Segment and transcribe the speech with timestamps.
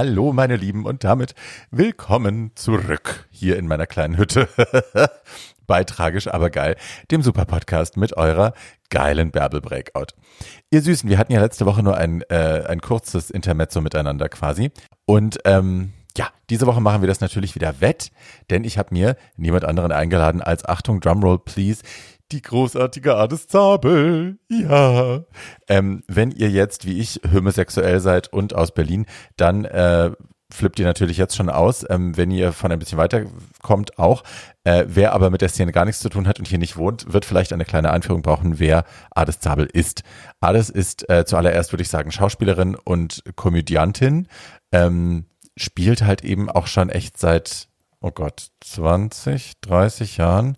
[0.00, 1.34] Hallo, meine Lieben, und damit
[1.72, 4.48] willkommen zurück hier in meiner kleinen Hütte.
[5.66, 6.76] Bei Tragisch, aber geil,
[7.10, 8.52] dem Super-Podcast mit eurer
[8.90, 10.14] geilen Bärbel-Breakout.
[10.70, 14.70] Ihr Süßen, wir hatten ja letzte Woche nur ein, äh, ein kurzes Intermezzo miteinander quasi.
[15.04, 18.12] Und ähm, ja, diese Woche machen wir das natürlich wieder wett,
[18.50, 21.82] denn ich habe mir niemand anderen eingeladen als Achtung, Drumroll, please,
[22.32, 24.38] die großartige Ades Zabel.
[24.48, 25.24] Ja.
[25.68, 29.06] Ähm, wenn ihr jetzt, wie ich, homosexuell seid und aus Berlin,
[29.36, 30.12] dann äh,
[30.50, 31.84] flippt ihr natürlich jetzt schon aus.
[31.88, 33.24] Ähm, wenn ihr von ein bisschen weiter
[33.62, 34.24] kommt, auch.
[34.64, 37.12] Äh, wer aber mit der Szene gar nichts zu tun hat und hier nicht wohnt,
[37.12, 40.02] wird vielleicht eine kleine Einführung brauchen, wer Ades Zabel ist.
[40.40, 44.28] Ades ist äh, zuallererst, würde ich sagen, Schauspielerin und Komödiantin.
[44.72, 47.68] Ähm, spielt halt eben auch schon echt seit,
[48.00, 50.56] oh Gott, 20, 30 Jahren.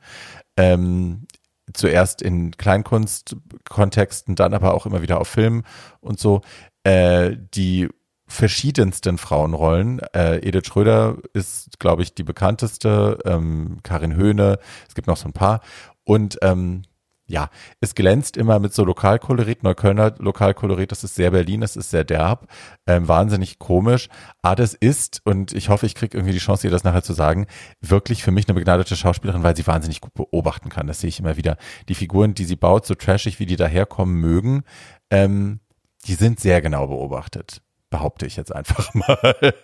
[0.57, 1.27] Ähm,
[1.73, 5.65] zuerst in Kleinkunstkontexten, dann aber auch immer wieder auf Film
[6.01, 6.43] und so,
[6.85, 7.89] äh, die
[8.27, 10.01] verschiedensten Frauenrollen.
[10.15, 15.29] Äh, Edith Schröder ist, glaube ich, die bekannteste, ähm, Karin Höhne, es gibt noch so
[15.29, 15.61] ein paar.
[16.05, 16.83] Und ähm,
[17.31, 17.49] ja,
[17.81, 22.03] es glänzt immer mit so Lokalkolorit, Neuköllner Lokalkolorit, das ist sehr Berlin, das ist sehr
[22.03, 22.49] derb,
[22.89, 24.09] ähm, wahnsinnig komisch.
[24.43, 27.13] Ah, das ist, und ich hoffe, ich kriege irgendwie die Chance, ihr das nachher zu
[27.13, 27.47] sagen,
[27.81, 30.89] wirklich für mich eine begnadete Schauspielerin, weil sie wahnsinnig gut beobachten kann.
[30.89, 31.57] Das sehe ich immer wieder.
[31.89, 34.65] Die Figuren, die sie baut, so trashig, wie die daherkommen mögen,
[35.11, 35.61] ähm,
[36.07, 37.63] die sind sehr genau beobachtet.
[37.91, 39.55] Behaupte ich jetzt einfach mal.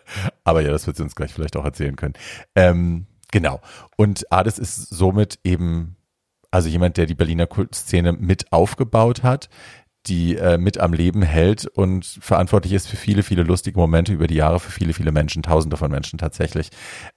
[0.45, 2.15] Aber ja, das wird sie uns gleich vielleicht auch erzählen können.
[2.55, 3.61] Ähm, genau.
[3.97, 5.96] Und Ades ist somit eben
[6.57, 9.51] also jemand, der die Berliner Kultszene mit aufgebaut hat,
[10.07, 14.27] die äh, mit am Leben hält und verantwortlich ist für viele, viele lustige Momente über
[14.27, 16.71] die Jahre für viele, viele Menschen, tausende von Menschen tatsächlich.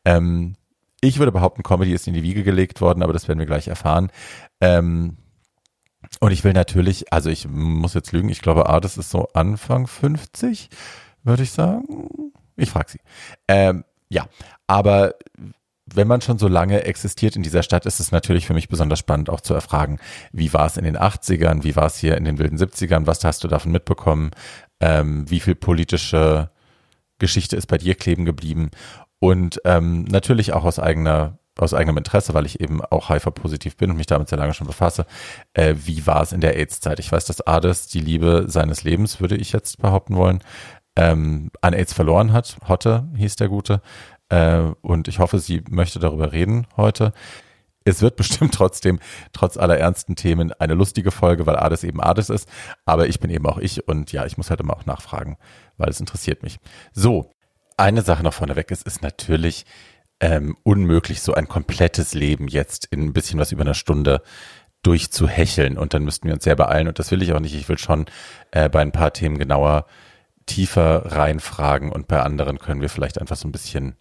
[0.04, 0.58] Ähm,
[1.00, 3.70] ich würde behaupten, Comedy ist in die Wiege gelegt worden, aber das werden wir gleich
[3.70, 4.12] erfahren.
[4.60, 5.16] Ähm,
[6.20, 9.88] und ich will natürlich, also ich muss jetzt lügen, ich glaube, ah, ist so Anfang
[9.88, 10.68] 50,
[11.24, 12.34] würde ich sagen.
[12.58, 13.00] Ich frage sie.
[13.48, 14.28] Ähm, ja,
[14.68, 15.14] aber
[15.94, 19.00] wenn man schon so lange existiert in dieser Stadt, ist es natürlich für mich besonders
[19.00, 20.00] spannend auch zu erfragen,
[20.32, 23.24] wie war es in den 80ern, wie war es hier in den wilden 70ern, was
[23.24, 24.32] hast du davon mitbekommen,
[24.80, 26.50] ähm, wie viel politische
[27.18, 28.70] Geschichte ist bei dir kleben geblieben
[29.20, 33.92] und ähm, natürlich auch aus eigener aus eigenem Interesse, weil ich eben auch HIV-positiv bin
[33.92, 35.06] und mich damit sehr lange schon befasse.
[35.54, 37.00] Äh, wie war es in der AIDS-Zeit?
[37.00, 40.42] Ich weiß, dass Ades die Liebe seines Lebens, würde ich jetzt behaupten wollen,
[40.96, 42.58] ähm, an AIDS verloren hat.
[42.68, 43.82] Hotte hieß der Gute.
[44.30, 47.14] Äh, und ich hoffe, sie möchte darüber reden heute.
[47.84, 49.00] Es wird bestimmt trotzdem,
[49.34, 52.48] trotz aller ernsten Themen, eine lustige Folge, weil Ades eben Ades ist.
[52.86, 55.38] Aber ich bin eben auch ich und ja, ich muss halt immer auch nachfragen,
[55.78, 56.60] weil es interessiert mich.
[56.94, 57.32] So,
[57.78, 59.66] eine Sache noch vorneweg ist, ist natürlich
[60.20, 64.22] ähm, unmöglich, so ein komplettes Leben jetzt in ein bisschen was über einer Stunde
[64.84, 65.78] durchzuhecheln.
[65.78, 66.88] Und dann müssten wir uns sehr beeilen.
[66.88, 67.56] Und das will ich auch nicht.
[67.56, 68.06] Ich will schon
[68.52, 69.86] äh, bei ein paar Themen genauer,
[70.46, 71.92] tiefer reinfragen.
[71.92, 73.96] Und bei anderen können wir vielleicht einfach so ein bisschen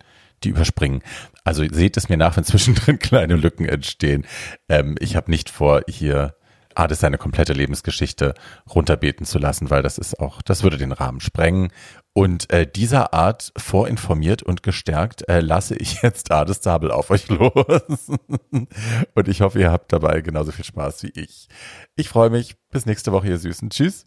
[0.45, 1.03] die überspringen.
[1.45, 4.27] Also seht es mir nach, wenn zwischendrin kleine Lücken entstehen.
[4.69, 6.35] Ähm, ich habe nicht vor, hier
[6.79, 8.35] Ades seine komplette Lebensgeschichte
[8.73, 11.73] runterbeten zu lassen, weil das ist auch, das würde den Rahmen sprengen.
[12.13, 17.29] Und äh, dieser Art vorinformiert und gestärkt äh, lasse ich jetzt Ades Zabel auf euch
[17.29, 18.11] los.
[19.15, 21.49] und ich hoffe, ihr habt dabei genauso viel Spaß wie ich.
[21.97, 22.57] Ich freue mich.
[22.71, 23.71] Bis nächste Woche, ihr Süßen.
[23.71, 24.07] Tschüss.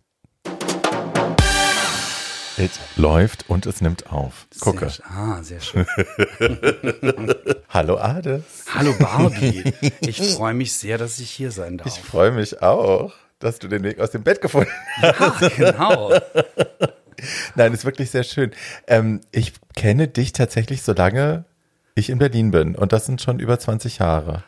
[2.64, 4.46] Es läuft und es nimmt auf.
[4.60, 4.88] Gucke.
[4.88, 5.88] Sehr, ah, sehr schön.
[7.70, 8.44] Hallo Ade.
[8.72, 9.74] Hallo Barbie.
[10.02, 11.88] Ich freue mich sehr, dass ich hier sein darf.
[11.88, 15.42] Ich freue mich auch, dass du den Weg aus dem Bett gefunden hast.
[15.42, 16.14] Ja, genau.
[17.56, 18.52] Nein, ist wirklich sehr schön.
[18.86, 21.46] Ähm, ich kenne dich tatsächlich, solange
[21.96, 22.76] ich in Berlin bin.
[22.76, 24.44] Und das sind schon über 20 Jahre.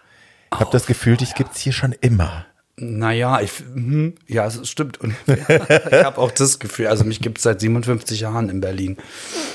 [0.53, 2.45] Ich habe oh, das Gefühl, dich gibt's hier schon immer.
[2.75, 4.99] Naja, ich, hm, ja, es stimmt.
[5.27, 8.97] Ich habe auch das Gefühl, also mich gibt es seit 57 Jahren in Berlin.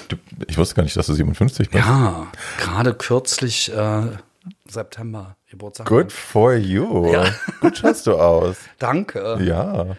[0.08, 0.16] Du,
[0.46, 1.84] ich wusste gar nicht, dass du 57 bist.
[1.84, 2.28] Ja,
[2.58, 4.02] gerade kürzlich äh,
[4.68, 5.88] September Geburtstag.
[5.88, 7.12] Good for you.
[7.12, 7.32] Ja.
[7.60, 8.56] Gut schaust du aus.
[8.78, 9.38] Danke.
[9.42, 9.96] Ja,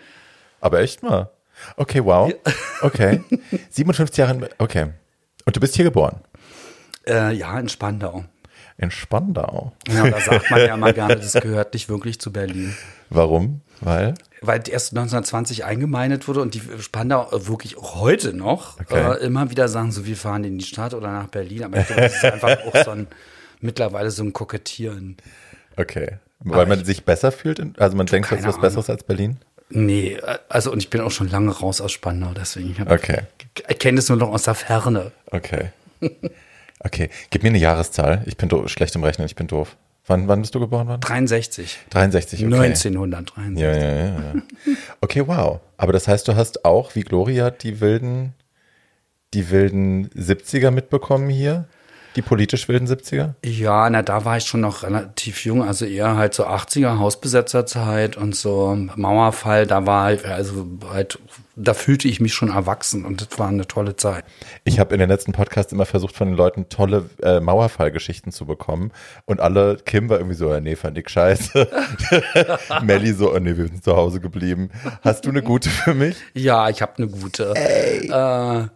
[0.62, 1.30] aber echt mal.
[1.76, 2.32] Okay, wow.
[2.82, 3.22] Okay.
[3.70, 4.94] 57 Jahre, okay.
[5.44, 6.22] Und du bist hier geboren?
[7.06, 8.24] Äh, ja, in Spandau.
[8.80, 9.74] In Spandau?
[9.90, 12.74] Ja, da sagt man ja mal gerne, das gehört nicht wirklich zu Berlin.
[13.10, 13.60] Warum?
[13.82, 14.14] Weil?
[14.42, 19.16] Weil erst 1920 eingemeindet wurde und die Spandau wirklich auch heute noch okay.
[19.16, 21.66] äh, immer wieder sagen, so wir fahren in die Stadt oder nach Berlin.
[21.66, 23.08] Aber ich glaube, das ist einfach auch so ein,
[23.60, 25.18] mittlerweile so ein Kokettieren.
[25.76, 26.18] Okay.
[26.40, 27.62] Weil man sich besser fühlt?
[27.78, 28.62] Also man denkt, das ist was Ahnung.
[28.62, 29.40] Besseres als Berlin?
[29.70, 30.18] Nee,
[30.48, 32.72] also und ich bin auch schon lange raus aus Spandau, deswegen.
[32.72, 33.24] Ich okay.
[33.78, 35.12] kenne es nur noch aus der Ferne.
[35.32, 35.72] Okay.
[36.80, 38.24] Okay, gib mir eine Jahreszahl.
[38.26, 39.76] Ich bin schlecht im Rechnen, ich bin doof.
[40.06, 41.02] Wann, wann bist du geboren worden?
[41.02, 41.78] 63.
[41.92, 42.56] 63, okay.
[42.56, 43.62] 1963.
[43.62, 44.42] Ja, ja, ja, ja.
[45.02, 45.60] Okay, wow.
[45.78, 48.34] Aber das heißt, du hast auch, wie Gloria, die wilden
[49.34, 51.68] die wilden 70er mitbekommen hier?
[52.20, 53.36] Die politisch wilden 70er?
[53.46, 58.18] Ja, na, da war ich schon noch relativ jung, also eher halt so 80er Hausbesetzerzeit
[58.18, 61.18] und so Mauerfall, da war halt, also halt,
[61.56, 64.26] da fühlte ich mich schon erwachsen und das war eine tolle Zeit.
[64.66, 68.46] Ich habe in den letzten Podcasts immer versucht, von den Leuten tolle äh, Mauerfallgeschichten zu
[68.46, 68.92] bekommen
[69.24, 71.70] und alle, Kim war irgendwie so, ja, nee, fand ich scheiße.
[72.84, 74.72] Melly so, oh nee, wir sind zu Hause geblieben.
[75.04, 76.18] Hast du eine gute für mich?
[76.34, 77.54] Ja, ich habe eine gute.
[77.56, 78.10] Ey.
[78.10, 78.68] Äh,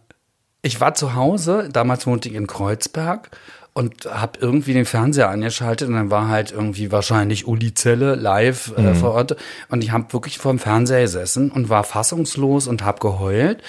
[0.64, 3.30] ich war zu Hause, damals wohnte ich in Kreuzberg
[3.74, 8.72] und habe irgendwie den Fernseher angeschaltet und dann war halt irgendwie wahrscheinlich Uli Zelle live
[8.78, 8.94] äh, mhm.
[8.94, 9.36] vor Ort
[9.68, 13.62] und ich habe wirklich vor dem Fernseher gesessen und war fassungslos und habe geheult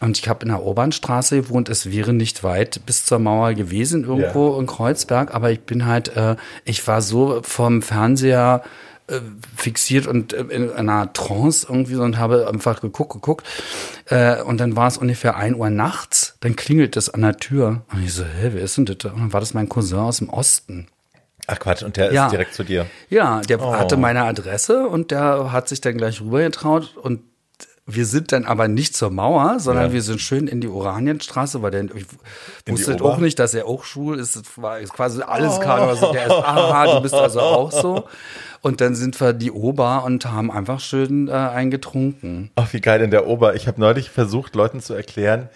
[0.00, 4.04] und ich habe in der Obernstraße gewohnt, es wäre nicht weit bis zur Mauer gewesen
[4.04, 4.58] irgendwo ja.
[4.58, 6.34] in Kreuzberg, aber ich bin halt, äh,
[6.64, 8.62] ich war so vom Fernseher
[9.08, 9.20] äh,
[9.56, 13.46] fixiert und äh, in einer Trance irgendwie so und habe einfach geguckt, geguckt.
[14.06, 17.82] Äh, und dann war es ungefähr ein Uhr nachts, dann klingelt es an der Tür.
[17.92, 18.96] Und ich so, hä, wer ist denn das?
[19.04, 20.86] Und dann war das mein Cousin aus dem Osten.
[21.46, 22.26] Ach Quatsch, und der ja.
[22.26, 22.86] ist direkt zu dir.
[23.08, 23.74] Ja, der oh.
[23.74, 27.20] hatte meine Adresse und der hat sich dann gleich rübergetraut und
[27.84, 29.92] wir sind dann aber nicht zur Mauer, sondern ja.
[29.92, 32.06] wir sind schön in die Oranienstraße, weil der, ich
[32.68, 34.36] wusste auch nicht, dass er auch schwul ist.
[34.36, 35.60] Das war quasi alles oh.
[35.60, 35.88] klar.
[35.88, 38.04] Also der ist, aha, du bist also auch so.
[38.60, 42.52] Und dann sind wir die Ober und haben einfach schön äh, eingetrunken.
[42.54, 43.56] Ach, wie geil in der Ober.
[43.56, 45.48] Ich habe neulich versucht, Leuten zu erklären,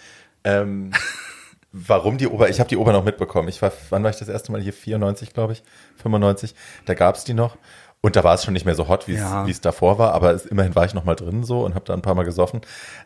[0.43, 0.91] ähm,
[1.71, 2.49] warum die Ober.
[2.49, 3.47] Ich habe die Ober noch mitbekommen.
[3.47, 4.73] Ich war, wann war ich das erste Mal hier?
[4.73, 5.63] 94, glaube ich,
[6.01, 6.53] 95.
[6.85, 7.57] Da gab es die noch.
[8.01, 9.45] Und da war es schon nicht mehr so hot, wie ja.
[9.47, 11.93] es davor war, aber es, immerhin war ich noch mal drin so und habe da
[11.93, 12.61] ein paar Mal gesoffen.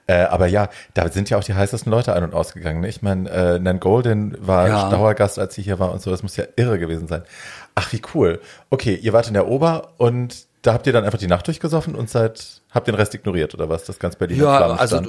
[0.05, 2.81] Äh, aber ja, da sind ja auch die heißesten Leute ein- und ausgegangen.
[2.81, 2.89] Ne?
[2.89, 4.89] Ich meine, äh, Nan Golden war ja.
[4.89, 6.11] Dauergast, als sie hier war und so.
[6.11, 7.23] Das muss ja irre gewesen sein.
[7.73, 8.41] Ach, wie cool.
[8.69, 11.95] Okay, ihr wart in der Ober und da habt ihr dann einfach die Nacht durchgesoffen
[11.95, 13.83] und seid, habt den Rest ignoriert oder was?
[13.83, 15.01] Das ganz Berlin Ja, also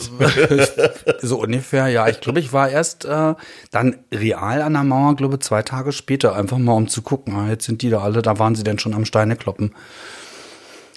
[1.22, 2.08] so ungefähr, ja.
[2.08, 3.34] Ich glaube, ich war erst äh,
[3.70, 7.48] dann real an der Mauer, glaube zwei Tage später, einfach mal um zu gucken, ah,
[7.48, 9.74] jetzt sind die da alle, da waren sie denn schon am Steine kloppen.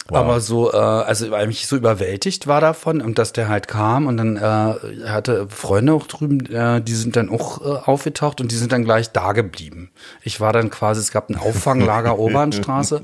[0.07, 0.17] Wow.
[0.17, 4.06] Aber so, äh, also weil mich so überwältigt war davon und dass der halt kam
[4.06, 8.51] und dann äh, hatte Freunde auch drüben, äh, die sind dann auch äh, aufgetaucht und
[8.51, 9.89] die sind dann gleich da geblieben.
[10.21, 13.01] Ich war dann quasi, es gab ein Auffanglager Obernstraße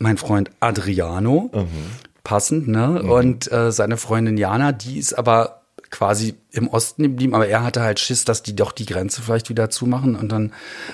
[0.00, 1.68] mein Freund Adriano, mhm.
[2.30, 3.00] Passend, ne?
[3.02, 3.10] Mhm.
[3.10, 7.82] Und äh, seine Freundin Jana, die ist aber quasi im Osten geblieben, aber er hatte
[7.82, 10.14] halt Schiss, dass die doch die Grenze vielleicht wieder zumachen.
[10.14, 10.52] Und dann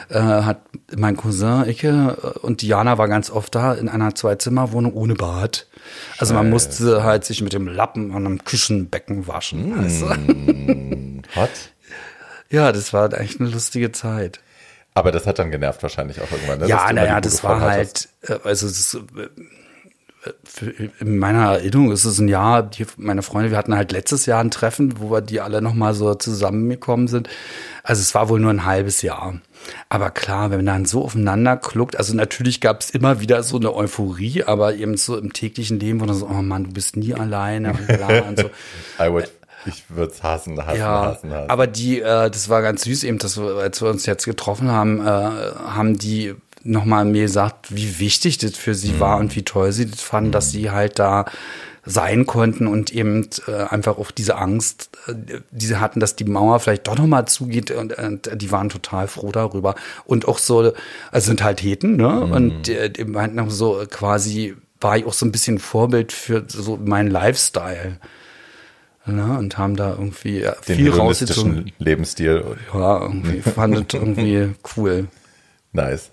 [0.09, 0.63] äh, hat
[0.97, 5.67] mein Cousin Icke äh, und Diana war ganz oft da in einer Zwei-Zimmer-Wohnung ohne Bad.
[6.17, 9.75] Also man musste halt sich mit dem Lappen an einem Küchenbecken waschen.
[9.75, 9.85] Mm.
[9.85, 11.23] Weißt du?
[11.39, 11.51] Hot?
[12.49, 14.41] Ja, das war eigentlich eine lustige Zeit.
[14.95, 16.61] Aber das hat dann genervt wahrscheinlich auch irgendwann.
[16.61, 16.69] Ne?
[16.69, 18.99] Ja, naja, das war halt, äh, also das,
[21.01, 24.41] in meiner Erinnerung ist es ein Jahr, die, meine Freunde, wir hatten halt letztes Jahr
[24.41, 27.29] ein Treffen, wo wir die alle nochmal so zusammengekommen sind.
[27.83, 29.41] Also es war wohl nur ein halbes Jahr.
[29.89, 33.57] Aber klar, wenn man dann so aufeinander kluckt, also natürlich gab es immer wieder so
[33.57, 36.97] eine Euphorie, aber eben so im täglichen Leben, wo dann so, oh Mann, du bist
[36.97, 38.51] nie alleine und bla und so.
[39.01, 39.31] I would
[39.67, 41.51] ich würde es hassen, hassen, ja, hassen, hassen.
[41.51, 44.71] Aber die, äh, das war ganz süß eben, dass wir, als wir uns jetzt getroffen
[44.71, 49.01] haben, äh, haben die nochmal mir gesagt, wie wichtig das für sie mhm.
[49.01, 50.33] war und wie toll sie das fanden, mhm.
[50.33, 51.27] dass sie halt da
[51.89, 55.15] sein konnten und eben äh, einfach auch diese Angst, äh,
[55.53, 59.07] die sie hatten, dass die Mauer vielleicht doch nochmal zugeht und, und die waren total
[59.07, 59.77] froh darüber.
[60.05, 60.73] Und auch so,
[61.13, 62.25] also sind halt Heten, ne?
[62.27, 62.33] Mhm.
[62.33, 66.45] Und äh, die meinten auch so quasi, war ich auch so ein bisschen Vorbild für
[66.49, 67.99] so meinen Lifestyle
[69.07, 71.73] ne, und haben da irgendwie ja, Den viel rausgezogen.
[71.79, 72.45] Lebensstil.
[72.75, 75.07] Ja, irgendwie fand irgendwie cool.
[75.77, 76.11] Nice.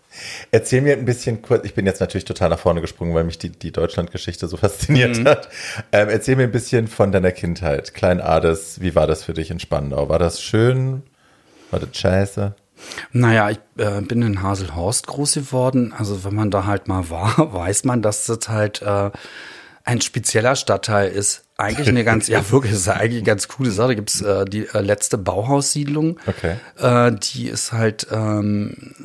[0.51, 3.39] Erzähl mir ein bisschen kurz, ich bin jetzt natürlich total nach vorne gesprungen, weil mich
[3.39, 5.27] die, die Deutschlandgeschichte so fasziniert mhm.
[5.27, 5.49] hat.
[5.91, 7.93] Ähm, erzähl mir ein bisschen von deiner Kindheit.
[7.93, 10.09] Klein Ades, wie war das für dich in Spandau?
[10.09, 11.01] War das schön?
[11.71, 12.53] War das scheiße?
[13.11, 15.93] Naja, ich äh, bin in Haselhorst groß geworden.
[15.97, 19.11] Also wenn man da halt mal war, weiß man, dass das halt äh,
[19.83, 21.45] ein spezieller Stadtteil ist.
[21.57, 23.89] Eigentlich eine ganz, ja wirklich, ist eigentlich eine ganz coole Sache.
[23.89, 26.19] Da gibt's äh, die äh, letzte Bauhaussiedlung.
[26.25, 26.57] Okay.
[26.77, 28.95] Äh, die ist halt ähm,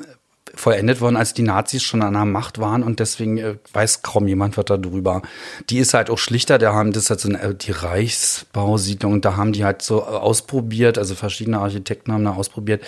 [0.59, 4.27] vollendet worden, als die Nazis schon an der Macht waren und deswegen äh, weiß kaum
[4.27, 5.23] jemand was darüber.
[5.71, 9.37] Die ist halt auch schlichter, da haben das halt so eine, äh, die Reichsbausiedlung, da
[9.37, 12.83] haben die halt so äh, ausprobiert, also verschiedene Architekten haben da ausprobiert,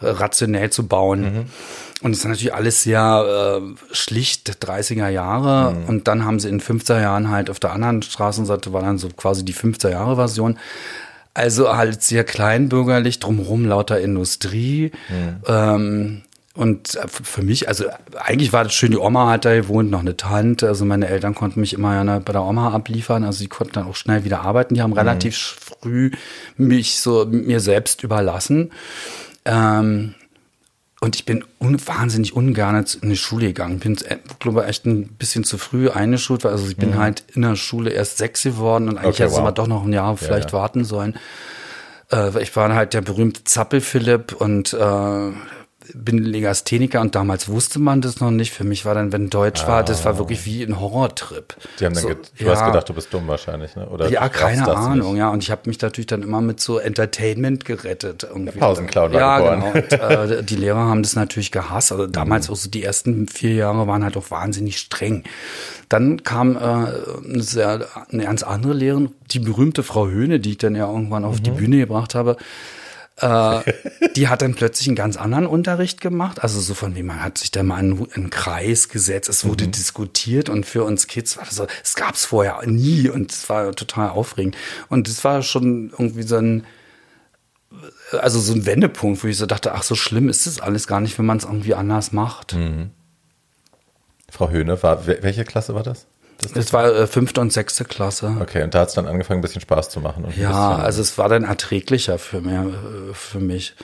[0.00, 1.20] äh, rationell zu bauen.
[1.20, 1.44] Mhm.
[2.02, 5.74] Und es ist natürlich alles sehr äh, schlicht, 30er Jahre.
[5.74, 5.84] Mhm.
[5.84, 9.08] Und dann haben sie in 50er Jahren halt auf der anderen Straßenseite war dann so
[9.08, 10.58] quasi die 50er Jahre Version.
[11.34, 14.92] Also halt sehr kleinbürgerlich, drumherum lauter Industrie.
[15.10, 15.42] Mhm.
[15.46, 16.22] Ähm,
[16.60, 20.18] und für mich, also eigentlich war das schön, die Oma hat da gewohnt, noch eine
[20.18, 20.68] Tante.
[20.68, 23.24] Also meine Eltern konnten mich immer ja bei der Oma abliefern.
[23.24, 24.74] Also sie konnten dann auch schnell wieder arbeiten.
[24.74, 24.98] Die haben mhm.
[24.98, 26.10] relativ früh
[26.58, 28.72] mich so mir selbst überlassen.
[29.46, 30.14] Ähm,
[31.00, 33.76] und ich bin un wahnsinnig ungern in die Schule gegangen.
[33.76, 36.44] Ich bin, äh, glaube echt ein bisschen zu früh eingeschult.
[36.44, 36.98] Also ich bin mhm.
[36.98, 39.44] halt in der Schule erst sechs geworden und eigentlich okay, hätte wow.
[39.44, 40.62] man doch noch ein Jahr vielleicht ja, ja.
[40.62, 41.14] warten sollen.
[42.12, 45.30] Äh, ich war halt der berühmte Zappel-Philipp und äh,
[45.94, 48.52] bin Legastheniker und damals wusste man das noch nicht.
[48.52, 49.68] Für mich war dann, wenn Deutsch ah.
[49.68, 51.56] war, das war wirklich wie ein Horrortrip.
[51.78, 53.88] Die haben dann so, du ja, hast gedacht, du bist dumm wahrscheinlich, ne?
[53.88, 55.20] Oder ja, keine Ahnung, nicht.
[55.20, 55.30] ja.
[55.30, 58.24] Und ich habe mich natürlich dann immer mit so Entertainment gerettet.
[58.24, 58.58] Irgendwie.
[58.58, 59.84] Pausenclown war ja, geboren.
[59.88, 60.22] genau.
[60.22, 61.92] Und, äh, die Lehrer haben das natürlich gehasst.
[61.92, 62.54] Also damals mhm.
[62.54, 65.24] auch so die ersten vier Jahre waren halt auch wahnsinnig streng.
[65.88, 70.58] Dann kam äh, eine, sehr, eine ganz andere Lehrerin, die berühmte Frau Höhne, die ich
[70.58, 71.42] dann ja irgendwann auf mhm.
[71.42, 72.36] die Bühne gebracht habe
[73.22, 76.42] die hat dann plötzlich einen ganz anderen Unterricht gemacht.
[76.42, 79.66] Also so von wie man hat sich da mal in einen Kreis gesetzt, es wurde
[79.66, 79.72] mhm.
[79.72, 83.48] diskutiert und für uns Kids war das so, es gab es vorher nie und es
[83.48, 84.56] war total aufregend.
[84.88, 86.64] Und es war schon irgendwie so ein,
[88.12, 91.00] also so ein Wendepunkt, wo ich so dachte, ach, so schlimm ist es alles gar
[91.00, 92.54] nicht, wenn man es irgendwie anders macht.
[92.54, 92.90] Mhm.
[94.30, 96.06] Frau Höhne, war, welche Klasse war das?
[96.40, 98.36] Das, das war äh, fünfte und sechste Klasse.
[98.40, 100.24] Okay, und da hat es dann angefangen, ein bisschen Spaß zu machen.
[100.40, 103.74] ja, also es war dann erträglicher für, mehr, äh, für mich.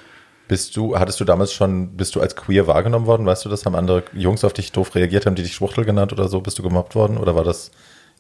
[0.49, 3.27] Bist du, hattest du damals schon, bist du als queer wahrgenommen worden?
[3.27, 3.67] Weißt du das?
[3.67, 6.41] Haben andere Jungs auf dich doof reagiert, haben die dich Schwuchtel genannt oder so?
[6.41, 7.73] Bist du gemobbt worden oder war das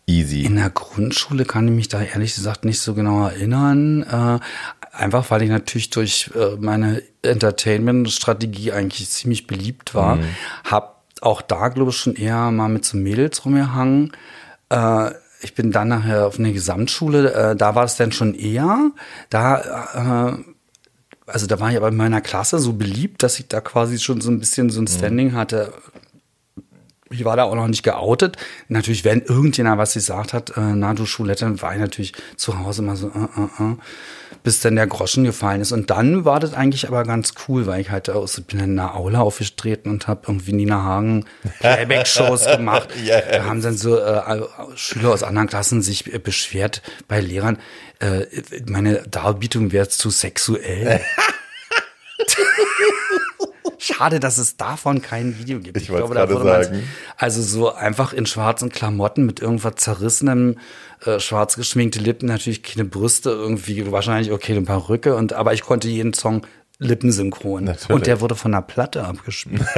[0.06, 0.42] easy?
[0.42, 4.02] In der Grundschule kann ich mich da ehrlich gesagt nicht so genau erinnern.
[4.02, 4.40] Äh,
[4.92, 10.16] einfach weil ich natürlich durch äh, meine Entertainment-Strategie eigentlich ziemlich beliebt war.
[10.16, 10.24] Mhm.
[10.64, 10.95] Hab
[11.26, 14.12] auch da, glaube ich, schon eher mal mit so Mädels rumgehangen.
[14.70, 15.10] Äh,
[15.42, 18.90] ich bin dann nachher auf eine Gesamtschule, äh, da war es dann schon eher.
[19.28, 20.44] Da, äh,
[21.26, 24.20] also da war ich aber in meiner Klasse so beliebt, dass ich da quasi schon
[24.20, 24.88] so ein bisschen so ein mhm.
[24.88, 25.72] Standing hatte.
[27.10, 28.36] Ich war da auch noch nicht geoutet.
[28.68, 32.82] Natürlich, wenn irgendjemand was gesagt hat, äh, na du Schulette, war ich natürlich zu Hause
[32.82, 33.76] mal so, äh, äh, äh
[34.42, 35.72] bis dann der Groschen gefallen ist.
[35.72, 38.94] Und dann war das eigentlich aber ganz cool, weil ich halt aus, bin in einer
[38.94, 41.24] Aula aufgetreten und habe irgendwie Nina Hagen
[41.60, 42.88] Playback-Shows gemacht.
[43.04, 43.24] yes.
[43.30, 44.42] Da haben dann so äh,
[44.74, 47.58] Schüler aus anderen Klassen sich äh, beschwert bei Lehrern,
[48.00, 48.26] äh,
[48.66, 51.00] meine Darbietung wäre zu sexuell.
[53.86, 55.76] Schade, dass es davon kein Video gibt.
[55.76, 56.82] Ich, ich glaube, da würde man
[57.16, 60.58] also so einfach in schwarzen Klamotten mit irgendwas zerrissenem,
[61.04, 65.62] äh, schwarz geschminkte Lippen, natürlich keine Brüste, irgendwie wahrscheinlich okay eine Perücke und aber ich
[65.62, 66.44] konnte jeden Song
[66.78, 67.90] lippensynchron natürlich.
[67.90, 69.62] und der wurde von der Platte abgespielt.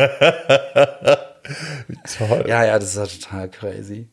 [2.19, 2.45] Toll.
[2.47, 4.09] Ja, ja, das ist ja total crazy.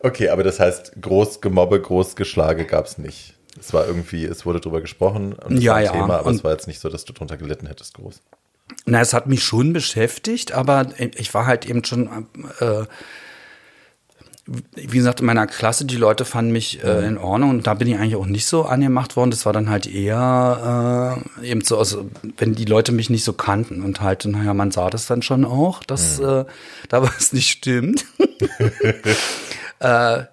[0.00, 3.34] Okay, aber das heißt, groß Gemobbe, groß Geschlage gab es nicht.
[3.58, 5.92] Es war irgendwie, es wurde drüber gesprochen und es ja, war ein ja.
[5.92, 8.20] Thema, aber und es war jetzt nicht so, dass du drunter gelitten hättest, groß.
[8.84, 12.26] Na, es hat mich schon beschäftigt, aber ich war halt eben schon,
[12.60, 12.84] äh,
[14.46, 17.86] wie gesagt, in meiner Klasse, die Leute fanden mich äh, in Ordnung und da bin
[17.86, 19.30] ich eigentlich auch nicht so angemacht worden.
[19.30, 23.34] Das war dann halt eher äh, eben so, also, wenn die Leute mich nicht so
[23.34, 26.26] kannten und halt, naja, man sah das dann schon auch, dass mhm.
[26.26, 26.44] äh,
[26.88, 28.04] da was nicht stimmt.
[29.78, 30.24] äh,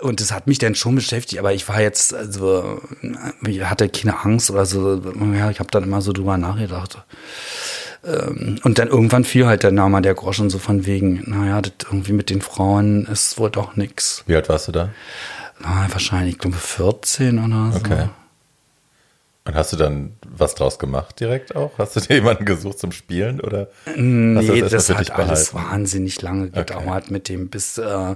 [0.00, 2.80] und das hat mich dann schon beschäftigt, aber ich war jetzt, also,
[3.46, 5.00] ich hatte keine Angst oder so.
[5.34, 6.98] Ja, ich habe dann immer so drüber nachgedacht.
[8.04, 11.72] Ähm, und dann irgendwann fiel halt der Name der Groschen so von wegen, naja, das
[11.84, 14.22] irgendwie mit den Frauen ist wohl doch nix.
[14.26, 14.90] Wie alt warst du da?
[15.60, 17.78] Na, wahrscheinlich, ich glaube, 14 oder so.
[17.78, 18.08] Okay.
[19.44, 21.72] Und hast du dann was draus gemacht direkt auch?
[21.78, 23.68] Hast du dir jemanden gesucht zum Spielen oder?
[23.96, 27.12] Nee, das, das hat alles wahnsinnig lange gedauert okay.
[27.12, 28.14] mit dem bis, äh,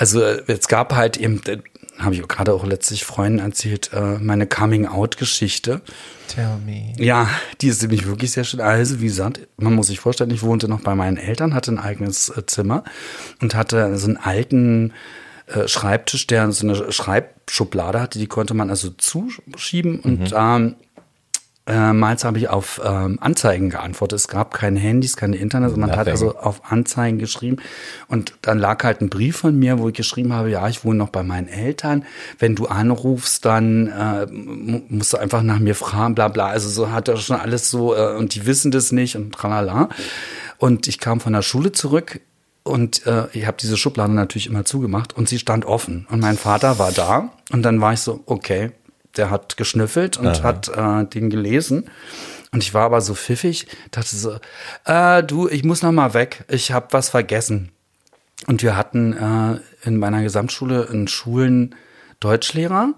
[0.00, 1.58] also es gab halt eben, äh,
[1.98, 5.82] habe ich gerade auch letztlich Freunden erzählt, äh, meine Coming-out-Geschichte.
[6.26, 6.94] Tell me.
[6.96, 7.28] Ja,
[7.60, 8.62] die ist nämlich wirklich sehr schön.
[8.62, 11.78] Also, wie gesagt, man muss sich vorstellen, ich wohnte noch bei meinen Eltern, hatte ein
[11.78, 12.82] eigenes äh, Zimmer
[13.42, 14.94] und hatte so einen alten
[15.48, 20.34] äh, Schreibtisch, der so eine Schreibschublade hatte, die konnte man also zuschieben und mhm.
[20.34, 20.74] äh,
[21.66, 24.18] Meist habe ich auf ähm, Anzeigen geantwortet.
[24.18, 27.58] Es gab keine Handys, keine Internet, man hat also auf Anzeigen geschrieben.
[28.08, 30.98] Und dann lag halt ein Brief von mir, wo ich geschrieben habe, ja, ich wohne
[30.98, 32.04] noch bei meinen Eltern.
[32.38, 36.48] Wenn du anrufst, dann äh, musst du einfach nach mir fragen, bla bla.
[36.48, 39.90] Also so hat er schon alles so, äh, und die wissen das nicht und tralala.
[40.58, 42.20] Und ich kam von der Schule zurück
[42.62, 46.06] und äh, ich habe diese Schublade natürlich immer zugemacht und sie stand offen.
[46.10, 48.72] Und mein Vater war da und dann war ich so, okay,
[49.16, 50.42] der hat geschnüffelt und Aha.
[50.42, 51.90] hat äh, den gelesen.
[52.52, 54.36] Und ich war aber so pfiffig, dachte so,
[54.84, 57.70] äh, du, ich muss noch mal weg, ich habe was vergessen.
[58.46, 61.74] Und wir hatten äh, in meiner Gesamtschule in Schulen
[62.20, 62.92] Deutschlehrer,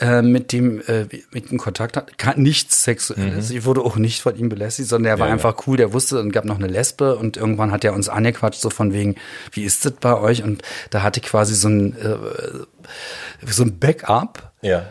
[0.00, 3.50] äh, mit dem äh, mit dem Kontakt hat, nichts Sexuelles.
[3.50, 3.56] Mhm.
[3.56, 5.64] Ich wurde auch nicht von ihm belästigt, sondern er war ja, einfach ja.
[5.66, 8.70] cool, der wusste und gab noch eine Lesbe und irgendwann hat er uns angequatscht, so
[8.70, 9.14] von wegen,
[9.52, 10.42] wie ist das bei euch?
[10.42, 12.16] Und da hatte ich quasi so ein, äh,
[13.46, 14.50] so ein Backup.
[14.60, 14.86] Ja.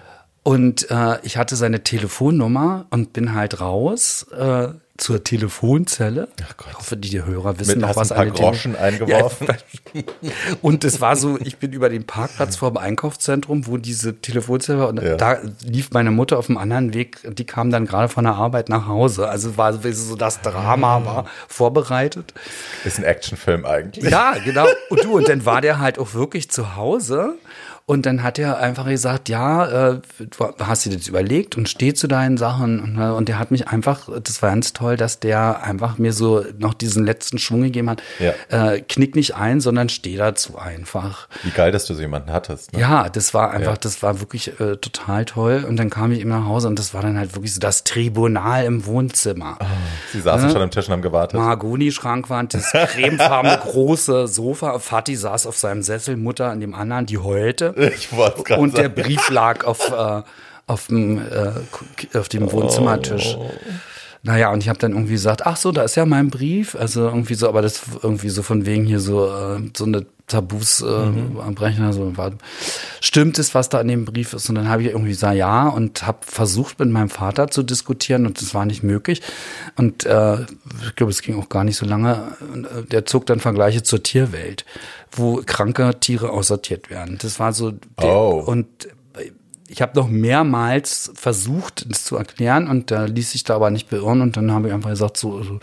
[0.48, 4.26] Und äh, ich hatte seine Telefonnummer und bin halt raus.
[4.32, 6.28] Äh, zur Telefonzelle.
[6.40, 9.48] Ich hoffe, die Hörer wissen Mit, noch, was ein paar Groschen Tele eingeworfen.
[9.94, 10.02] Ja,
[10.64, 14.80] und es war so, ich bin über den Parkplatz vor dem Einkaufszentrum, wo diese Telefonzelle
[14.80, 15.16] war, und ja.
[15.16, 18.70] da lief meine Mutter auf einem anderen Weg, die kam dann gerade von der Arbeit
[18.70, 19.30] nach Hause.
[19.30, 22.34] Also war so das Drama war vorbereitet.
[22.84, 24.10] Ist ein Actionfilm eigentlich.
[24.10, 24.66] Ja, genau.
[24.90, 27.36] Und du, und dann war der halt auch wirklich zu Hause
[27.90, 31.94] und dann hat er einfach gesagt, ja, äh, du hast dir das überlegt und steh
[31.94, 32.82] zu deinen Sachen.
[32.82, 36.12] Und, äh, und der hat mich einfach, das war ganz toll, dass der einfach mir
[36.12, 38.04] so noch diesen letzten Schwung gegeben hat.
[38.20, 38.34] Ja.
[38.50, 41.30] Äh, knick nicht ein, sondern steh dazu einfach.
[41.44, 42.74] Wie geil, dass du so jemanden hattest.
[42.74, 42.82] Ne?
[42.82, 43.80] Ja, das war einfach, ja.
[43.80, 45.64] das war wirklich äh, total toll.
[45.66, 47.86] Und dann kam ich eben nach Hause und das war dann halt wirklich so das
[47.86, 49.60] Tribunal im Wohnzimmer.
[49.62, 49.66] Oh,
[50.12, 50.54] sie saßen ja?
[50.54, 51.40] schon am Tisch und haben gewartet.
[51.40, 54.80] Mahagoni-Schrankwand, das cremefarbene große Sofa.
[54.80, 57.77] Fatih saß auf seinem Sessel, Mutter an dem anderen, die heulte.
[57.96, 60.22] Ich wollte gerade Und der Brief lag auf, äh,
[60.68, 63.36] auf, dem, äh, auf dem Wohnzimmertisch.
[63.38, 63.52] Oh.
[64.24, 66.76] Naja, und ich habe dann irgendwie gesagt, ach so, da ist ja mein Brief.
[66.76, 70.82] Also irgendwie so, aber das irgendwie so von wegen hier so, äh, so eine Tabus
[70.82, 71.40] äh, mhm.
[71.40, 71.86] abbrechen.
[71.86, 72.34] Also war,
[73.00, 74.50] stimmt es, was da in dem Brief ist?
[74.50, 78.26] Und dann habe ich irgendwie gesagt, ja, und habe versucht, mit meinem Vater zu diskutieren
[78.26, 79.22] und das war nicht möglich.
[79.78, 82.36] Und äh, ich glaube, es ging auch gar nicht so lange.
[82.54, 84.66] Äh, der zog dann Vergleiche zur Tierwelt,
[85.12, 87.18] wo kranke Tiere aussortiert werden.
[87.22, 88.44] Das war so der, oh.
[88.46, 88.68] und
[89.68, 93.90] ich habe noch mehrmals versucht, das zu erklären und da ließ sich da aber nicht
[93.90, 95.60] beirren und dann habe ich einfach gesagt, so, also,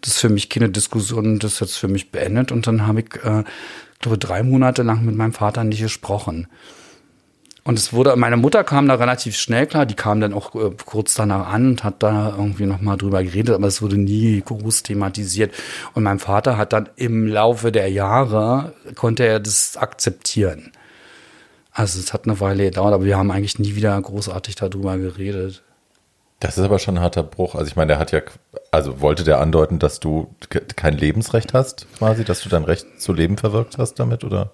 [0.00, 3.00] das ist für mich keine Diskussion, das ist jetzt für mich beendet und dann habe
[3.00, 3.44] ich äh,
[4.00, 6.48] glaube, drei Monate lang mit meinem Vater nicht gesprochen.
[7.64, 10.70] Und es wurde, meine Mutter kam da relativ schnell klar, die kam dann auch äh,
[10.84, 14.82] kurz danach an und hat da irgendwie nochmal drüber geredet, aber es wurde nie groß
[14.82, 15.54] thematisiert.
[15.94, 20.72] Und mein Vater hat dann im Laufe der Jahre, konnte er das akzeptieren.
[21.72, 25.62] Also es hat eine Weile gedauert, aber wir haben eigentlich nie wieder großartig darüber geredet.
[26.38, 27.54] Das ist aber schon ein harter Bruch.
[27.54, 28.20] Also ich meine, der hat ja,
[28.72, 30.34] also wollte der andeuten, dass du
[30.76, 34.50] kein Lebensrecht hast, quasi, dass du dein Recht zu leben verwirkt hast damit, oder?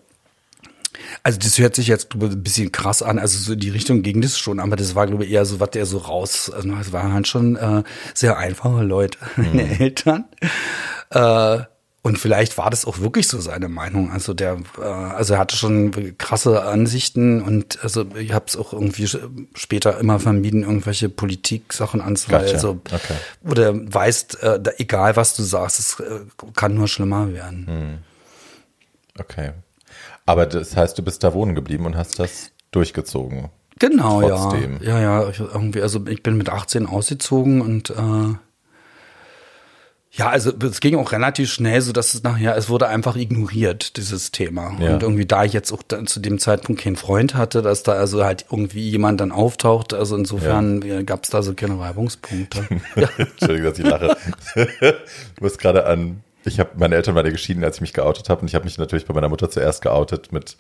[1.23, 4.21] Also das hört sich jetzt ein bisschen krass an, also so in die Richtung ging
[4.21, 6.93] das schon, aber das war glaube ich eher so, was der so raus, also es
[6.93, 7.83] waren halt schon äh,
[8.15, 9.81] sehr einfache Leute, meine mhm.
[9.81, 10.25] Eltern.
[11.11, 11.61] Äh,
[12.03, 14.13] und vielleicht war das auch wirklich so seine Meinung.
[14.13, 18.73] Also der, äh, also er hatte schon krasse Ansichten und also ich habe es auch
[18.73, 19.09] irgendwie
[19.55, 22.45] später immer vermieden, irgendwelche Politik-Sachen anzuweilen.
[22.45, 22.57] Gotcha.
[22.57, 23.15] Also, okay.
[23.45, 26.21] Oder weißt, äh, egal was du sagst, es äh,
[26.55, 27.67] kann nur schlimmer werden.
[27.67, 27.99] Hm.
[29.21, 29.51] Okay.
[30.25, 33.49] Aber das heißt, du bist da wohnen geblieben und hast das durchgezogen.
[33.79, 34.79] Genau, Trotzdem.
[34.83, 35.01] ja.
[35.01, 35.33] Ja, ja.
[35.39, 38.35] Irgendwie, also ich bin mit 18 ausgezogen und äh,
[40.19, 43.97] ja, also es ging auch relativ schnell, so dass es nachher, es wurde einfach ignoriert,
[43.97, 44.77] dieses Thema.
[44.81, 44.95] Ja.
[44.95, 48.25] Und irgendwie, da ich jetzt auch zu dem Zeitpunkt keinen Freund hatte, dass da also
[48.25, 51.03] halt irgendwie jemand dann auftaucht, also insofern ja.
[51.03, 52.67] gab es da so keine Reibungspunkte.
[52.97, 53.09] ja.
[53.19, 54.17] Entschuldigung, dass ich lache.
[55.37, 58.29] du musst gerade an, ich habe, meine Eltern waren ja geschieden, als ich mich geoutet
[58.29, 60.57] habe und ich habe mich natürlich bei meiner Mutter zuerst geoutet mit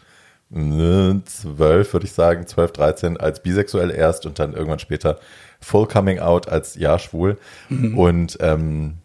[0.50, 5.18] ne, zwölf, würde ich sagen, zwölf, dreizehn als bisexuell erst und dann irgendwann später
[5.60, 7.38] Full Coming Out als ja schwul.
[7.68, 7.98] Mhm.
[7.98, 8.98] Und ähm,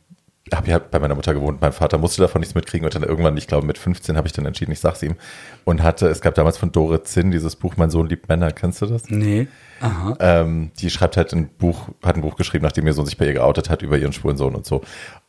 [0.51, 1.61] habe ja bei meiner Mutter gewohnt.
[1.61, 4.33] Mein Vater musste davon nichts mitkriegen und dann irgendwann, ich glaube mit 15 habe ich
[4.33, 5.15] dann entschieden, ich sag's ihm
[5.63, 8.51] und hatte, es gab damals von Dore Zinn dieses Buch Mein Sohn liebt Männer.
[8.51, 9.09] Kennst du das?
[9.09, 9.47] Nee.
[9.79, 10.17] Aha.
[10.19, 13.25] Ähm, die schreibt halt ein Buch, hat ein Buch geschrieben, nachdem ihr Sohn sich bei
[13.25, 14.81] ihr geoutet hat über ihren schwulen Sohn und so.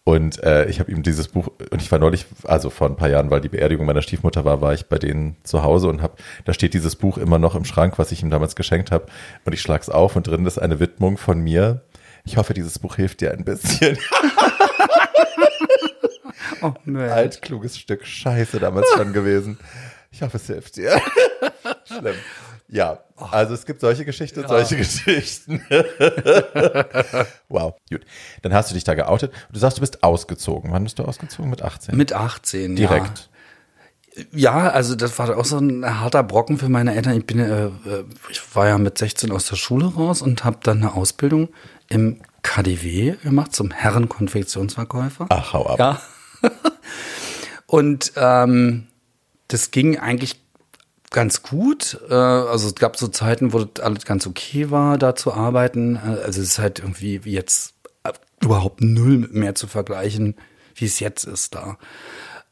[0.02, 3.08] Und äh, ich habe ihm dieses Buch, und ich war neulich, also vor ein paar
[3.08, 6.18] Jahren, weil die Beerdigung meiner Stiefmutter war, war ich bei denen zu Hause und hab,
[6.44, 9.06] da steht dieses Buch immer noch im Schrank, was ich ihm damals geschenkt habe.
[9.44, 11.82] Und ich schlag's auf und drin ist eine Widmung von mir.
[12.26, 13.96] Ich hoffe, dieses Buch hilft dir ein bisschen.
[16.62, 19.58] oh, Altkluges Stück Scheiße damals schon gewesen.
[20.10, 21.00] Ich hoffe, es hilft dir.
[21.84, 22.14] Schlimm.
[22.68, 25.62] Ja, also es gibt solche Geschichten und solche Geschichten.
[27.48, 28.02] wow, gut.
[28.42, 29.32] Dann hast du dich da geoutet.
[29.52, 30.72] Du sagst, du bist ausgezogen.
[30.72, 31.50] Wann bist du ausgezogen?
[31.50, 31.96] Mit 18?
[31.96, 33.18] Mit 18, Direkt.
[33.18, 33.34] Ja.
[34.32, 37.16] Ja, also das war auch so ein harter Brocken für meine Eltern.
[37.18, 37.70] Ich bin, äh,
[38.30, 41.48] ich war ja mit 16 aus der Schule raus und habe dann eine Ausbildung
[41.88, 45.26] im KDW gemacht zum Herrenkonfektionsverkäufer.
[45.30, 45.78] Ach, hau ab.
[45.80, 46.00] Ja.
[47.74, 48.86] Und ähm,
[49.48, 50.40] das ging eigentlich
[51.10, 51.98] ganz gut.
[52.08, 55.96] Äh, also es gab so Zeiten, wo das alles ganz okay war, da zu arbeiten.
[55.96, 57.74] Äh, also es ist halt irgendwie jetzt
[58.40, 60.36] überhaupt null mehr zu vergleichen,
[60.76, 61.76] wie es jetzt ist da.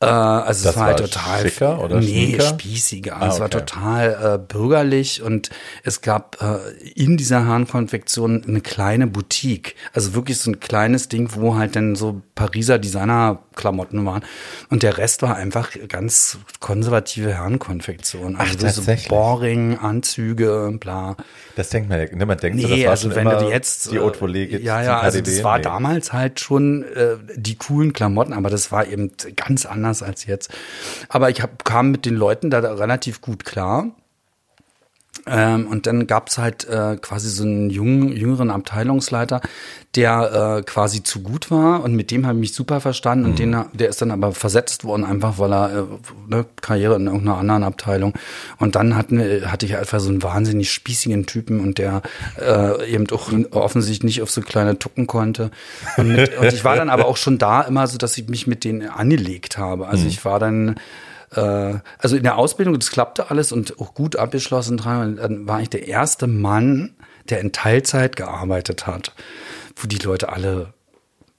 [0.03, 3.17] Äh, also Das es war halt war total schicker oder nee, spießiger.
[3.21, 3.59] Ah, Es war okay.
[3.61, 5.51] total äh, bürgerlich und
[5.85, 6.59] es gab äh,
[6.95, 9.75] in dieser Herrenkonfektion eine kleine Boutique.
[9.93, 14.23] Also wirklich so ein kleines Ding, wo halt dann so Pariser Designerklamotten waren.
[14.71, 18.37] Und der Rest war einfach ganz konservative Herrenkonfektion.
[18.37, 19.09] Also Ach, wirklich so tatsächlich?
[19.09, 21.17] Boring, Anzüge, bla.
[21.57, 23.37] Das denkt man ja, ne, man denkt so, das Nee, war also schon wenn immer
[23.37, 25.65] du jetzt die äh, Haute Volée geht ja ja also das war Nee.
[25.65, 30.53] damals halt schon äh, die coolen Klamotten aber das war eben ganz anders als jetzt.
[31.09, 33.91] Aber ich hab, kam mit den Leuten da relativ gut klar
[35.27, 39.41] ähm, und dann gab's halt äh, quasi so einen jungen, jüngeren Abteilungsleiter,
[39.95, 43.39] der äh, quasi zu gut war und mit dem habe ich mich super verstanden und
[43.39, 45.85] den, der ist dann aber versetzt worden, einfach weil er äh,
[46.29, 48.15] ne, Karriere in irgendeiner anderen Abteilung.
[48.59, 52.01] Und dann hatten, wir- hatte ich einfach so einen wahnsinnig spießigen Typen und der
[52.41, 55.51] äh, eben auch offensichtlich nicht auf so kleine Tucken konnte.
[55.99, 58.47] Und, mit, und ich war dann aber auch schon da immer so, dass ich mich
[58.47, 59.89] mit denen angelegt habe.
[59.89, 60.75] Also ich war dann äh,
[61.35, 64.77] also in der Ausbildung, das klappte alles und auch gut abgeschlossen.
[64.77, 65.09] dran.
[65.09, 66.95] Und Dann war ich der erste Mann,
[67.29, 69.15] der in Teilzeit gearbeitet hat,
[69.77, 70.75] wo die Leute alle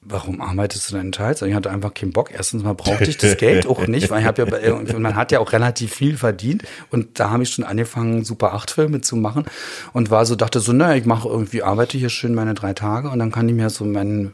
[0.06, 1.49] Warum arbeitest du denn in Teilzeit?
[1.49, 2.29] Ich hatte einfach keinen Bock.
[2.34, 5.39] Erstens mal brauchte ich das Geld auch nicht, weil ich habe ja man hat ja
[5.39, 9.45] auch relativ viel verdient und da habe ich schon angefangen, Super 8 Filme zu machen
[9.93, 13.10] und war so dachte so, naja, ich mache irgendwie arbeite hier schön meine drei Tage
[13.10, 14.34] und dann kann ich mir so meinen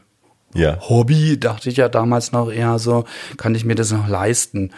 [0.54, 0.78] Ja.
[0.88, 3.04] Hobby, dachte ich ja damals noch eher so,
[3.36, 4.72] kann ich mir das noch leisten.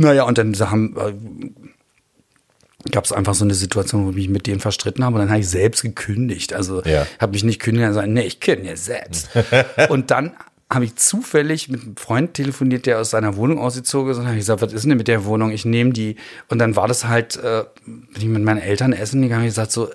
[0.00, 4.46] Naja, und dann haben, äh, gab es einfach so eine Situation, wo ich mich mit
[4.46, 6.54] denen verstritten habe und dann habe ich selbst gekündigt.
[6.54, 7.06] Also Ja.
[7.18, 9.28] habe mich nicht kündigen gesagt, nee, ich kündige selbst.
[9.90, 10.32] und dann
[10.72, 14.36] habe ich zufällig mit einem Freund telefoniert, der aus seiner Wohnung ausgezogen ist und habe
[14.36, 15.50] ich gesagt, was ist denn mit der Wohnung?
[15.50, 16.16] Ich nehme die.
[16.48, 19.54] Und dann war das halt, äh, bin ich mit meinen Eltern essen gegangen und ich
[19.54, 19.90] gesagt so,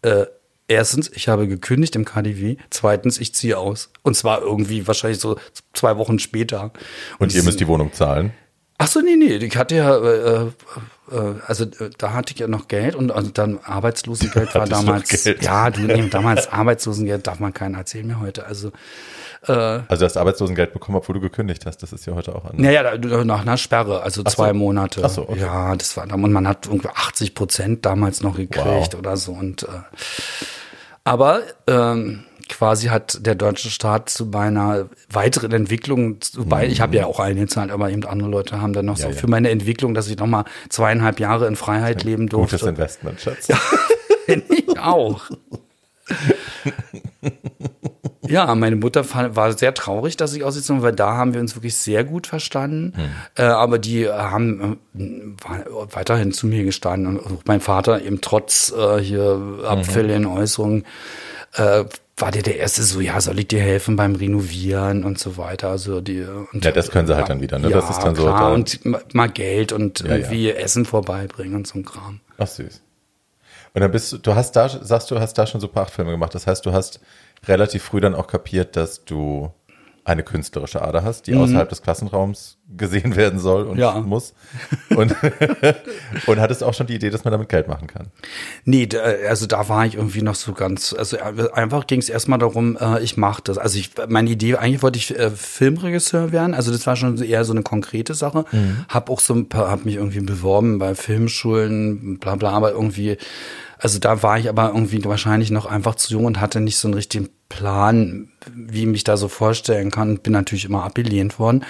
[0.00, 0.24] äh,
[0.68, 2.56] erstens, ich habe gekündigt im KDW.
[2.70, 3.90] Zweitens, ich ziehe aus.
[4.02, 5.36] Und zwar irgendwie wahrscheinlich so
[5.74, 6.72] zwei Wochen später.
[7.18, 8.32] Und ihr müsst die Wohnung zahlen.
[8.82, 10.46] Ach so, nee, nee, ich hatte ja, äh,
[11.10, 15.08] äh, also äh, da hatte ich ja noch Geld und also dann Arbeitslosengeld war damals.
[15.22, 15.42] Geld.
[15.42, 18.44] Ja, du, nee, damals Arbeitslosengeld darf man keinen erzählen mehr heute.
[18.44, 18.72] Also
[19.46, 21.78] Also du hast Arbeitslosengeld bekommen, obwohl du gekündigt hast.
[21.84, 22.58] Das ist ja heute auch anders.
[22.60, 24.54] Naja, nach einer Sperre, also zwei so.
[24.54, 25.02] Monate.
[25.04, 25.40] Ach so, okay.
[25.40, 28.94] Ja, das war dann, und man hat irgendwie 80 Prozent damals noch gekriegt Wow.
[28.98, 29.30] oder so.
[29.32, 29.66] Und äh,
[31.04, 37.06] aber ähm, quasi hat der deutsche Staat zu meiner weiteren Entwicklung, wobei ich habe ja
[37.06, 39.14] auch eingezahlt, aber eben andere Leute haben dann noch so Mhm.
[39.14, 39.20] ja.
[39.20, 42.56] für meine Entwicklung, dass ich noch mal zweieinhalb Jahre in Freiheit leben durfte.
[42.56, 43.48] Gutes Investment, Schatz.
[44.26, 45.22] Finde ich auch.
[48.28, 49.04] Ja, meine Mutter
[49.36, 52.26] war sehr traurig, dass ich ausgezogen bin, weil da haben wir uns wirklich sehr gut
[52.26, 52.92] verstanden.
[53.36, 55.00] Äh, aber die haben äh,
[55.90, 57.18] weiterhin zu mir gestanden.
[57.18, 60.84] Und auch mein Vater eben trotz äh, hier Abfällen, Äußerungen,
[61.54, 61.84] äh,
[62.22, 65.68] war der der Erste so, ja, soll ich dir helfen beim Renovieren und so weiter.
[65.68, 67.68] Also die, und, Ja, das können sie halt dann wieder, ne?
[67.68, 70.16] Ja, Das ist dann so klar, da- und ma- mal Geld und Ja, ja.
[70.16, 72.20] irgendwie Essen vorbeibringen und so ein Kram.
[72.38, 72.80] Ach süß.
[73.74, 76.10] Und dann bist du, du hast da, sagst du, hast da schon Super 8 Filme
[76.12, 76.34] gemacht.
[76.34, 77.00] Das heißt, du hast
[77.46, 79.50] relativ früh dann auch kapiert, dass du
[80.04, 83.80] eine künstlerische Ader hast, die außerhalb des Klassenraums gesehen werden soll und Mhm.
[83.80, 84.00] Ja.
[84.00, 84.34] muss.
[84.96, 85.14] Und,
[86.26, 88.08] und hattest auch schon die Idee, dass man damit Geld machen kann.
[88.64, 92.08] Nee, da- also da war ich irgendwie noch so ganz, also äh, einfach ging es
[92.08, 93.58] erstmal darum, äh, ich mache das.
[93.58, 97.44] Also ich, meine Idee, eigentlich wollte ich äh, Filmregisseur werden, also das war schon eher
[97.44, 98.44] so eine konkrete Sache.
[98.88, 103.18] Hab auch so ein paar, hab mich irgendwie beworben bei Filmschulen, bla bla, aber irgendwie,
[103.78, 106.88] also da war ich aber irgendwie wahrscheinlich noch einfach zu jung und hatte nicht so
[106.88, 110.18] einen richtigen Plan, wie ich mich da so vorstellen kann.
[110.18, 111.64] Bin natürlich immer abgelehnt worden.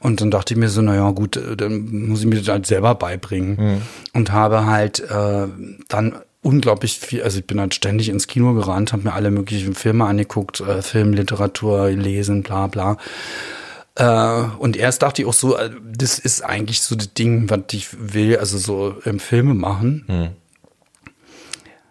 [0.00, 2.66] Und dann dachte ich mir so, naja, gut, äh, dann muss ich mir das halt
[2.66, 3.82] selber beibringen.
[4.12, 5.46] Und habe halt äh,
[5.88, 9.74] dann unglaublich viel, also ich bin halt ständig ins Kino gerannt, habe mir alle möglichen
[9.74, 12.96] Filme angeguckt, äh, Film, Literatur, gelesen, bla bla.
[13.96, 17.60] Äh, und erst dachte ich auch so, äh, das ist eigentlich so das Ding, was
[17.72, 20.04] ich will, also so ähm, Filme machen.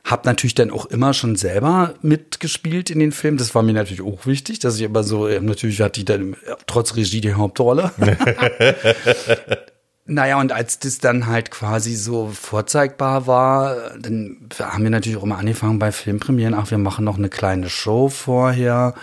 [0.05, 3.37] Hab natürlich dann auch immer schon selber mitgespielt in den Filmen.
[3.37, 6.37] Das war mir natürlich auch wichtig, dass ich aber so, äh, natürlich hatte ich dann
[6.67, 7.91] trotz Regie die Hauptrolle.
[10.07, 15.23] Naja, und als das dann halt quasi so vorzeigbar war, dann haben wir natürlich auch
[15.23, 18.93] immer angefangen bei Filmpremieren, ach, wir machen noch eine kleine Show vorher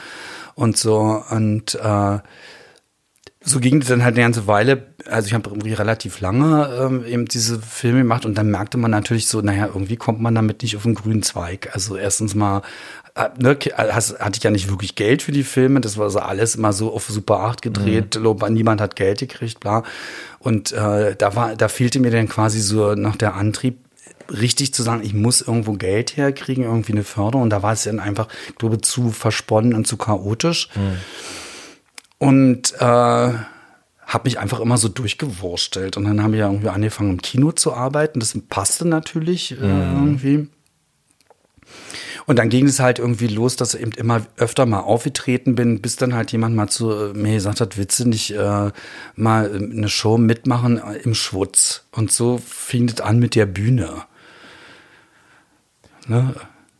[0.54, 1.24] und so.
[1.28, 2.18] Und äh,
[3.44, 4.86] so ging es dann halt eine ganze Weile.
[5.08, 8.90] Also ich habe irgendwie relativ lange ähm, eben diese Filme gemacht und dann merkte man
[8.90, 11.70] natürlich so, naja, irgendwie kommt man damit nicht auf den grünen Zweig.
[11.72, 12.62] Also erstens mal
[13.14, 15.80] äh, ne, hast, hatte ich ja nicht wirklich Geld für die Filme.
[15.80, 18.18] Das war so alles immer so auf Super 8 gedreht.
[18.18, 18.52] Mhm.
[18.52, 19.82] Niemand hat Geld gekriegt, bla.
[20.38, 23.78] Und äh, da war, da fehlte mir dann quasi so noch der Antrieb,
[24.30, 27.42] richtig zu sagen, ich muss irgendwo Geld herkriegen, irgendwie eine Förderung.
[27.42, 30.68] Und da war es dann einfach, ich glaube, zu versponnen und zu chaotisch.
[32.22, 35.96] Und äh, habe mich einfach immer so durchgewurstelt.
[35.96, 38.20] Und dann haben wir ja irgendwie angefangen, im Kino zu arbeiten.
[38.20, 40.06] Das passte natürlich äh, mhm.
[40.06, 40.48] irgendwie.
[42.26, 45.82] Und dann ging es halt irgendwie los, dass ich eben immer öfter mal aufgetreten bin,
[45.82, 48.70] bis dann halt jemand mal zu äh, mir gesagt hat, willst du nicht äh,
[49.16, 51.86] mal eine Show mitmachen im Schwutz?
[51.90, 54.04] Und so fing es an mit der Bühne.
[56.06, 56.36] Ne?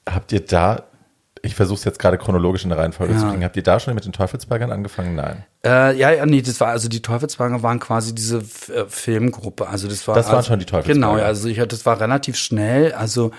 [0.08, 0.84] Habt ihr da,
[1.44, 3.18] ich versuche es jetzt gerade chronologisch in der Reihenfolge ja.
[3.18, 5.16] zu bringen, habt ihr da schon mit den Teufelsbergern angefangen?
[5.16, 5.44] Nein.
[5.64, 9.68] Äh, ja, ja, nee, das war, also die Teufelsberger waren quasi diese äh, Filmgruppe.
[9.68, 10.14] Also das war.
[10.14, 10.94] Das waren also, schon die Teufelsberger.
[10.94, 12.92] Genau, ja, also ich, das war relativ schnell.
[12.92, 13.32] Also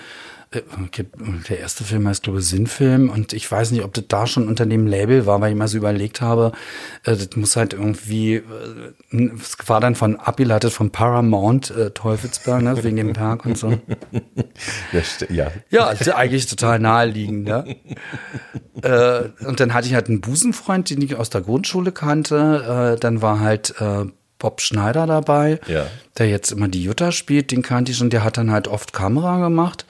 [1.48, 3.10] der erste Film heißt, glaube ich, Sinnfilm.
[3.10, 5.68] Und ich weiß nicht, ob das da schon unter dem Label war, weil ich mal
[5.68, 6.52] so überlegt habe,
[7.04, 8.42] äh, das muss halt irgendwie, äh,
[9.10, 13.78] es war dann von abgeleitet von Paramount äh, Teufelsberg, ne, wegen dem Park und so.
[15.30, 16.16] Ja, ja.
[16.16, 17.44] eigentlich total naheliegend.
[17.44, 17.76] Ne?
[18.82, 22.94] äh, und dann hatte ich halt einen Busenfreund, den ich aus der Grundschule kannte.
[22.94, 24.06] Äh, dann war halt äh,
[24.44, 25.86] Bob Schneider dabei, ja.
[26.18, 28.92] der jetzt immer die Jutta spielt, den kannte ich schon, der hat dann halt oft
[28.92, 29.86] Kamera gemacht.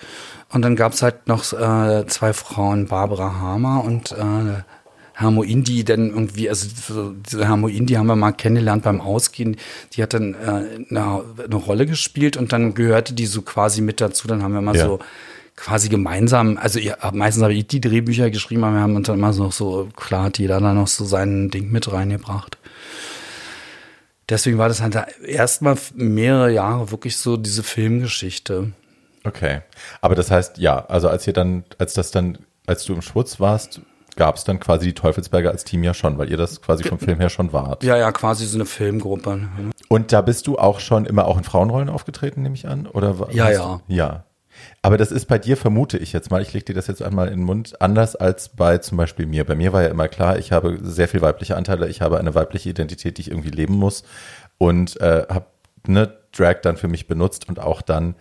[0.55, 4.63] Und dann gab es halt noch äh, zwei Frauen, Barbara Hamer und äh,
[5.13, 6.69] Hermo Indi, dann irgendwie, also
[7.29, 9.57] diese Hermo Indi haben wir mal kennengelernt beim Ausgehen.
[9.93, 10.37] Die hat dann äh,
[10.91, 14.29] eine, eine, Rolle gespielt und dann gehörte die so quasi mit dazu.
[14.29, 14.87] Dann haben wir mal ja.
[14.87, 15.01] so
[15.57, 19.19] quasi gemeinsam, also ja, meistens habe ich die Drehbücher geschrieben, aber wir haben uns dann
[19.19, 22.59] immer so, so klar hat jeder da noch so sein Ding mit reingebracht.
[24.29, 28.73] Deswegen war das halt erstmal mehrere Jahre wirklich so diese Filmgeschichte.
[29.25, 29.61] Okay.
[30.01, 33.41] Aber das heißt, ja, also als ihr dann, als das dann, als du im Schwutz
[33.41, 33.81] warst,
[34.17, 36.99] gab es dann quasi die Teufelsberger als Team ja schon, weil ihr das quasi vom
[36.99, 37.83] Film her schon wart.
[37.83, 39.49] Ja, ja, quasi so eine Filmgruppe.
[39.89, 42.87] Und da bist du auch schon immer auch in Frauenrollen aufgetreten, nehme ich an?
[42.87, 43.81] Oder ja, ja.
[43.89, 44.25] Ja.
[44.83, 47.27] Aber das ist bei dir, vermute ich jetzt mal, ich lege dir das jetzt einmal
[47.29, 49.45] in den Mund, anders als bei zum Beispiel mir.
[49.45, 52.35] Bei mir war ja immer klar, ich habe sehr viel weibliche Anteile, ich habe eine
[52.37, 54.05] weibliche Identität, die ich irgendwie leben muss
[54.59, 55.47] und äh, habe
[55.87, 58.15] ne, Drag dann für mich benutzt und auch dann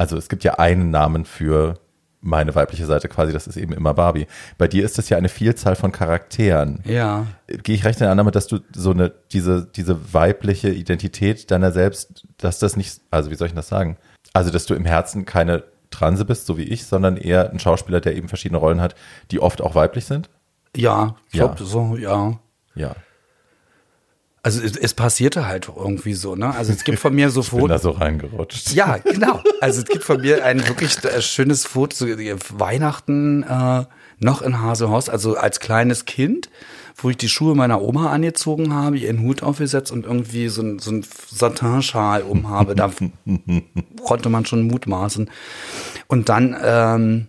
[0.00, 1.78] also es gibt ja einen Namen für
[2.22, 4.26] meine weibliche Seite quasi, das ist eben immer Barbie.
[4.56, 6.80] Bei dir ist das ja eine Vielzahl von Charakteren.
[6.86, 7.26] Ja.
[7.46, 11.70] Gehe ich recht in der Annahme, dass du so eine, diese, diese weibliche Identität deiner
[11.70, 13.98] selbst, dass das nicht, also wie soll ich das sagen?
[14.32, 18.00] Also, dass du im Herzen keine Transe bist, so wie ich, sondern eher ein Schauspieler,
[18.00, 18.94] der eben verschiedene Rollen hat,
[19.30, 20.30] die oft auch weiblich sind?
[20.74, 21.46] Ja, ich ja.
[21.46, 22.38] glaube so, ja.
[22.74, 22.94] Ja.
[24.42, 26.54] Also es, es, passierte halt irgendwie so, ne?
[26.54, 27.58] Also es gibt von mir so Fotos.
[27.58, 28.72] Ich bin da so reingerutscht.
[28.72, 29.42] Ja, genau.
[29.60, 33.84] Also es gibt von mir ein wirklich äh, schönes Foto, so Weihnachten äh,
[34.18, 36.50] noch in Haselhaus, also als kleines Kind,
[36.96, 40.78] wo ich die Schuhe meiner Oma angezogen habe, ihren Hut aufgesetzt und irgendwie so ein,
[40.78, 42.74] so ein Satinschal um habe.
[42.74, 42.90] Da
[44.04, 45.30] konnte man schon mutmaßen.
[46.06, 47.26] Und dann ähm,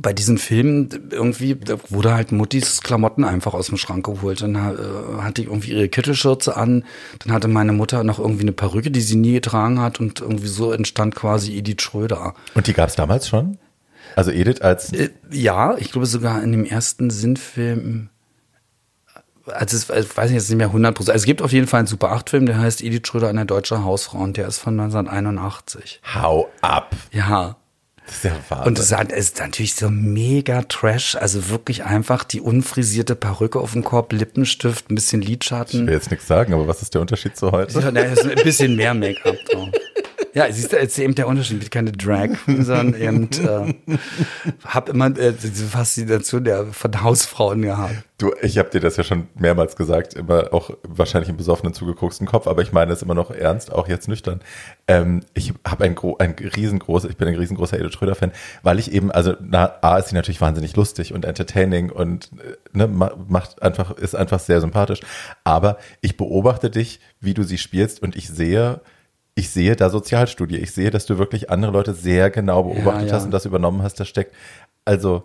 [0.00, 1.56] bei diesen Filmen irgendwie
[1.88, 4.40] wurde halt Muttis Klamotten einfach aus dem Schrank geholt.
[4.42, 6.84] Dann äh, hatte ich irgendwie ihre Kittelschürze an.
[7.20, 10.00] Dann hatte meine Mutter noch irgendwie eine Perücke, die sie nie getragen hat.
[10.00, 12.34] Und irgendwie so entstand quasi Edith Schröder.
[12.54, 13.58] Und die gab es damals schon?
[14.16, 14.92] Also Edith als.
[14.92, 18.08] Äh, ja, ich glaube sogar in dem ersten Sinnfilm.
[19.46, 21.12] Also es, ich weiß nicht, jetzt nicht mehr 100 Prozent.
[21.12, 23.84] Also es gibt auf jeden Fall einen Super 8-Film, der heißt Edith Schröder, eine deutsche
[23.84, 26.00] Hausfrau und der ist von 1981.
[26.14, 26.94] Hau ab.
[27.12, 27.56] Ja.
[28.10, 28.66] Das ist ja Wahnsinn.
[28.66, 33.84] Und es ist natürlich so mega Trash, also wirklich einfach die unfrisierte Perücke auf dem
[33.84, 35.82] Kopf, Lippenstift, ein bisschen Lidschatten.
[35.82, 37.78] Ich will jetzt nichts sagen, aber was ist der Unterschied zu heute?
[37.78, 39.68] Ja, ist ein bisschen mehr Make-up drauf.
[40.32, 41.62] Ja, siehst du, jetzt eben der Unterschied.
[41.62, 43.74] Ich bin keine Drag, sondern eben äh,
[44.64, 48.04] habe immer äh, diese Faszination der von Hausfrauen gehabt.
[48.18, 52.26] Du, ich habe dir das ja schon mehrmals gesagt, immer auch wahrscheinlich im besoffenen zugekoksten
[52.26, 54.40] Kopf, aber ich meine es immer noch ernst, auch jetzt nüchtern.
[54.86, 59.10] Ähm, ich habe ein, ein riesengroßer, ich bin ein riesengroßer Edith Schröder-Fan, weil ich eben,
[59.10, 63.92] also na, A ist sie natürlich wahnsinnig lustig und entertaining und äh, ne, macht einfach,
[63.92, 65.00] ist einfach sehr sympathisch.
[65.42, 68.82] Aber ich beobachte dich, wie du sie spielst und ich sehe,
[69.34, 70.56] ich sehe da Sozialstudie.
[70.56, 73.12] Ich sehe, dass du wirklich andere Leute sehr genau beobachtet ja, ja.
[73.14, 74.00] hast und das übernommen hast.
[74.00, 74.34] Da steckt,
[74.84, 75.24] also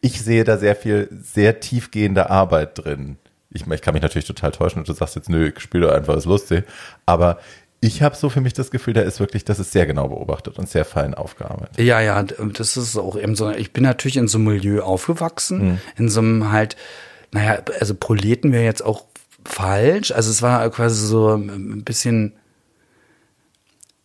[0.00, 3.16] ich sehe da sehr viel, sehr tiefgehende Arbeit drin.
[3.50, 6.16] Ich, ich kann mich natürlich total täuschen und du sagst jetzt, nö, ich spiele einfach,
[6.16, 6.64] ist lustig.
[7.06, 7.38] Aber
[7.80, 10.58] ich habe so für mich das Gefühl, da ist wirklich, das ist sehr genau beobachtet
[10.58, 11.78] und sehr fein aufgearbeitet.
[11.78, 13.50] Ja, ja, das ist auch eben so.
[13.50, 15.78] Ich bin natürlich in so einem Milieu aufgewachsen, hm.
[15.96, 16.76] in so einem halt,
[17.32, 19.04] naja, also Proleten wäre jetzt auch
[19.44, 20.12] falsch.
[20.12, 22.34] Also es war quasi so ein bisschen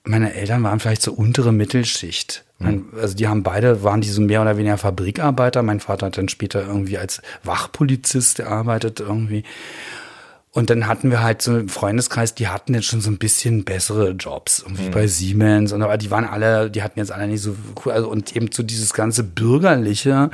[0.08, 2.44] meine Eltern waren vielleicht so untere Mittelschicht.
[2.60, 5.62] Mein, also die haben beide, waren die so mehr oder weniger Fabrikarbeiter.
[5.62, 9.44] Mein Vater hat dann später irgendwie als Wachpolizist gearbeitet irgendwie.
[10.52, 13.64] Und dann hatten wir halt so einen Freundeskreis, die hatten jetzt schon so ein bisschen
[13.64, 14.92] bessere Jobs, irgendwie mhm.
[14.92, 15.72] bei Siemens.
[15.72, 17.92] Und aber die waren alle, die hatten jetzt alle nicht so cool.
[17.92, 20.32] Also und eben so dieses ganze bürgerliche,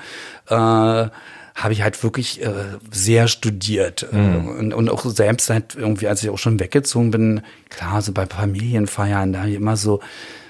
[0.48, 1.08] äh,
[1.56, 2.52] habe ich halt wirklich äh,
[2.92, 4.48] sehr studiert mhm.
[4.48, 8.26] und, und auch selbst halt irgendwie, als ich auch schon weggezogen bin, klar, so bei
[8.26, 10.00] Familienfeiern, da immer so,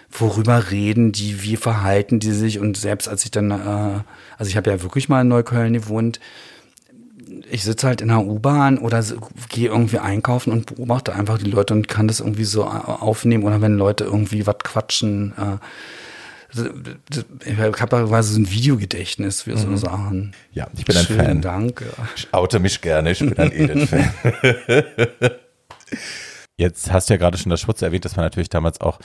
[0.09, 4.01] worüber reden die, wie verhalten die sich und selbst als ich dann, äh,
[4.37, 6.19] also ich habe ja wirklich mal in Neukölln gewohnt,
[7.49, 9.15] ich sitze halt in der U-Bahn oder so,
[9.49, 13.61] gehe irgendwie einkaufen und beobachte einfach die Leute und kann das irgendwie so aufnehmen oder
[13.61, 15.33] wenn Leute irgendwie was quatschen.
[15.37, 15.57] Äh,
[16.55, 19.77] ich habe quasi so ein Videogedächtnis für so mhm.
[19.77, 20.35] Sachen.
[20.51, 21.41] Ja, ich bin ein Schönen Fan.
[21.41, 21.83] Dank.
[22.15, 24.13] Ich oute mich gerne, ich bin ein Edith-Fan.
[26.55, 28.99] Jetzt hast du ja gerade schon das Schwutz erwähnt, das war natürlich damals auch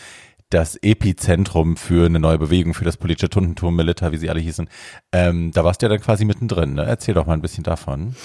[0.50, 4.68] das Epizentrum für eine neue Bewegung, für das politische Tundentum, Milita, wie sie alle hießen.
[5.12, 6.74] Ähm, da warst du ja dann quasi mittendrin.
[6.74, 6.84] Ne?
[6.84, 8.16] Erzähl doch mal ein bisschen davon.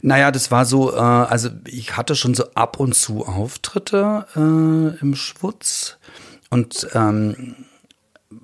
[0.00, 5.00] Naja, das war so, äh, also ich hatte schon so ab und zu Auftritte äh,
[5.00, 5.98] im Schwutz
[6.48, 7.56] und ähm,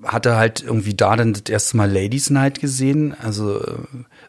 [0.04, 3.60] hatte halt irgendwie da dann das erste Mal Ladies Night gesehen, also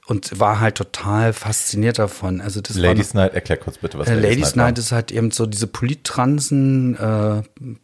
[0.07, 2.41] und war halt total fasziniert davon.
[2.41, 4.91] Also das Ladies war, Night, erklär kurz bitte, was äh, Ladies, Ladies Night, Night ist
[4.91, 7.43] halt eben so diese Polittransen, äh,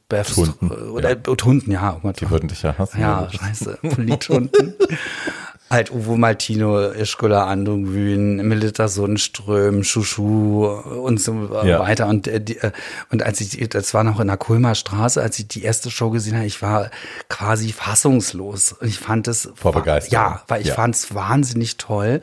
[0.09, 1.15] Befs, Tunden, oder ja.
[1.15, 1.99] Tunden, ja.
[2.03, 2.99] Oh Die würden dich ja hassen.
[2.99, 4.73] Ja, scheiße, Polittunden.
[5.69, 11.79] halt Uwe Maltino, Ischkola Andungwün, Melita Sundström, Schuschu und so ja.
[11.79, 12.07] weiter.
[12.07, 12.71] Und, äh, die, äh,
[13.11, 16.09] und als ich, das war noch in der Kulmer Straße, als ich die erste Show
[16.09, 16.89] gesehen habe, ich war
[17.27, 18.73] quasi fassungslos.
[18.73, 19.49] Und ich fand es.
[19.55, 20.13] Vor Begeisterung.
[20.13, 20.73] Ja, weil ich ja.
[20.73, 22.21] fand es wahnsinnig toll.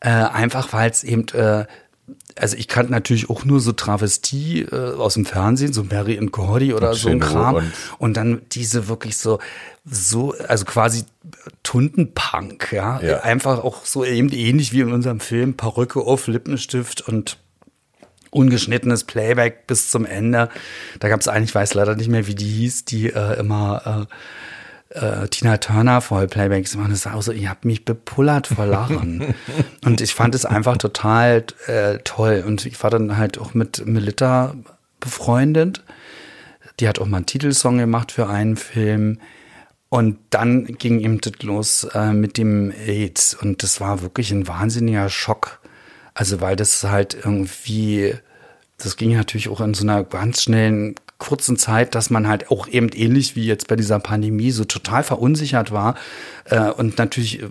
[0.00, 1.66] Äh, einfach weil es eben äh,
[2.36, 6.32] also ich kannte natürlich auch nur so Travestie äh, aus dem Fernsehen, so Mary and
[6.32, 7.56] Cordy oder so ein Kram.
[7.56, 9.40] Und, und, dann diese wirklich so,
[9.90, 11.04] so, also quasi
[11.62, 13.00] Tuntenpunk, ja?
[13.00, 13.20] ja.
[13.20, 17.38] Einfach auch so eben ähnlich wie in unserem Film, Perücke auf, Lippenstift und
[18.30, 20.48] ungeschnittenes Playback bis zum Ende.
[21.00, 24.06] Da gab es eigentlich, weiß leider nicht mehr, wie die hieß, die äh, immer
[24.94, 26.90] äh, äh, Tina Turner Vollplaybacks machen.
[26.90, 29.34] Das war auch so, ihr habt mich bepullert vor Lachen.
[29.84, 32.44] und ich fand es einfach total äh, toll.
[32.46, 34.54] Und ich war dann halt auch mit Melita
[35.00, 35.82] befreundet.
[36.80, 39.18] Die hat auch mal einen Titelsong gemacht für einen Film.
[39.90, 43.34] Und dann ging ihm das los äh, mit dem AIDS.
[43.34, 45.60] Und das war wirklich ein wahnsinniger Schock.
[46.12, 48.14] Also, weil das halt irgendwie,
[48.76, 52.68] das ging natürlich auch in so einer ganz schnellen kurzen Zeit, dass man halt auch
[52.68, 55.96] eben ähnlich wie jetzt bei dieser Pandemie so total verunsichert war
[56.44, 57.48] äh, und natürlich äh,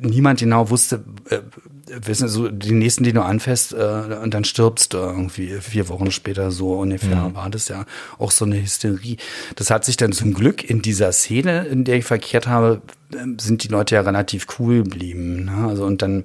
[0.00, 1.40] niemand genau wusste, äh,
[1.86, 6.10] wissen so die nächsten, die du anfährst äh, und dann stirbst du irgendwie vier Wochen
[6.10, 7.34] später so ungefähr mhm.
[7.34, 7.84] war das ja
[8.18, 9.18] auch so eine Hysterie.
[9.54, 12.80] Das hat sich dann zum Glück in dieser Szene, in der ich verkehrt habe,
[13.12, 15.44] äh, sind die Leute ja relativ cool geblieben.
[15.44, 15.68] Ne?
[15.68, 16.24] Also und dann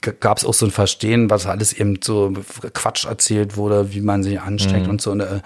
[0.00, 2.32] gab es auch so ein Verstehen, was alles eben so
[2.72, 4.90] Quatsch erzählt wurde, wie man sich ansteckt mhm.
[4.90, 5.10] und so.
[5.10, 5.40] Und, äh,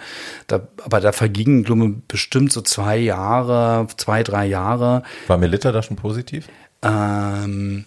[0.46, 5.02] da, aber da vergingen, glaube ich, bestimmt so zwei Jahre, zwei, drei Jahre.
[5.26, 6.48] War Melita da schon positiv?
[6.82, 7.84] Ähm,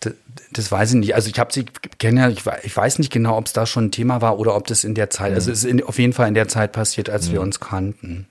[0.00, 0.14] das,
[0.52, 1.14] das weiß ich nicht.
[1.14, 1.64] Also ich habe sie
[1.98, 4.54] kenne ja, ich, ich, weiß nicht genau, ob es da schon ein Thema war oder
[4.54, 5.52] ob das in der Zeit, also mhm.
[5.52, 7.32] also es ist in, auf jeden Fall in der Zeit passiert, als mhm.
[7.32, 8.26] wir uns kannten.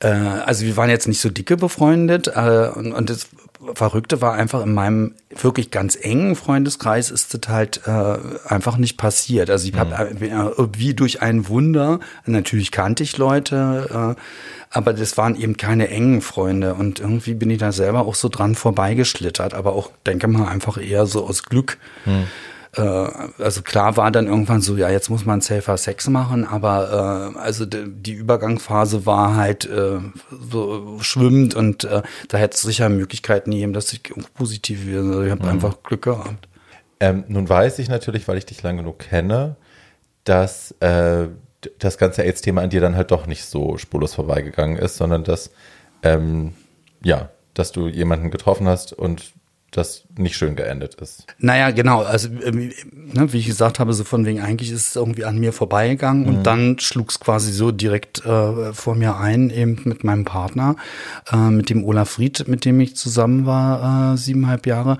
[0.00, 3.28] Äh, also wir waren jetzt nicht so dicke befreundet äh, und, und das
[3.74, 8.96] Verrückte war einfach in meinem wirklich ganz engen Freundeskreis ist das halt äh, einfach nicht
[8.96, 9.50] passiert.
[9.50, 10.22] Also ich habe mhm.
[10.22, 14.20] äh, wie durch ein Wunder, natürlich kannte ich Leute, äh,
[14.70, 18.28] aber das waren eben keine engen Freunde und irgendwie bin ich da selber auch so
[18.28, 21.78] dran vorbeigeschlittert, aber auch denke mal einfach eher so aus Glück.
[22.04, 22.24] Mhm
[22.76, 27.34] äh, also klar war dann irgendwann so, ja, jetzt muss man safer Sex machen, aber
[27.34, 29.98] äh, also die, Übergangsphase war halt äh,
[30.50, 34.02] so schwimmend und äh, da hätte es sicher Möglichkeiten gegeben, dass ich
[34.34, 35.04] positiv wäre.
[35.04, 35.50] Also ich habe mhm.
[35.50, 36.48] einfach Glück gehabt.
[37.00, 39.56] Ähm, nun weiß ich natürlich, weil ich dich lang genug kenne,
[40.24, 41.28] dass äh,
[41.78, 45.50] das ganze AIDS-Thema an dir dann halt doch nicht so spurlos vorbeigegangen ist, sondern dass
[46.02, 46.52] ähm,
[47.02, 49.32] ja, dass du jemanden getroffen hast und
[49.76, 51.26] das nicht schön geendet ist.
[51.38, 52.02] Naja, genau.
[52.02, 55.38] Also, ähm, ne, wie ich gesagt habe, so von wegen, eigentlich ist es irgendwie an
[55.38, 56.28] mir vorbeigegangen mhm.
[56.28, 60.76] und dann schlug es quasi so direkt äh, vor mir ein, eben mit meinem Partner,
[61.32, 64.98] äh, mit dem Olaf Fried, mit dem ich zusammen war, äh, siebeneinhalb Jahre.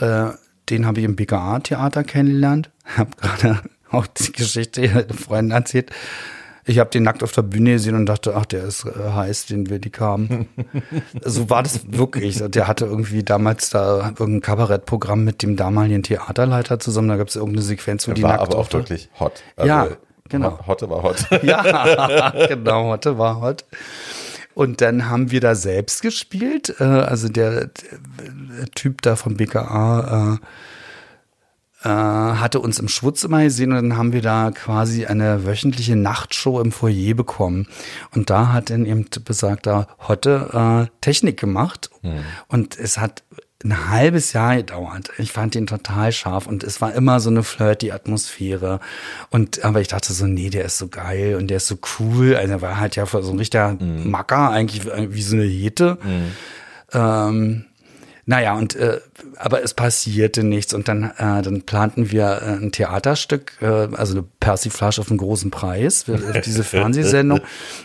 [0.00, 0.30] Äh,
[0.70, 2.70] den habe ich im BKA-Theater kennengelernt.
[2.96, 5.90] Habe gerade auch die Geschichte der Freundin erzählt
[6.68, 9.46] ich habe den nackt auf der Bühne gesehen und dachte, ach, der ist äh, heiß,
[9.46, 10.48] den will ich haben.
[11.24, 12.42] so war das wirklich.
[12.46, 17.08] Der hatte irgendwie damals da irgendein Kabarettprogramm mit dem damaligen Theaterleiter zusammen.
[17.08, 19.42] Da gab es irgendeine Sequenz, wo der die war nackt aber auch wirklich hot.
[19.56, 19.88] Also, ja,
[20.28, 20.58] genau.
[20.66, 21.26] Hotte war hot.
[21.42, 23.64] ja, genau, Hotte war hot.
[24.54, 26.74] Und dann haben wir da selbst gespielt.
[26.80, 30.38] Äh, also der, der Typ da vom BKA, äh,
[31.86, 36.60] hatte uns im Schwutz immer gesehen und dann haben wir da quasi eine wöchentliche Nachtshow
[36.60, 37.68] im Foyer bekommen.
[38.14, 41.90] Und da hat dann eben besagter Hotte äh, Technik gemacht.
[42.02, 42.24] Mhm.
[42.48, 43.22] Und es hat
[43.64, 45.10] ein halbes Jahr gedauert.
[45.18, 48.78] Ich fand ihn total scharf und es war immer so eine flirty Atmosphäre.
[49.30, 52.36] Und aber ich dachte so, nee, der ist so geil und der ist so cool.
[52.36, 54.08] Also er war halt ja so ein richtiger mm.
[54.08, 55.98] Macker, eigentlich wie so eine Hete.
[56.02, 56.96] Mm.
[56.96, 57.64] Ähm,
[58.28, 59.00] naja, und äh,
[59.36, 64.18] aber es passierte nichts und dann, äh, dann planten wir äh, ein Theaterstück, äh, also
[64.18, 67.40] eine Persiflage auf den großen Preis, für, diese Fernsehsendung.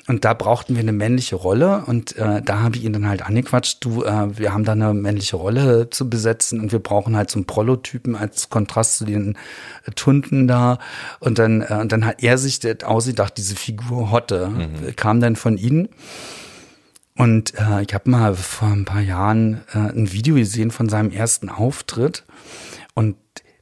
[0.10, 3.22] Und da brauchten wir eine männliche Rolle und äh, da habe ich ihn dann halt
[3.26, 7.32] angequatscht, du, äh, wir haben da eine männliche Rolle zu besetzen und wir brauchen halt
[7.32, 9.38] so einen Prototypen als Kontrast zu den
[9.88, 10.78] äh, Tunden da.
[11.22, 14.94] Und dann, äh, und dann hat er sich ausgedacht, diese Figur Hotte, mhm.
[14.98, 15.88] kam dann von ihnen.
[17.16, 21.11] Und äh, ich habe mal vor ein paar Jahren äh, ein Video gesehen von seinem
[21.11, 22.24] ersten Auftritt.
[22.95, 23.16] Und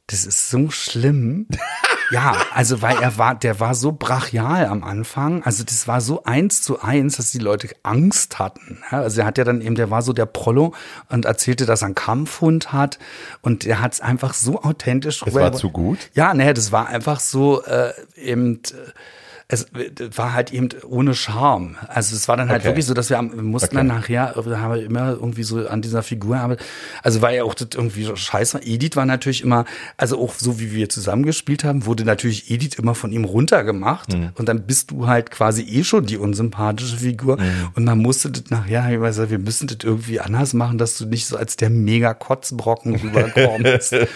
[0.06, 1.46] das ist so schlimm.
[2.10, 5.42] ja, also weil er war, der war so brachial am Anfang.
[5.42, 8.78] Also das war so eins zu eins, dass die Leute Angst hatten.
[8.90, 10.74] Also er hat ja dann eben, der war so der Prollo
[11.10, 12.98] und erzählte, dass er einen Kampfhund hat.
[13.42, 15.20] Und er hat es einfach so authentisch.
[15.20, 15.98] Das war zu gut?
[16.14, 18.56] Ja, ne, das war einfach so äh, eben.
[18.56, 18.92] Äh,
[19.52, 19.66] es
[20.16, 21.76] war halt eben ohne Charme.
[21.88, 22.68] Also es war dann halt okay.
[22.68, 23.76] wirklich so, dass wir, wir mussten okay.
[23.76, 26.56] dann nachher, wir haben immer irgendwie so an dieser Figur, aber
[27.02, 28.60] also war ja auch das irgendwie scheiße.
[28.64, 29.66] Edith war natürlich immer,
[29.98, 34.30] also auch so wie wir zusammengespielt haben, wurde natürlich Edith immer von ihm runtergemacht mhm.
[34.36, 37.68] und dann bist du halt quasi eh schon die unsympathische Figur mhm.
[37.74, 41.04] und man musste das nachher, ich weiß, wir müssen das irgendwie anders machen, dass du
[41.04, 43.96] nicht so als der mega Kotzbrocken rüberkommst.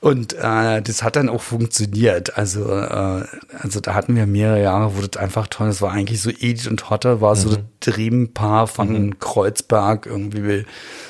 [0.00, 2.38] Und äh, das hat dann auch funktioniert.
[2.38, 3.24] Also, äh,
[3.58, 5.66] also da hatten wir mehrere Jahre, wo das einfach toll.
[5.66, 7.40] Das war eigentlich so Edith und Hotte, war mhm.
[7.40, 9.18] so das Dreampaar von mhm.
[9.18, 10.66] Kreuzberg irgendwie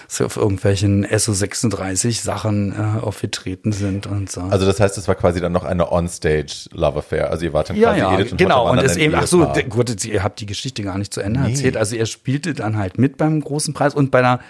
[0.08, 4.40] so auf irgendwelchen SO36 Sachen äh, aufgetreten sind und so.
[4.40, 7.30] Also das heißt, es war quasi dann noch eine Onstage Love Affair.
[7.30, 8.64] Also ihr wart dann ja, quasi ja, Edith und genau.
[8.64, 11.40] Hotte und das eben, ach so, gut, ihr habt die Geschichte gar nicht zu Ende
[11.40, 11.50] nee.
[11.50, 11.76] erzählt.
[11.76, 14.40] Also er spielte dann halt mit beim großen Preis und bei der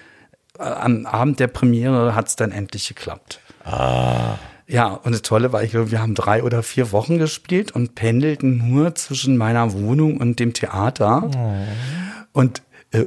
[0.61, 3.41] äh, am Abend der Premiere hat es dann endlich geklappt.
[3.69, 4.39] Ah.
[4.67, 7.95] Ja, und das Tolle war, ich glaube, wir haben drei oder vier Wochen gespielt und
[7.95, 11.31] pendelten nur zwischen meiner Wohnung und dem Theater.
[11.35, 12.39] Oh.
[12.39, 13.07] Und, äh,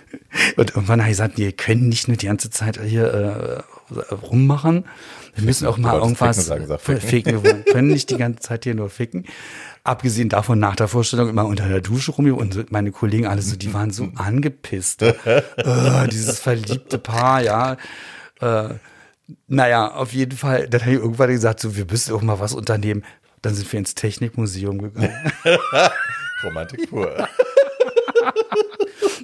[0.56, 4.84] und irgendwann habe ich gesagt, wir können nicht nur die ganze Zeit hier äh, rummachen.
[5.34, 7.00] Wir müssen auch mal irgendwas sagen, ficken.
[7.00, 7.44] ficken.
[7.44, 9.24] Wir können nicht die ganze Zeit hier nur ficken.
[9.84, 13.56] Abgesehen davon nach der Vorstellung immer unter der Dusche rum und meine Kollegen alle so,
[13.56, 15.00] die waren so angepisst.
[15.02, 15.42] äh,
[16.10, 17.76] dieses verliebte Paar, ja.
[18.40, 18.74] Äh,
[19.46, 22.54] naja, auf jeden Fall, dann habe ich irgendwann gesagt, so, wir müssen auch mal was
[22.54, 23.04] unternehmen.
[23.42, 25.32] Dann sind wir ins Technikmuseum gegangen.
[26.44, 27.28] Romantik pur.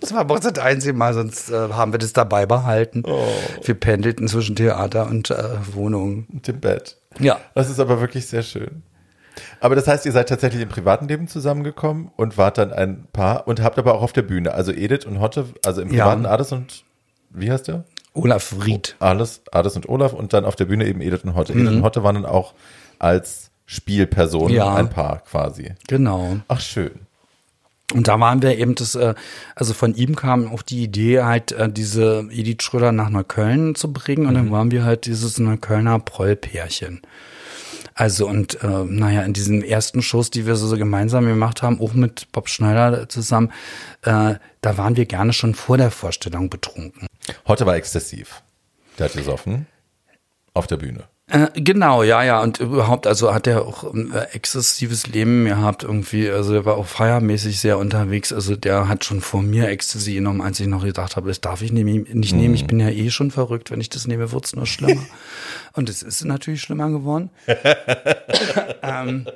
[0.01, 3.03] Das war aber das einzige Mal, sonst äh, haben wir das dabei behalten.
[3.07, 3.27] Oh.
[3.63, 6.27] Wir pendelten zwischen Theater und äh, Wohnung.
[6.31, 6.99] Und dem Bett.
[7.19, 7.41] Ja.
[7.55, 8.83] Das ist aber wirklich sehr schön.
[9.61, 13.49] Aber das heißt, ihr seid tatsächlich im privaten Leben zusammengekommen und wart dann ein Paar
[13.49, 16.31] und habt aber auch auf der Bühne, also Edith und Hotte, also im privaten ja.
[16.31, 16.85] Ades und
[17.31, 17.85] wie heißt der?
[18.15, 18.97] Olaf Ried.
[19.01, 21.53] Alles, alles und Olaf und dann auf der Bühne eben Edith und Hotte.
[21.53, 21.61] Mhm.
[21.61, 22.55] Edith und Hotte waren dann auch
[22.99, 24.75] als Spielperson ja.
[24.75, 25.75] ein Paar quasi.
[25.89, 26.37] Genau.
[26.49, 26.93] Ach, schön.
[27.93, 29.15] Und da waren wir eben das, äh,
[29.55, 33.93] also von ihm kam auch die Idee, halt äh, diese Edith Schröder nach Neukölln zu
[33.93, 34.27] bringen.
[34.27, 34.37] Und mhm.
[34.37, 37.03] dann waren wir halt dieses Neuköllner Prollpärchen.
[37.95, 41.81] Also und äh, naja, in diesen ersten Shows, die wir so, so gemeinsam gemacht haben,
[41.81, 43.53] auch mit Bob Schneider zusammen,
[44.03, 47.07] äh, da waren wir gerne schon vor der Vorstellung betrunken.
[47.47, 48.43] Heute war exzessiv.
[48.99, 49.67] Der hat gesoffen
[50.53, 51.05] auf der Bühne.
[51.27, 52.43] Äh, genau, ja, ja.
[52.43, 56.31] Und überhaupt, also hat er auch ein äh, exzessives Leben gehabt irgendwie.
[56.31, 58.33] Also er war auch feiermäßig sehr unterwegs.
[58.33, 61.63] Also der hat schon vor mir Ecstasy genommen, als ich noch gedacht habe, das darf
[61.63, 62.55] ich nicht, nicht nehmen.
[62.55, 63.71] Ich bin ja eh schon verrückt.
[63.71, 65.03] Wenn ich das nehme, wird's nur schlimmer.
[65.73, 67.31] Und es ist natürlich schlimmer geworden.
[68.83, 69.27] ähm,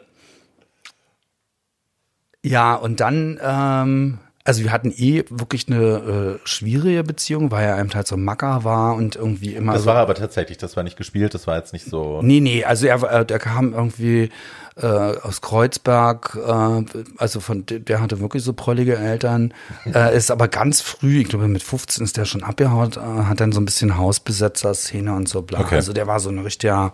[2.45, 4.19] ja, und dann ähm,
[4.49, 8.65] also wir hatten eh wirklich eine äh, schwierige Beziehung, weil er einem halt so Macker
[8.65, 9.75] war und irgendwie immer.
[9.75, 12.23] Das so, war aber tatsächlich, das war nicht gespielt, das war jetzt nicht so.
[12.23, 14.31] Nee, nee, also er, äh, der kam irgendwie
[14.77, 16.85] äh, aus Kreuzberg, äh,
[17.19, 19.53] also von der hatte wirklich so prollige Eltern,
[19.95, 23.41] äh, ist aber ganz früh, ich glaube mit 15 ist der schon abgehaut, äh, hat
[23.41, 25.61] dann so ein bisschen Hausbesetzer-Szene und so bla.
[25.61, 25.75] Okay.
[25.75, 26.93] Also der war so ein richtiger,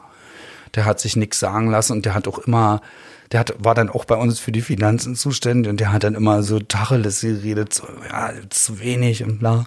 [0.74, 2.80] der hat sich nichts sagen lassen und der hat auch immer
[3.34, 6.14] der hat, war dann auch bei uns für die Finanzen zuständig und der hat dann
[6.14, 9.64] immer so Tacheles geredet, so, ja, zu wenig und bla.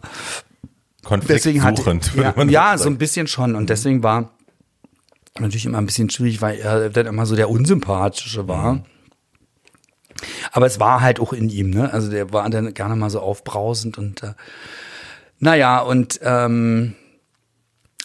[1.04, 3.56] Konfliktsuchend, ja, ja so ein bisschen schon.
[3.56, 4.32] Und deswegen war
[5.38, 8.76] natürlich immer ein bisschen schwierig, weil er dann immer so der Unsympathische war.
[8.76, 8.84] Mhm.
[10.54, 11.92] Aber es war halt auch in ihm, ne?
[11.92, 14.34] Also der war dann gerne mal so aufbrausend und äh,
[15.40, 16.96] naja, und ähm,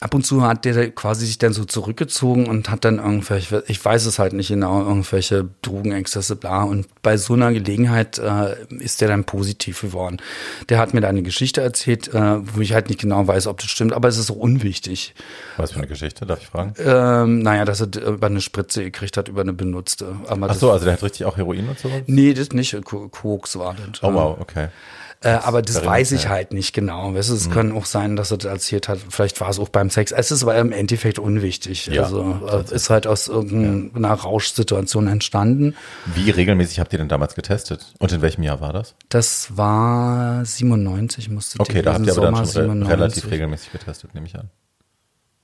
[0.03, 3.83] ab und zu hat der quasi sich dann so zurückgezogen und hat dann irgendwelche, ich
[3.83, 6.65] weiß es halt nicht genau, irgendwelche Drogenexzesse, bla.
[6.65, 10.19] Und bei so einer Gelegenheit äh, ist der dann positiv geworden.
[10.69, 13.61] Der hat mir da eine Geschichte erzählt, äh, wo ich halt nicht genau weiß, ob
[13.61, 15.15] das stimmt, aber es ist auch unwichtig.
[15.57, 16.75] Was für eine Geschichte, darf ich fragen?
[16.79, 20.17] Ähm, naja, dass er über eine Spritze gekriegt hat, über eine benutzte.
[20.27, 22.03] Aber Ach so, also der hat richtig auch Heroin und sowas?
[22.07, 22.77] Nee, das nicht.
[22.85, 24.03] Koks war das.
[24.03, 24.69] Oh wow, okay.
[25.23, 27.15] Äh, aber das weiß ich halt nicht genau.
[27.15, 27.53] Weißt du, es mhm.
[27.53, 28.99] kann auch sein, dass er das erzählt hat.
[29.09, 30.11] Vielleicht war es auch beim Sex.
[30.13, 31.87] Es ist aber im Endeffekt unwichtig.
[31.87, 34.15] Ja, also äh, ist halt aus irgendeiner ja.
[34.15, 35.77] Rauschsituation entstanden.
[36.15, 37.95] Wie regelmäßig habt ihr denn damals getestet?
[37.99, 38.95] Und in welchem Jahr war das?
[39.09, 44.15] Das war 97, musste Okay, da habt ihr aber dann schon re relativ regelmäßig getestet,
[44.15, 44.51] nehme ich an.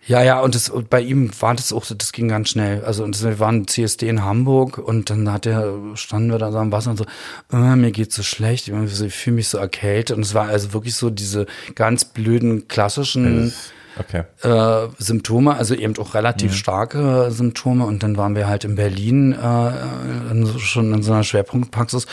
[0.06, 2.82] Ja, ja, und, das, und bei ihm war das auch, das ging ganz schnell.
[2.84, 6.58] Also und wir waren CSD in Hamburg und dann hat er, standen wir da so
[6.58, 7.04] am Wasser und so,
[7.52, 10.16] äh, mir geht's so schlecht, ich fühle mich so erkältet.
[10.16, 13.52] Und es war also wirklich so diese ganz blöden klassischen
[13.98, 14.22] okay.
[14.42, 16.56] äh, Symptome, also eben auch relativ mhm.
[16.56, 17.84] starke Symptome.
[17.84, 22.06] Und dann waren wir halt in Berlin äh, in, schon in so einer Schwerpunktpraxis.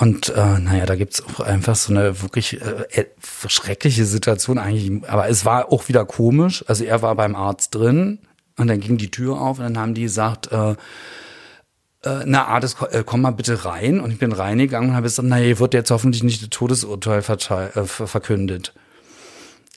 [0.00, 5.06] Und äh, naja, da gibt's auch einfach so eine wirklich äh, schreckliche Situation eigentlich.
[5.06, 6.64] Aber es war auch wieder komisch.
[6.66, 8.18] Also er war beim Arzt drin
[8.56, 12.76] und dann ging die Tür auf und dann haben die gesagt, äh, äh, na, Ades,
[12.92, 14.00] äh, komm mal bitte rein.
[14.00, 17.18] Und ich bin reingegangen und habe gesagt, naja, hier wird jetzt hoffentlich nicht das Todesurteil
[17.18, 18.72] äh, verkündet.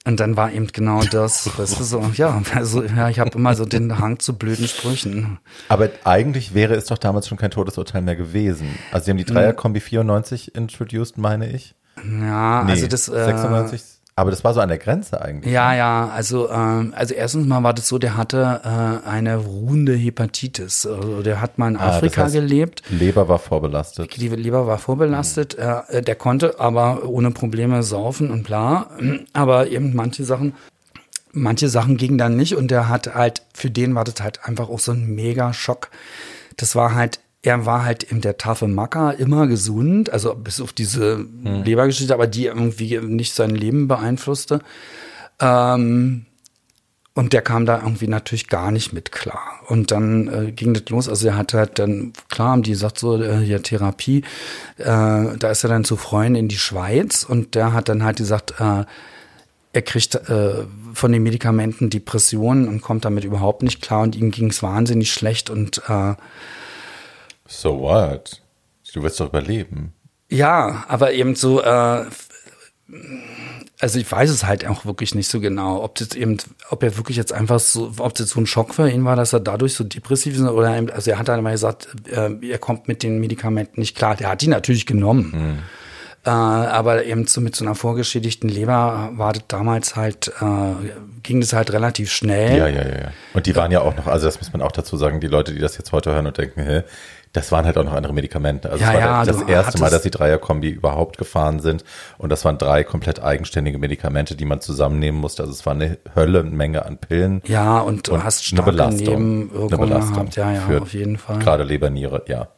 [0.05, 3.55] Und dann war eben genau das, weißt du, so, ja, also, ja, ich habe immer
[3.55, 5.39] so den Hang zu blöden Sprüchen.
[5.69, 8.67] Aber eigentlich wäre es doch damals schon kein Todesurteil mehr gewesen.
[8.91, 11.75] Also sie haben die Dreierkombi 94 introduced, meine ich.
[11.97, 13.07] Ja, nee, also das.
[13.07, 13.81] Äh, 96,
[14.15, 15.51] aber das war so an der Grenze eigentlich.
[15.51, 15.77] Ja, ne?
[15.77, 20.85] ja, also, ähm, also erstens mal war das so, der hatte äh, eine ruhende Hepatitis.
[20.85, 22.83] Also der hat mal in Afrika ah, das heißt, gelebt.
[22.89, 24.15] Leber war vorbelastet.
[24.15, 25.57] Die Leber war vorbelastet.
[25.57, 25.97] Mhm.
[25.97, 28.91] Äh, der konnte aber ohne Probleme saufen und bla.
[29.33, 30.53] Aber eben manche Sachen,
[31.31, 34.69] manche Sachen gingen dann nicht und der hat halt, für den war das halt einfach
[34.69, 35.89] auch so ein mega Schock.
[36.57, 40.71] Das war halt er war halt in der taffe Macker immer gesund, also bis auf
[40.71, 41.63] diese hm.
[41.63, 44.61] Lebergeschichte, aber die irgendwie nicht sein Leben beeinflusste.
[45.39, 46.25] Ähm,
[47.15, 49.59] und der kam da irgendwie natürlich gar nicht mit klar.
[49.67, 51.07] Und dann äh, ging das los.
[51.07, 54.23] Also er hat halt dann, klar haben die gesagt, so, äh, hier Therapie,
[54.77, 58.17] äh, da ist er dann zu Freunden in die Schweiz und der hat dann halt
[58.17, 58.85] gesagt, äh,
[59.73, 64.31] er kriegt äh, von den Medikamenten Depressionen und kommt damit überhaupt nicht klar und ihm
[64.31, 66.13] ging es wahnsinnig schlecht und äh,
[67.53, 68.41] So what?
[68.93, 69.93] Du wirst doch überleben.
[70.29, 72.05] Ja, aber eben so, äh,
[73.79, 76.37] also ich weiß es halt auch wirklich nicht so genau, ob das eben,
[76.69, 79.33] ob er wirklich jetzt einfach so, ob das so ein Schock für ihn war, dass
[79.33, 82.57] er dadurch so depressiv ist oder eben, also er hat dann immer gesagt, äh, er
[82.57, 84.15] kommt mit den Medikamenten nicht klar.
[84.15, 85.31] Der hat die natürlich genommen.
[85.31, 85.59] Hm.
[86.25, 90.89] Äh, aber eben so mit so einer vorgeschädigten Leber war das damals halt, äh,
[91.21, 92.57] ging das halt relativ schnell.
[92.57, 93.11] Ja, ja, ja, ja.
[93.33, 95.53] Und die waren ja auch noch, also das muss man auch dazu sagen, die Leute,
[95.53, 96.83] die das jetzt heute hören und denken, hä,
[97.33, 98.69] das waren halt auch noch andere Medikamente.
[98.69, 101.83] Also ja, es war ja, das erste Mal, dass die Dreierkombi überhaupt gefahren sind.
[102.19, 105.41] Und das waren drei komplett eigenständige Medikamente, die man zusammennehmen musste.
[105.41, 107.41] Also es war eine Höllenmenge an Pillen.
[107.45, 110.35] Ja, und du und hast starke eine Belastung, Nebenwirkungen eine Belastung gehabt.
[110.35, 111.39] Ja, ja, auf jeden Fall.
[111.39, 112.49] Gerade Leber, Niere, ja.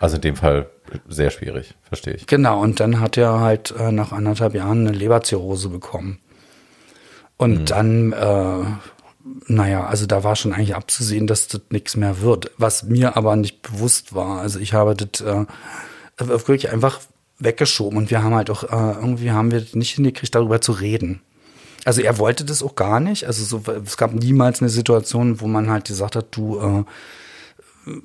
[0.00, 0.66] Also in dem Fall
[1.08, 2.26] sehr schwierig, verstehe ich.
[2.26, 6.18] Genau, und dann hat er halt äh, nach anderthalb Jahren eine Leberzirrhose bekommen.
[7.38, 7.64] Und mhm.
[7.64, 8.64] dann äh,
[9.46, 12.50] naja, also da war schon eigentlich abzusehen, dass das nichts mehr wird.
[12.58, 14.40] Was mir aber nicht bewusst war.
[14.40, 15.46] Also ich habe das äh,
[16.18, 17.00] wirklich einfach
[17.38, 21.22] weggeschoben und wir haben halt auch, äh, irgendwie haben wir nicht hingekriegt, darüber zu reden.
[21.84, 23.26] Also er wollte das auch gar nicht.
[23.26, 26.84] Also so, es gab niemals eine Situation, wo man halt gesagt hat, du, äh,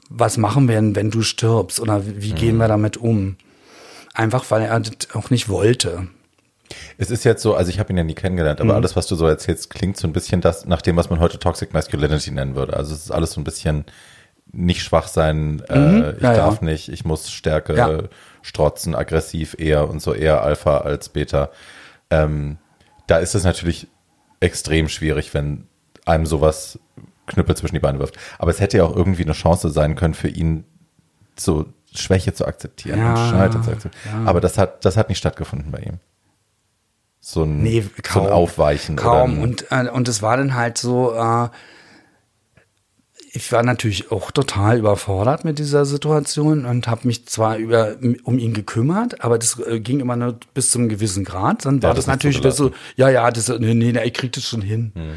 [0.09, 1.79] was machen wir denn, wenn du stirbst?
[1.79, 2.59] Oder wie gehen mhm.
[2.59, 3.35] wir damit um?
[4.13, 6.07] Einfach, weil er das auch nicht wollte.
[6.97, 8.77] Es ist jetzt so, also ich habe ihn ja nie kennengelernt, aber mhm.
[8.77, 11.39] alles, was du so erzählst, klingt so ein bisschen das nach dem, was man heute
[11.39, 12.75] Toxic Masculinity nennen würde.
[12.75, 13.85] Also es ist alles so ein bisschen
[14.51, 15.63] nicht schwach sein, mhm.
[15.69, 16.65] äh, ich ja, darf ja.
[16.65, 17.99] nicht, ich muss Stärke ja.
[18.41, 21.49] strotzen, aggressiv eher und so eher Alpha als Beta.
[22.09, 22.57] Ähm,
[23.07, 23.87] da ist es natürlich
[24.39, 25.67] extrem schwierig, wenn
[26.05, 26.79] einem sowas
[27.27, 28.17] Knüppel zwischen die Beine wirft.
[28.39, 30.65] Aber es hätte ja auch irgendwie eine Chance sein können für ihn,
[31.37, 34.27] so Schwäche zu akzeptieren und Scheitern zu akzeptieren.
[34.27, 35.99] Aber das hat, das hat nicht stattgefunden bei ihm
[37.19, 38.95] so ein, nee, kaum, so ein Aufweichen.
[38.95, 39.41] Kaum.
[39.41, 41.49] und, äh, und es war dann halt so, äh,
[43.31, 48.39] ich war natürlich auch total überfordert mit dieser Situation und habe mich zwar über um
[48.39, 51.65] ihn gekümmert, aber das äh, ging immer nur bis zum gewissen Grad.
[51.65, 54.45] Dann war ja, das, das natürlich so, ja, ja, das, nee, nee, ich krieg das
[54.45, 54.91] schon hin.
[54.95, 55.11] Hm.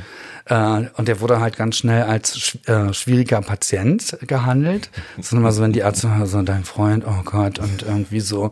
[0.47, 4.91] Äh, und der wurde halt ganz schnell als äh, schwieriger Patient gehandelt.
[5.21, 8.51] Sondern mal so, wenn die Ärzte, so dein Freund, oh Gott, und irgendwie so,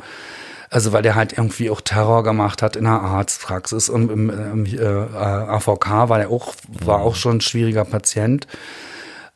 [0.70, 4.66] Also weil der halt irgendwie auch Terror gemacht hat in der Arztpraxis und im, im
[4.66, 8.46] äh, AVK war der auch, war auch schon ein schwieriger Patient.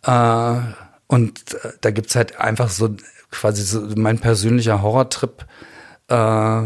[0.04, 0.56] Äh,
[1.08, 2.96] und äh, da gibt's halt einfach so
[3.32, 5.44] quasi so mein persönlicher Horrortrip
[6.08, 6.64] äh,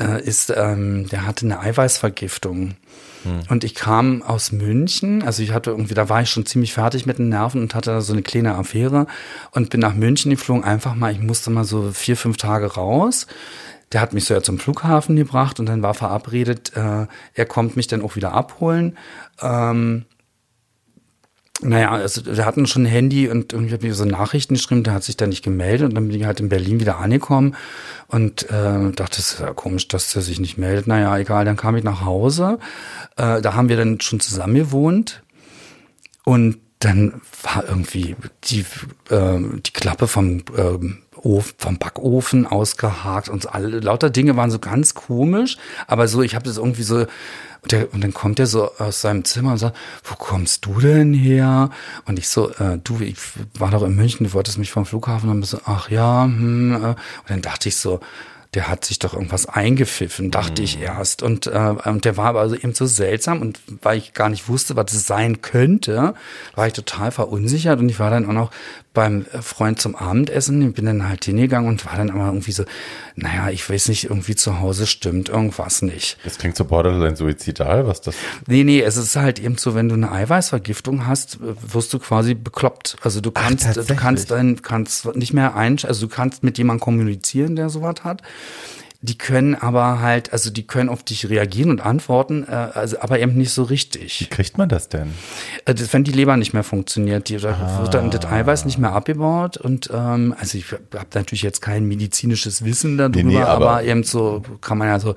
[0.00, 2.76] äh, ist, ähm, der hatte eine Eiweißvergiftung.
[3.24, 3.40] Hm.
[3.48, 7.06] Und ich kam aus München, also ich hatte irgendwie, da war ich schon ziemlich fertig
[7.06, 9.06] mit den Nerven und hatte so eine kleine Affäre
[9.50, 13.26] und bin nach München geflogen, einfach mal, ich musste mal so vier, fünf Tage raus.
[13.92, 17.76] Der hat mich so ja zum Flughafen gebracht und dann war verabredet, äh, er kommt
[17.76, 18.96] mich dann auch wieder abholen.
[19.40, 20.04] Ähm,
[21.62, 24.94] naja, also wir hatten schon ein Handy und irgendwie habe ich so Nachrichten geschrieben, der
[24.94, 27.54] hat sich da nicht gemeldet und dann bin ich halt in Berlin wieder angekommen
[28.08, 30.86] und äh, dachte, es ist ja komisch, dass der sich nicht meldet.
[30.86, 32.58] Naja, egal, dann kam ich nach Hause.
[33.16, 35.22] Äh, da haben wir dann schon zusammen gewohnt
[36.24, 38.64] und dann war irgendwie die,
[39.10, 40.78] äh, die Klappe vom, äh,
[41.24, 45.56] Ofen, vom Backofen ausgehakt und alle lauter Dinge waren so ganz komisch,
[45.86, 47.06] aber so, ich habe das irgendwie so
[47.64, 50.80] und, der, und dann kommt er so aus seinem Zimmer und sagt, wo kommst du
[50.80, 51.70] denn her?
[52.04, 53.16] Und ich so, äh, du, ich
[53.58, 55.42] war doch in München, du wolltest mich vom Flughafen haben.
[55.44, 56.88] So, ach ja, hm, äh.
[56.88, 58.00] und dann dachte ich so,
[58.54, 60.64] der hat sich doch irgendwas eingepfiffen, dachte mhm.
[60.64, 61.22] ich erst.
[61.22, 64.48] Und, äh, und der war aber also eben so seltsam und weil ich gar nicht
[64.48, 66.14] wusste, was es sein könnte,
[66.54, 68.50] war ich total verunsichert und ich war dann auch noch
[68.94, 72.64] beim Freund zum Abendessen, ich bin dann halt hingegangen und war dann aber irgendwie so,
[73.16, 76.16] naja, ich weiß nicht, irgendwie zu Hause stimmt irgendwas nicht.
[76.24, 78.14] Das klingt so borderline suizidal, was das?
[78.46, 82.34] Nee, nee, es ist halt eben so, wenn du eine Eiweißvergiftung hast, wirst du quasi
[82.34, 82.96] bekloppt.
[83.02, 86.56] Also du kannst, Ach, du kannst dann, kannst nicht mehr ein, also du kannst mit
[86.56, 88.22] jemandem kommunizieren, der sowas hat
[89.04, 93.20] die können aber halt, also die können auf dich reagieren und antworten, äh, also aber
[93.20, 94.18] eben nicht so richtig.
[94.20, 95.12] Wie kriegt man das denn?
[95.66, 97.80] Äh, das, wenn die Leber nicht mehr funktioniert, die, ah.
[97.82, 101.84] wird dann das Eiweiß nicht mehr abgebaut und ähm, also ich habe natürlich jetzt kein
[101.84, 105.16] medizinisches Wissen darüber, nee, nee, aber, aber, eben so kann man ja so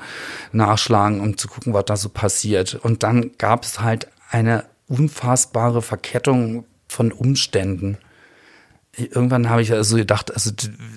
[0.51, 2.75] nachschlagen, um zu gucken, was da so passiert.
[2.75, 7.97] Und dann gab es halt eine unfassbare Verkettung von Umständen
[8.97, 10.51] irgendwann habe ich also gedacht, also,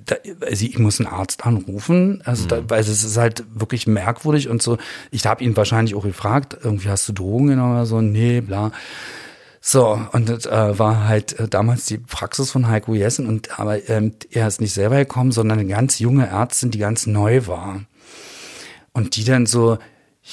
[0.07, 2.70] da, also ich muss einen Arzt anrufen, also da, mhm.
[2.70, 4.78] weil es ist halt wirklich merkwürdig und so.
[5.11, 8.01] Ich habe ihn wahrscheinlich auch gefragt, irgendwie hast du Drogen genommen oder so?
[8.01, 8.72] Nee, bla.
[9.61, 13.88] So, und das äh, war halt äh, damals die Praxis von Heiko Jessen und aber
[13.90, 17.82] ähm, er ist nicht selber gekommen, sondern eine ganz junge Ärztin, die ganz neu war.
[18.92, 19.78] Und die dann so,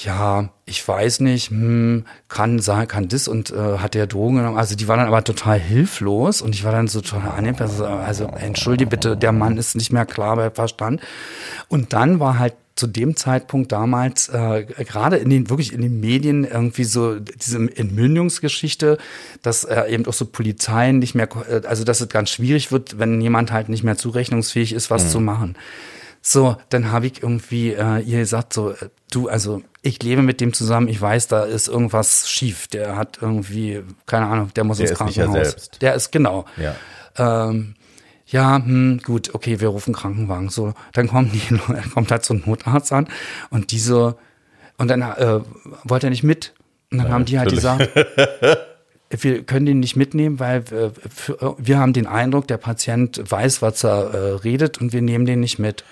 [0.04, 4.56] ja, ich weiß nicht, hm, kann sein, kann das und äh, hat der Drogen genommen.
[4.56, 7.56] Also die war dann aber total hilflos und ich war dann so total angenehm.
[7.58, 11.00] Also, also entschuldige bitte, der Mann ist nicht mehr klar bei Verstand.
[11.68, 15.98] Und dann war halt zu dem Zeitpunkt damals äh, gerade in den wirklich in den
[15.98, 18.98] Medien irgendwie so diese Entmündungsgeschichte,
[19.42, 23.00] dass äh, eben auch so Polizeien nicht mehr, äh, also dass es ganz schwierig wird,
[23.00, 25.08] wenn jemand halt nicht mehr zurechnungsfähig ist, was mhm.
[25.08, 25.56] zu machen.
[26.30, 30.42] So, dann habe ich irgendwie äh, ihr gesagt, so, äh, du, also ich lebe mit
[30.42, 32.66] dem zusammen, ich weiß, da ist irgendwas schief.
[32.66, 35.32] Der hat irgendwie, keine Ahnung, der muss der ins Krankenhaus.
[35.32, 35.80] Der ist selbst.
[35.80, 36.44] Der ist genau.
[36.58, 37.48] Ja.
[37.48, 37.76] Ähm,
[38.26, 40.50] ja, hm, gut, okay, wir rufen Krankenwagen.
[40.50, 41.58] So, dann kommt, die,
[41.94, 43.08] kommt halt so ein Notarzt an
[43.48, 44.18] und diese,
[44.76, 45.40] und dann äh,
[45.84, 46.52] wollte er nicht mit.
[46.90, 47.88] Und dann ja, haben die halt gesagt,
[49.08, 53.62] wir können den nicht mitnehmen, weil wir, für, wir haben den Eindruck, der Patient weiß,
[53.62, 55.84] was er äh, redet und wir nehmen den nicht mit.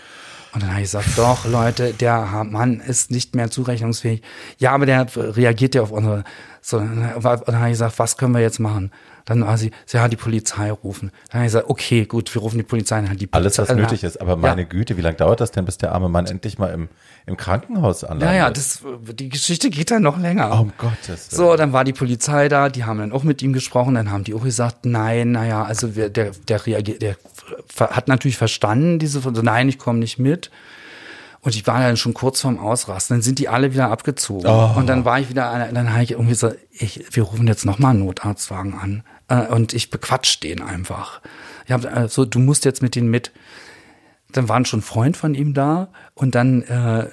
[0.57, 4.23] Und dann habe ich gesagt, doch, Leute, der Mann ist nicht mehr zurechnungsfähig.
[4.57, 6.25] Ja, aber der reagiert ja auf unsere.
[6.63, 8.91] So, und dann habe ich gesagt, was können wir jetzt machen?
[9.27, 11.11] Dann war sie, sie hat die Polizei rufen.
[11.29, 13.01] Dann habe ich gesagt, okay, gut, wir rufen die Polizei.
[13.01, 14.21] Dann hat die Polizei, Alles, was nötig ist.
[14.21, 14.69] Aber meine ja.
[14.69, 16.89] Güte, wie lange dauert das denn, bis der arme Mann endlich mal im,
[17.27, 18.29] im Krankenhaus anlandet?
[18.29, 18.85] Naja, das,
[19.19, 20.53] die Geschichte geht dann noch länger.
[20.55, 21.19] Oh, um Gottes Willen.
[21.51, 23.97] So, dann war die Polizei da, die haben dann auch mit ihm gesprochen.
[23.97, 27.17] Dann haben die auch gesagt, nein, naja, also wir, der, der reagiert, der
[27.81, 30.53] hat natürlich verstanden, diese, so, nein, ich komme nicht mit.
[31.47, 33.17] Und ich war dann schon kurz vorm Ausrasten.
[33.17, 34.49] Dann sind die alle wieder abgezogen.
[34.49, 34.73] Oh.
[34.77, 37.93] Und dann war ich wieder, dann habe ich irgendwie so, ich, wir rufen jetzt nochmal
[37.93, 39.05] einen Notarztwagen an.
[39.29, 41.21] Äh, und ich bequatsch den einfach.
[41.67, 43.33] Ich habe äh, so, du musst jetzt mit denen mit.
[44.33, 47.09] Dann war schon Freund von ihm da und dann äh,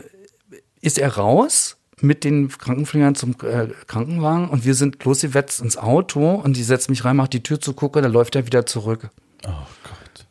[0.81, 6.33] ist er raus mit den Krankenpflegern zum äh, Krankenwagen und wir sind losgewetzt ins Auto
[6.35, 9.09] und die setzt mich rein, macht die Tür zu, gucke, dann läuft er wieder zurück.
[9.45, 9.51] Oh
[9.83, 10.25] Gott.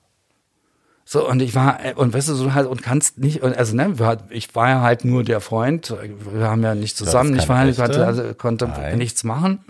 [1.05, 3.95] So, und ich war, äh, und weißt du, so halt, und kannst nicht, also ne,
[4.31, 5.95] ich war ja halt nur der Freund,
[6.33, 8.99] wir haben ja nicht zusammen, ich war, ich hatte, also, konnte Nein.
[8.99, 9.65] nichts machen.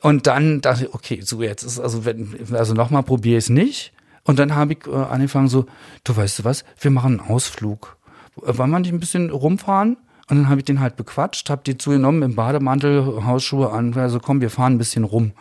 [0.00, 3.50] Und dann dachte ich, okay, so jetzt ist also wenn also nochmal probiere ich es
[3.50, 3.92] nicht.
[4.24, 5.66] Und dann habe ich äh, angefangen so,
[6.04, 7.96] du weißt du was, wir machen einen Ausflug.
[8.36, 9.96] Wollen wir nicht ein bisschen rumfahren?
[10.30, 14.20] Und dann habe ich den halt bequatscht, habe die zugenommen im Bademantel, Hausschuhe an, also
[14.20, 15.32] komm, wir fahren ein bisschen rum.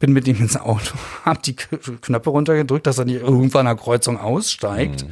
[0.00, 3.82] Bin mit ihm ins Auto, habe die Knöpfe runtergedrückt, dass er nicht irgendwann an der
[3.82, 5.04] Kreuzung aussteigt.
[5.04, 5.10] Mhm.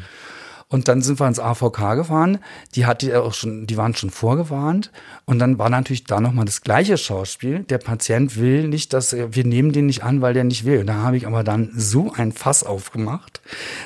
[0.70, 2.38] Und dann sind wir ins AVK gefahren.
[2.74, 4.90] Die hat die auch schon, die waren schon vorgewarnt.
[5.24, 7.60] Und dann war natürlich da nochmal das gleiche Schauspiel.
[7.60, 10.80] Der Patient will nicht, dass wir nehmen den nicht an, weil der nicht will.
[10.80, 13.40] Und da habe ich aber dann so ein Fass aufgemacht.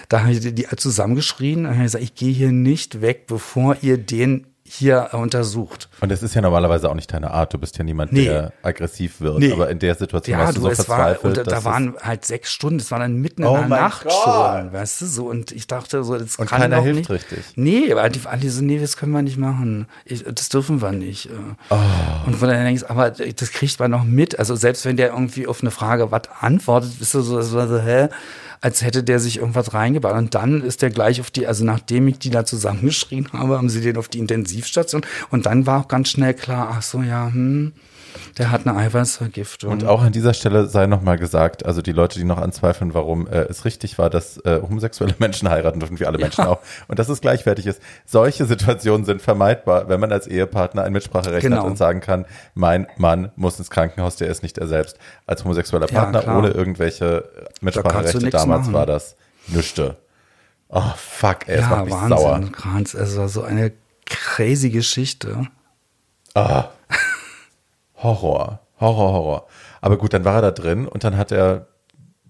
[0.09, 1.66] Da habe ich die zusammengeschrien.
[1.66, 5.91] Und habe gesagt, ich gehe hier nicht weg, bevor ihr den hier untersucht.
[6.01, 7.53] Und das ist ja normalerweise auch nicht deine Art.
[7.53, 8.25] Du bist ja niemand, nee.
[8.25, 9.39] der aggressiv wird.
[9.39, 9.53] Nee.
[9.53, 11.37] Aber in der Situation ja, warst du, du so verzweifelt.
[11.37, 12.81] War, und da waren halt sechs Stunden.
[12.81, 14.12] Es war dann mitten oh in der Nacht Gott.
[14.12, 15.27] schon, weißt du so.
[15.27, 17.11] Und ich dachte so, das und kann keiner hilft nicht.
[17.11, 17.45] richtig.
[17.55, 19.87] Nee, aber die, alle so, nee, das können wir nicht machen.
[20.07, 21.29] Ich, das dürfen wir nicht.
[21.68, 21.77] Oh.
[22.27, 24.39] Und von daher denkst aber das kriegt man noch mit.
[24.39, 27.79] Also selbst wenn der irgendwie auf eine Frage was antwortet, bist du so, so, so
[27.79, 28.09] hä?
[28.62, 30.14] Als hätte der sich irgendwas reingebaut.
[30.14, 33.68] Und dann ist der gleich auf die, also nachdem ich die da zusammengeschrien habe, haben
[33.68, 35.02] sie den auf die Intensivstation.
[35.30, 37.72] Und dann war auch ganz schnell klar, ach so, ja, hm,
[38.38, 39.70] der hat eine Eiweißvergiftung.
[39.70, 43.26] Und auch an dieser Stelle sei nochmal gesagt, also die Leute, die noch anzweifeln, warum
[43.26, 46.26] äh, es richtig war, dass äh, homosexuelle Menschen heiraten dürfen, wie alle ja.
[46.26, 47.80] Menschen auch, und dass es gleichwertig ist.
[48.04, 51.58] Solche Situationen sind vermeidbar, wenn man als Ehepartner ein Mitspracherecht genau.
[51.58, 54.98] hat und sagen kann, mein Mann muss ins Krankenhaus, der ist nicht er selbst.
[55.26, 57.28] Als homosexueller Partner ja, ohne irgendwelche
[57.60, 58.74] Mitspracherechte da damals machen.
[58.74, 59.16] war das
[59.48, 59.96] nüchte.
[60.68, 62.40] Oh, fuck, ey, es ja, macht mich Wahnsinn, sauer.
[62.52, 63.72] Kranz, es war so eine
[64.06, 65.46] crazy Geschichte.
[66.34, 66.68] Ah.
[68.03, 69.46] Horror, Horror, Horror.
[69.80, 71.66] Aber gut, dann war er da drin und dann hat er,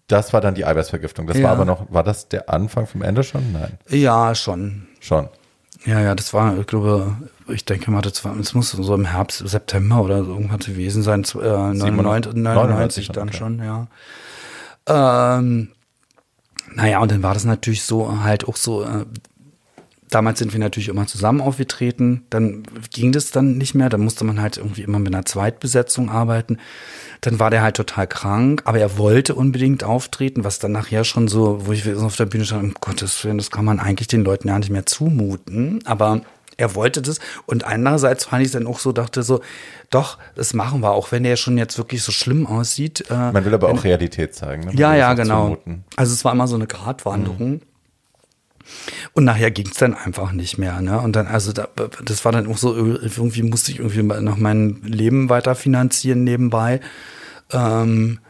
[0.06, 1.26] das war dann die Eiweißvergiftung.
[1.26, 1.44] Das ja.
[1.44, 3.52] war aber noch, war das der Anfang vom Ende schon?
[3.52, 3.78] Nein.
[3.88, 4.86] Ja, schon.
[5.00, 5.28] Schon.
[5.84, 7.16] Ja, ja, das war, ich glaube,
[7.48, 11.02] ich denke mal, das, war, das muss so im Herbst, September oder so irgendwas gewesen
[11.02, 13.36] sein, äh, 99, 99 dann okay.
[13.36, 13.88] schon, ja.
[14.86, 15.72] Ähm,
[16.74, 19.06] naja, und dann war das natürlich so, halt auch so, äh,
[20.12, 22.26] Damals sind wir natürlich immer zusammen aufgetreten.
[22.28, 23.88] Dann ging das dann nicht mehr.
[23.88, 26.58] Dann musste man halt irgendwie immer mit einer Zweitbesetzung arbeiten.
[27.22, 31.28] Dann war der halt total krank, aber er wollte unbedingt auftreten, was dann nachher schon
[31.28, 34.22] so, wo ich auf der Bühne stand, um Gottes Willen, das kann man eigentlich den
[34.22, 35.80] Leuten ja nicht mehr zumuten.
[35.86, 36.20] Aber
[36.58, 37.18] er wollte das.
[37.46, 39.40] Und andererseits fand ich dann auch so, dachte so,
[39.88, 43.10] doch, das machen wir, auch wenn der schon jetzt wirklich so schlimm aussieht.
[43.10, 44.66] Äh, man will aber auch Realität zeigen.
[44.66, 44.74] Ne?
[44.74, 45.44] Ja, ja, genau.
[45.44, 45.84] Zumuten.
[45.96, 47.52] Also es war immer so eine Gratwanderung.
[47.52, 47.60] Mhm.
[49.12, 50.80] Und nachher ging es dann einfach nicht mehr.
[50.80, 51.00] Ne?
[51.00, 51.68] Und dann, also da,
[52.04, 56.80] das war dann auch so, irgendwie musste ich irgendwie noch mein Leben weiter finanzieren nebenbei.
[57.52, 58.20] Ähm,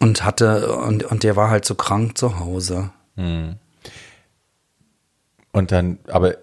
[0.00, 2.90] und hatte, und, und der war halt so krank zu Hause.
[3.16, 3.56] Hm.
[5.52, 6.36] Und dann, aber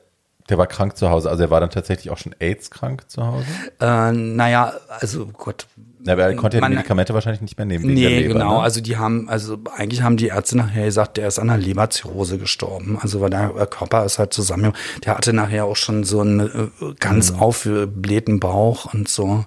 [0.49, 3.45] der war krank zu Hause, also er war dann tatsächlich auch schon AIDS-krank zu Hause?
[3.79, 5.67] Äh, naja, also Gott,
[6.05, 7.85] ja, aber er konnte ja die Medikamente wahrscheinlich nicht mehr nehmen.
[7.85, 8.57] Wegen nee, Leber, genau.
[8.57, 8.63] Ne?
[8.63, 12.37] Also die haben, also eigentlich haben die Ärzte nachher gesagt, der ist an einer Leberzirrhose
[12.37, 12.97] gestorben.
[12.99, 14.73] Also weil der Körper ist halt zusammen.
[15.05, 17.39] Der hatte nachher auch schon so einen äh, ganz hm.
[17.39, 19.45] aufgeblähten Bauch und so.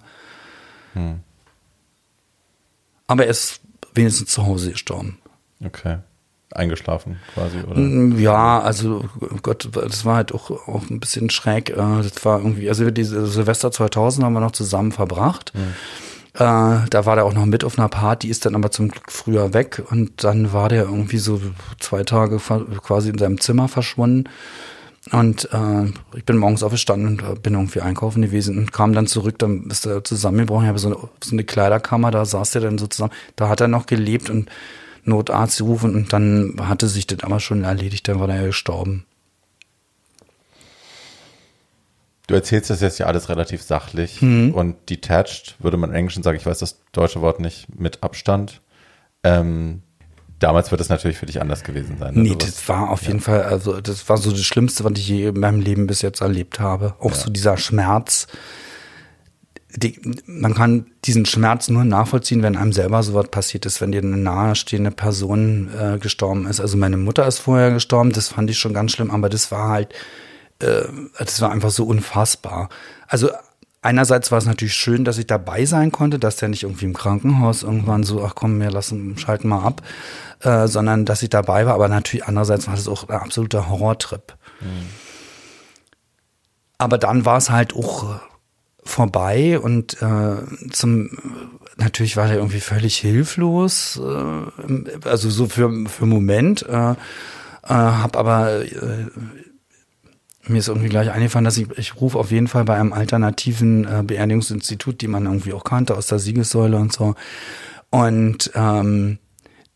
[0.95, 1.21] Hm.
[3.07, 3.61] Aber er ist
[3.95, 5.19] wenigstens zu Hause gestorben.
[5.65, 5.99] Okay.
[6.57, 7.79] Eingeschlafen quasi, oder?
[7.79, 9.05] Mm, ja, also
[9.43, 11.71] Gott, das war halt auch, auch ein bisschen schräg.
[11.71, 15.53] Äh, das war irgendwie, also diese Silvester 2000 haben wir noch zusammen verbracht.
[15.55, 15.75] Hm.
[16.35, 19.11] Äh, da war der auch noch mit auf einer Party, ist dann aber zum Glück
[19.11, 21.41] früher weg und dann war der irgendwie so
[21.81, 24.29] zwei Tage quasi in seinem Zimmer verschwunden.
[25.13, 29.39] Und äh, ich bin morgens aufgestanden und bin irgendwie einkaufen gewesen und kam dann zurück,
[29.39, 30.65] dann ist er zusammengebrochen.
[30.65, 33.13] Ich habe so eine, so eine Kleiderkammer, da saß er dann so zusammen.
[33.37, 34.51] Da hat er noch gelebt und
[35.07, 39.07] Notarzt gerufen und dann hatte sich das aber schon erledigt, dann war er ja gestorben.
[42.27, 44.53] Du erzählst das jetzt ja alles relativ sachlich mhm.
[44.53, 48.63] und detached, würde man im Englischen sagen, ich weiß das deutsche Wort nicht, mit Abstand.
[49.23, 49.83] Ähm,
[50.41, 52.15] damals wird es natürlich für dich anders gewesen sein.
[52.15, 52.23] Ne?
[52.23, 53.09] Nee, das war auf ja.
[53.09, 56.03] jeden Fall, also das war so das Schlimmste, was ich je in meinem Leben bis
[56.03, 56.97] jetzt erlebt habe.
[56.99, 57.17] Auch ja.
[57.17, 58.27] so dieser Schmerz.
[59.77, 64.03] Die, man kann diesen Schmerz nur nachvollziehen, wenn einem selber sowas passiert ist, wenn dir
[64.03, 66.61] eine nahestehende Person äh, gestorben ist.
[66.61, 69.69] Also meine Mutter ist vorher gestorben, das fand ich schon ganz schlimm, aber das war
[69.69, 69.95] halt
[70.61, 70.85] äh,
[71.19, 72.69] das war einfach so unfassbar.
[73.07, 73.31] Also
[73.83, 76.95] einerseits war es natürlich schön, dass ich dabei sein konnte, dass der nicht irgendwie im
[76.95, 79.83] Krankenhaus irgendwann so, ach komm, wir lassen, schalten mal ab,
[80.41, 81.75] äh, sondern dass ich dabei war.
[81.75, 84.37] Aber natürlich andererseits war das auch ein absoluter Horrortrip.
[84.61, 84.89] Mhm.
[86.79, 88.21] Aber dann war es halt auch
[88.87, 91.11] vorbei und äh, zum
[91.77, 96.63] natürlich war er irgendwie völlig hilflos, äh, also so für für einen Moment.
[96.69, 96.95] Äh, äh,
[97.65, 99.07] hab aber äh,
[100.49, 103.85] mir ist irgendwie gleich eingefallen, dass ich, ich rufe auf jeden Fall bei einem alternativen
[103.85, 107.15] äh, Beerdigungsinstitut, die man irgendwie auch kannte aus der Siegessäule und so.
[107.91, 109.19] Und ähm,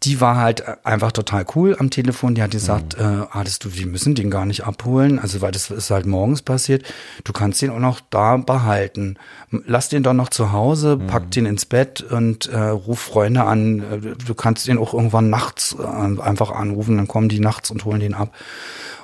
[0.02, 2.34] die war halt einfach total cool am Telefon.
[2.34, 3.26] Die hat gesagt, mhm.
[3.32, 5.18] äh, Ades, du, wir müssen den gar nicht abholen.
[5.18, 6.84] Also, weil das ist halt morgens passiert.
[7.24, 9.18] Du kannst den auch noch da behalten.
[9.50, 11.06] Lass den doch noch zu Hause, mhm.
[11.06, 13.80] pack den ins Bett und äh, ruf Freunde an.
[13.80, 16.96] Äh, du kannst den auch irgendwann nachts äh, einfach anrufen.
[16.96, 18.34] Dann kommen die nachts und holen den ab.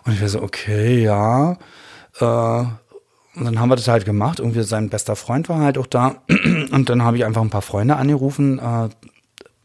[0.05, 1.59] Und ich war so, okay, ja.
[2.21, 2.65] Äh,
[3.37, 4.39] und dann haben wir das halt gemacht.
[4.39, 6.23] Irgendwie sein bester Freund war halt auch da.
[6.73, 8.59] Und dann habe ich einfach ein paar Freunde angerufen.
[8.59, 8.89] Äh,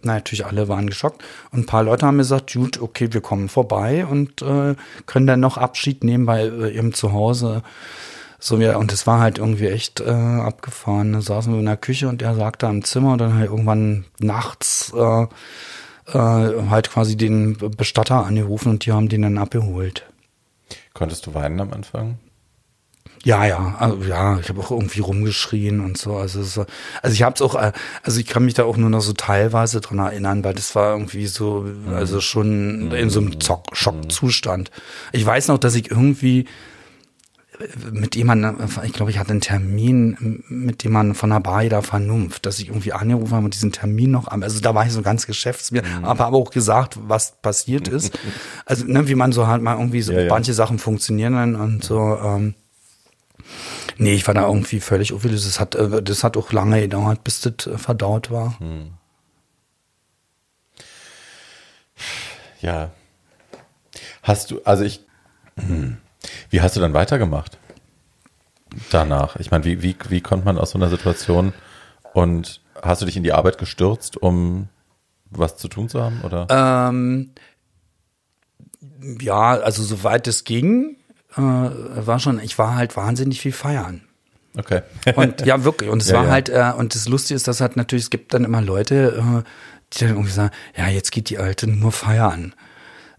[0.06, 1.24] na, natürlich alle waren geschockt.
[1.52, 4.76] Und ein paar Leute haben mir gesagt, gut, okay, wir kommen vorbei und äh,
[5.06, 7.64] können dann noch Abschied nehmen bei äh, ihrem Zuhause.
[8.40, 11.14] So wie, und es war halt irgendwie echt äh, abgefahren.
[11.14, 14.06] Da saßen wir in der Küche und er sagte im Zimmer und dann halt irgendwann
[14.20, 15.28] nachts äh,
[16.14, 20.06] äh, halt quasi den Bestatter angerufen und die haben den dann abgeholt.
[20.94, 22.18] Konntest du weinen am Anfang?
[23.24, 26.16] Ja, ja, also, ja, ich habe auch irgendwie rumgeschrien und so.
[26.16, 26.66] Also, so,
[27.02, 27.72] also ich habe es auch, äh,
[28.04, 30.94] also ich kann mich da auch nur noch so teilweise dran erinnern, weil das war
[30.94, 34.72] irgendwie so, also schon in so einem Zock Schockzustand.
[35.12, 36.48] Ich weiß noch, dass ich irgendwie
[37.92, 42.46] mit jemandem, ich glaube, ich hatte einen Termin mit jemandem von der Bar der Vernunft,
[42.46, 45.28] dass ich irgendwie angerufen habe und diesen Termin noch, also da war ich so ganz
[45.28, 46.06] geschäftsmir, mhm.
[46.06, 48.18] aber habe auch gesagt, was passiert ist.
[48.66, 50.56] Also, ne, wie man so halt mal irgendwie so, ja, manche ja.
[50.56, 52.54] Sachen funktionieren und so, ähm,
[53.98, 55.46] Nee, ich war da irgendwie völlig aufgelöst.
[55.46, 58.60] Das hat, äh, das hat auch lange gedauert, bis das äh, verdaut war.
[58.60, 58.94] Hm.
[62.62, 62.92] Ja.
[64.24, 65.02] Hast du, also ich,
[65.58, 65.98] hm.
[66.50, 67.58] Wie hast du dann weitergemacht?
[68.92, 69.36] Danach.
[69.38, 71.54] Ich meine, wie, wie, wie kommt man aus so einer Situation
[72.14, 74.70] und hast du dich in die Arbeit gestürzt, um
[75.30, 76.22] was zu tun zu haben?
[76.22, 76.48] Oder?
[76.50, 77.32] Ähm,
[79.20, 80.98] ja, also soweit es ging,
[81.36, 84.02] äh, war schon, ich war halt wahnsinnig viel feiern.
[84.58, 84.82] Okay.
[85.16, 85.90] und ja, wirklich.
[85.90, 86.32] Und es ja, war ja.
[86.32, 89.44] halt, äh, und das Lustige ist, dass halt natürlich, es gibt dann immer Leute, äh,
[89.94, 92.54] die dann irgendwie sagen, ja, jetzt geht die Alte nur feiern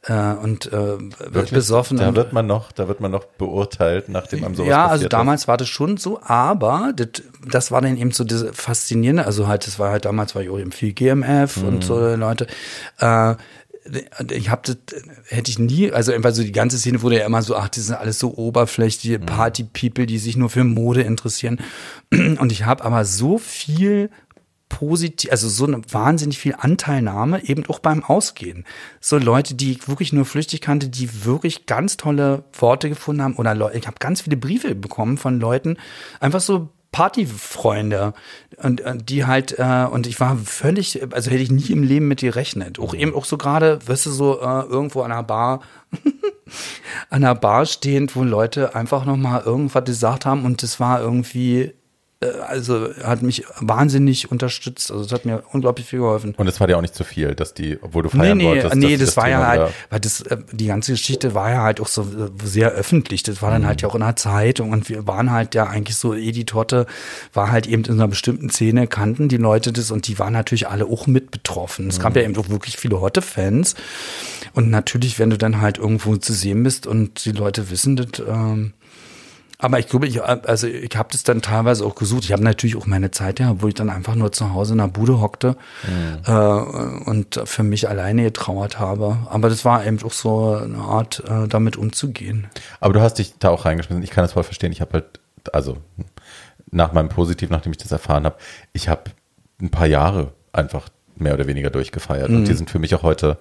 [0.07, 1.51] äh, und äh, Wirklich?
[1.51, 1.99] besoffen.
[1.99, 5.43] Da wird man noch, da wird man noch beurteilt, nachdem einem sowas Ja, also damals
[5.43, 5.49] ist.
[5.49, 9.67] war das schon so, aber das, das war dann eben so das Faszinierende, also halt,
[9.67, 11.69] das war halt damals war ich auch eben viel GMF mhm.
[11.69, 12.47] und so Leute.
[12.99, 13.35] Äh,
[14.31, 14.77] ich habe das
[15.27, 17.87] hätte ich nie, also einfach so die ganze Szene wurde ja immer so, ach, das
[17.87, 19.27] sind alles so oberflächliche mhm.
[19.27, 21.61] Party-People, die sich nur für Mode interessieren.
[22.11, 24.11] Und ich habe aber so viel
[24.69, 28.65] positiv, also so eine wahnsinnig viel Anteilnahme eben auch beim Ausgehen.
[29.01, 33.37] So Leute, die ich wirklich nur flüchtig kannte, die wirklich ganz tolle Worte gefunden haben
[33.37, 35.77] oder Leute, ich habe ganz viele Briefe bekommen von Leuten,
[36.21, 38.13] einfach so Partyfreunde
[38.63, 42.07] und, und die halt äh, und ich war völlig, also hätte ich nie im Leben
[42.07, 42.79] mit gerechnet.
[42.79, 45.63] Auch eben auch so gerade, weißt du, so äh, irgendwo an einer Bar,
[47.11, 51.01] an einer Bar stehend, wo Leute einfach noch mal irgendwas gesagt haben und das war
[51.01, 51.73] irgendwie äh,
[52.47, 54.91] also hat mich wahnsinnig unterstützt.
[54.91, 56.35] Also es hat mir unglaublich viel geholfen.
[56.37, 58.51] Und es war dir auch nicht zu viel, dass die, obwohl du feiern nee, nee,
[58.51, 58.75] wolltest.
[58.77, 61.81] Nee, das, das war ja halt, weil das, äh, die ganze Geschichte war ja halt
[61.81, 63.23] auch so äh, sehr öffentlich.
[63.23, 63.67] Das war dann mhm.
[63.67, 66.87] halt ja auch in der Zeitung und wir waren halt ja eigentlich so, Edi Totte
[67.33, 70.69] war halt eben in einer bestimmten Szene, kannten die Leute das und die waren natürlich
[70.69, 71.89] alle auch mit betroffen.
[71.89, 72.03] Es mhm.
[72.03, 73.75] gab ja eben auch wirklich viele Hotte-Fans.
[74.55, 78.23] Und natürlich, wenn du dann halt irgendwo zu sehen bist und die Leute wissen das,
[78.27, 78.73] ähm,
[79.63, 82.25] aber ich glaube, ich, also ich habe das dann teilweise auch gesucht.
[82.25, 84.79] Ich habe natürlich auch meine Zeit ja, wo ich dann einfach nur zu Hause in
[84.79, 85.57] der Bude hockte
[85.87, 86.19] mhm.
[86.27, 89.19] äh, und für mich alleine getrauert habe.
[89.31, 92.49] Aber das war eben auch so eine Art, äh, damit umzugehen.
[92.81, 94.03] Aber du hast dich da auch reingeschmissen.
[94.03, 94.73] Ich kann das voll verstehen.
[94.73, 95.21] Ich habe halt,
[95.53, 95.77] also
[96.73, 98.39] nach meinem Positiv, nachdem ich das erfahren habe,
[98.73, 99.13] ich habe
[99.61, 102.31] ein paar Jahre einfach mehr oder weniger durchgefeiert.
[102.31, 102.39] Mhm.
[102.39, 103.39] Und die sind für mich auch heute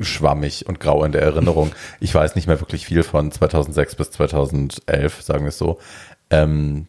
[0.00, 1.72] schwammig und grau in der Erinnerung.
[2.00, 5.78] Ich weiß nicht mehr wirklich viel von 2006 bis 2011, sagen wir es so.
[6.30, 6.88] Ähm,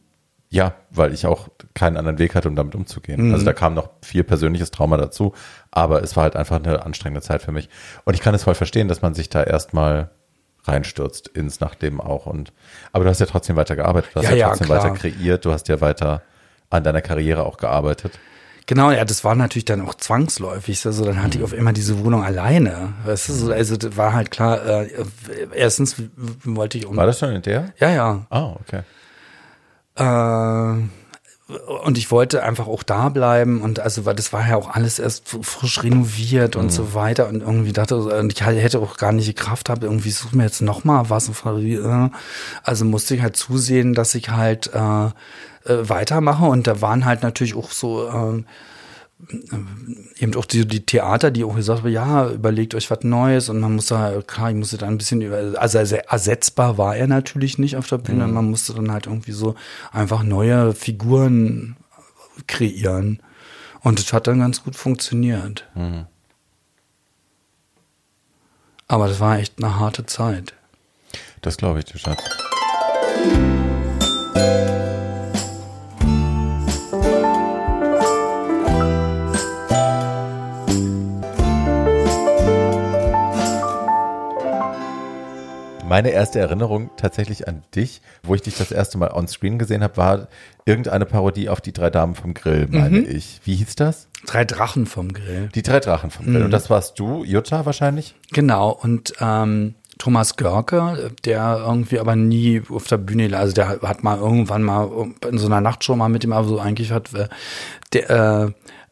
[0.50, 3.28] ja, weil ich auch keinen anderen Weg hatte, um damit umzugehen.
[3.28, 3.34] Mhm.
[3.34, 5.34] Also da kam noch viel persönliches Trauma dazu,
[5.72, 7.70] aber es war halt einfach eine anstrengende Zeit für mich.
[8.06, 10.12] Und ich kann es voll verstehen, dass man sich da erstmal
[10.66, 12.26] reinstürzt ins Nachleben auch.
[12.26, 12.54] Und
[12.91, 15.46] aber du hast ja trotzdem weiter gearbeitet, du hast ja, ja trotzdem ja, weiter kreiert,
[15.46, 16.22] du hast ja weiter
[16.70, 18.20] an deiner Karriere auch gearbeitet.
[18.66, 20.86] Genau, ja, das war natürlich dann auch zwangsläufig.
[20.86, 22.93] Also dann hatte ich auf immer diese Wohnung alleine.
[23.05, 24.88] Weißt du, also das war halt klar, äh,
[25.53, 25.97] erstens
[26.43, 26.95] wollte ich um.
[26.95, 27.74] War das schon in der?
[27.80, 28.26] Ja, ja.
[28.30, 28.84] Ah, oh, okay.
[29.95, 30.88] Äh,
[31.84, 34.97] und ich wollte einfach auch da bleiben und also weil das war ja auch alles
[34.97, 36.70] erst frisch renoviert und mhm.
[36.70, 40.11] so weiter und irgendwie dachte und ich hätte auch gar nicht die Kraft habe irgendwie
[40.11, 42.09] suche mir jetzt noch mal was äh,
[42.64, 45.09] also musste ich halt zusehen dass ich halt äh,
[45.66, 46.45] äh, weitermache.
[46.45, 48.45] Und da waren halt natürlich auch so ähm,
[49.30, 53.49] äh, eben auch die, die Theater, die auch gesagt haben, ja, überlegt euch was Neues
[53.49, 57.07] und man muss da, klar, ich musste da ein bisschen über, also ersetzbar war er
[57.07, 58.34] natürlich nicht auf der Bühne, mhm.
[58.34, 59.55] man musste dann halt irgendwie so
[59.91, 61.76] einfach neue Figuren
[62.47, 63.22] kreieren.
[63.82, 65.68] Und es hat dann ganz gut funktioniert.
[65.76, 66.05] Mhm.
[68.88, 70.53] Aber das war echt eine harte Zeit.
[71.41, 72.24] Das glaube ich, du Schatz.
[85.94, 89.84] Meine erste Erinnerung tatsächlich an dich, wo ich dich das erste Mal on screen gesehen
[89.84, 90.28] habe, war
[90.66, 93.06] irgendeine Parodie auf die drei Damen vom Grill, meine mhm.
[93.08, 93.41] ich.
[93.44, 94.08] Wie hieß das?
[94.26, 95.50] Drei Drachen vom Grill.
[95.54, 96.39] Die drei Drachen vom Grill.
[96.39, 96.46] Mhm.
[96.46, 98.16] Und das warst du, Jutta wahrscheinlich?
[98.32, 98.72] Genau.
[98.72, 104.18] Und ähm, Thomas Görke, der irgendwie aber nie auf der Bühne, also der hat mal
[104.18, 104.89] irgendwann mal
[105.30, 107.28] in so einer Nachtshow mal mit dem, aber so eigentlich hat äh,
[107.94, 108.52] der äh,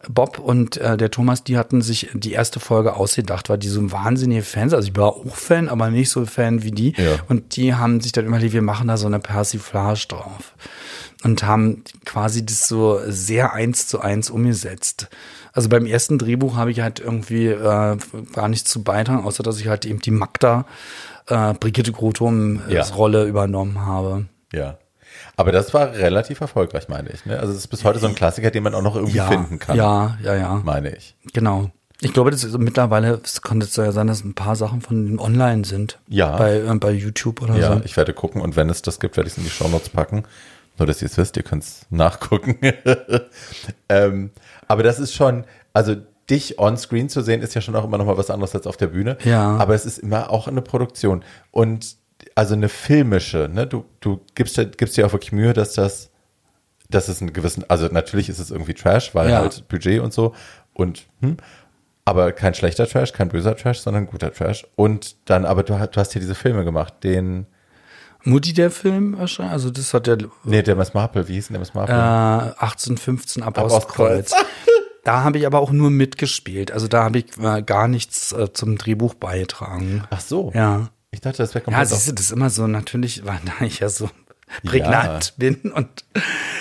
[0.10, 3.92] Bob und äh, der Thomas, die hatten sich die erste Folge ausgedacht, weil die so
[3.92, 6.94] wahnsinnige Fans, also ich war auch Fan, aber nicht so Fan wie die.
[6.98, 7.18] Ja.
[7.30, 10.54] Und die haben sich dann überlegt, wir machen da so eine Persiflage drauf.
[11.24, 15.08] Und haben quasi das so sehr eins zu eins umgesetzt.
[15.54, 17.98] Also beim ersten Drehbuch habe ich halt irgendwie äh,
[18.34, 20.66] gar nichts zu beitragen, außer dass ich halt eben die Magda
[21.28, 22.84] äh, Brigitte Grotum äh, ja.
[22.84, 24.26] Rolle übernommen habe.
[24.52, 24.78] Ja.
[25.38, 27.26] Aber das war relativ erfolgreich, meine ich.
[27.26, 27.40] Ne?
[27.40, 29.60] Also es ist bis heute so ein Klassiker, den man auch noch irgendwie ja, finden
[29.60, 29.78] kann.
[29.78, 30.62] Ja, ja, ja.
[30.64, 31.16] Meine ich.
[31.34, 31.72] Genau.
[32.04, 35.20] Ich glaube, das ist mittlerweile, es könnte es ja sein, dass ein paar Sachen von
[35.20, 36.00] online sind.
[36.08, 36.36] Ja.
[36.36, 37.74] Bei, äh, bei YouTube oder ja, so.
[37.74, 39.90] Ja, ich werde gucken und wenn es das gibt, werde ich es in die Shownotes
[39.90, 40.24] packen.
[40.80, 42.58] Nur, dass ihr es wisst, ihr könnt es nachgucken.
[43.90, 44.32] ähm,
[44.68, 45.96] aber das ist schon, also
[46.30, 48.66] dich on screen zu sehen, ist ja schon auch immer noch mal was anderes als
[48.66, 49.18] auf der Bühne.
[49.24, 49.58] Ja.
[49.58, 51.24] Aber es ist immer auch eine Produktion.
[51.52, 51.98] Und
[52.42, 53.68] also eine filmische, ne?
[53.68, 56.10] Du, du gibst, gibst dir auch wirklich Mühe, dass das,
[56.90, 59.42] dass es einen gewissen, also natürlich ist es irgendwie Trash, weil ja.
[59.42, 60.34] halt Budget und so
[60.74, 61.38] und, hm,
[62.04, 64.66] aber kein schlechter Trash, kein böser Trash, sondern guter Trash.
[64.76, 67.46] Und dann, aber du, du hast hier diese Filme gemacht, den,
[68.24, 70.18] Mutti der Film wahrscheinlich, also das hat der.
[70.44, 71.94] Nee, der Miss Marple, wie hieß denn der Miss Marple?
[71.94, 74.34] Äh, 1815 Apostkreuz.
[75.04, 76.72] Da habe ich aber auch nur mitgespielt.
[76.72, 80.04] Also da habe ich äh, gar nichts äh, zum Drehbuch beigetragen.
[80.12, 80.52] Ach so.
[80.54, 80.92] Ja.
[81.12, 81.90] Ich dachte, das wäre komplett.
[81.90, 84.10] Ja, siehst du, das ist immer so, natürlich, weil da ich ja so
[84.64, 85.34] prägnant ja.
[85.38, 85.88] bin und.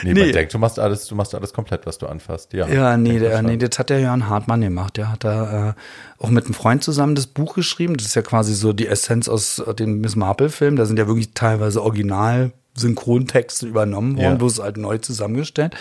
[0.02, 0.24] Nee, nee.
[0.24, 2.66] man denkt, du machst alles, du machst alles komplett, was du anfasst, ja.
[2.68, 4.96] Ja, nee, der, nee, das hat der Jörn Hartmann gemacht.
[4.96, 5.72] Der hat da äh,
[6.18, 7.96] auch mit einem Freund zusammen das Buch geschrieben.
[7.96, 10.76] Das ist ja quasi so die Essenz aus den Miss Marple-Filmen.
[10.76, 14.34] Da sind ja wirklich teilweise original Synchrontexte übernommen worden, ja.
[14.34, 15.76] bloß halt neu zusammengestellt.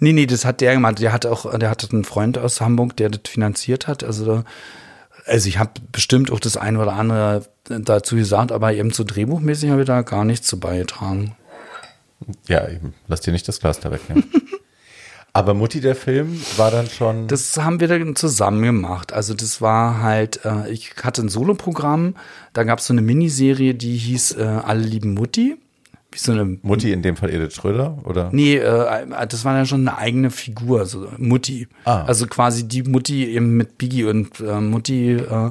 [0.00, 0.98] Nee, nee, das hat der gemacht.
[0.98, 4.02] Der hat auch, der hatte einen Freund aus Hamburg, der das finanziert hat.
[4.02, 4.42] Also,
[5.26, 9.70] also ich habe bestimmt auch das eine oder andere dazu gesagt, aber eben so drehbuchmäßig
[9.70, 11.36] habe ich da gar nichts zu beigetragen.
[12.46, 12.94] Ja, eben.
[13.08, 14.24] Lass dir nicht das Glas da wegnehmen.
[15.34, 17.26] Aber Mutti, der Film, war dann schon.
[17.26, 19.14] Das haben wir dann zusammen gemacht.
[19.14, 22.16] Also das war halt, äh, ich hatte ein Soloprogramm,
[22.52, 25.56] da gab es so eine Miniserie, die hieß äh, Alle lieben Mutti.
[26.12, 28.28] Wie so eine Mutti, in dem Fall Edith Schröder, oder?
[28.32, 31.68] Nee, äh, das war dann schon eine eigene Figur, so Mutti.
[31.84, 32.04] Ah.
[32.04, 35.12] Also quasi die Mutti eben mit Biggie und äh, Mutti.
[35.12, 35.50] Äh,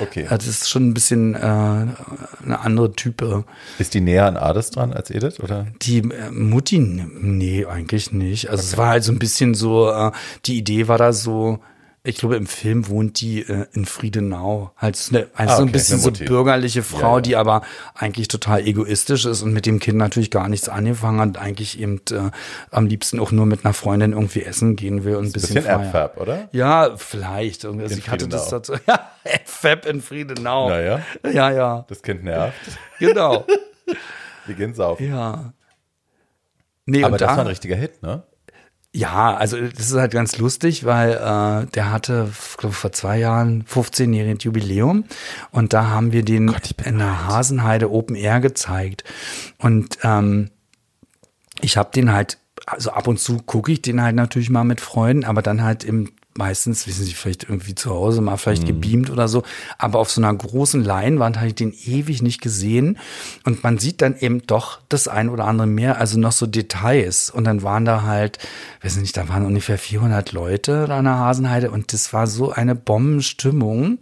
[0.00, 0.26] okay.
[0.30, 3.44] Das ist schon ein bisschen äh, eine andere Type.
[3.78, 5.66] Ist die näher an Ades dran als Edith, oder?
[5.82, 8.48] Die äh, Mutti, nee, eigentlich nicht.
[8.48, 8.70] Also okay.
[8.70, 10.10] es war halt so ein bisschen so, äh,
[10.46, 11.60] die Idee war da so,
[12.04, 14.70] ich glaube, im Film wohnt die äh, in Friedenau.
[14.76, 17.20] Halt also ah, okay, so ein bisschen so bürgerliche Frau, ja, ja.
[17.20, 17.62] die aber
[17.94, 22.00] eigentlich total egoistisch ist und mit dem Kind natürlich gar nichts angefangen hat, eigentlich eben
[22.10, 22.30] äh,
[22.70, 25.56] am liebsten auch nur mit einer Freundin irgendwie essen gehen will und ein bisschen.
[25.56, 26.48] Bisschen Erdfab, oder?
[26.52, 27.64] Ja, vielleicht.
[27.64, 28.74] Also in ich hatte das dazu.
[28.86, 30.68] Ja, Erdfab in Friedenau.
[30.70, 31.02] Naja.
[31.30, 31.84] Ja, ja.
[31.88, 32.54] Das Kind nervt.
[32.98, 33.46] Genau.
[34.46, 35.08] Wir gehen saufen.
[35.08, 35.52] Ja.
[36.84, 38.24] Nee, aber das da, war ein richtiger Hit, ne?
[38.98, 43.62] Ja, also das ist halt ganz lustig, weil äh, der hatte, glaube vor zwei Jahren
[43.62, 45.04] 15-jähriges Jubiläum
[45.52, 49.04] und da haben wir den Gott, in der Hasenheide Open Air gezeigt.
[49.56, 50.50] Und ähm,
[51.60, 54.80] ich habe den halt, also ab und zu gucke ich den halt natürlich mal mit
[54.80, 58.68] Freunden, aber dann halt im meistens, wissen Sie, vielleicht irgendwie zu Hause mal vielleicht mhm.
[58.68, 59.42] gebeamt oder so.
[59.76, 62.98] Aber auf so einer großen Leinwand habe ich den ewig nicht gesehen.
[63.44, 67.28] Und man sieht dann eben doch das ein oder andere mehr, also noch so Details.
[67.28, 68.38] Und dann waren da halt,
[68.80, 72.52] wissen nicht, da waren ungefähr 400 Leute da an der Hasenheide und das war so
[72.52, 73.98] eine Bombenstimmung.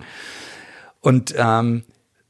[1.01, 1.85] Und ähm,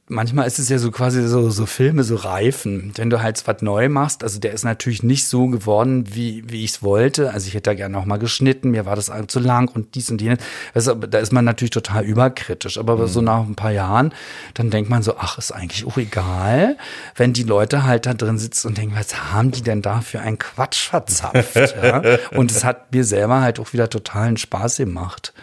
[0.09, 2.91] manchmal ist es ja so quasi so, so Filme, so Reifen.
[2.95, 6.63] Wenn du halt was neu machst, also der ist natürlich nicht so geworden, wie, wie
[6.63, 7.31] ich es wollte.
[7.33, 10.09] Also ich hätte da gerne noch mal geschnitten, mir war das zu lang und dies
[10.09, 10.39] und jenes.
[10.73, 12.77] Also, da ist man natürlich total überkritisch.
[12.77, 13.07] Aber mhm.
[13.07, 14.13] so nach ein paar Jahren,
[14.53, 16.77] dann denkt man so, ach, ist eigentlich auch egal,
[17.15, 20.19] wenn die Leute halt da drin sitzen und denken, was haben die denn da für
[20.19, 21.75] einen Quatsch verzapft?
[21.81, 22.01] ja?
[22.31, 25.33] Und es hat mir selber halt auch wieder totalen Spaß gemacht,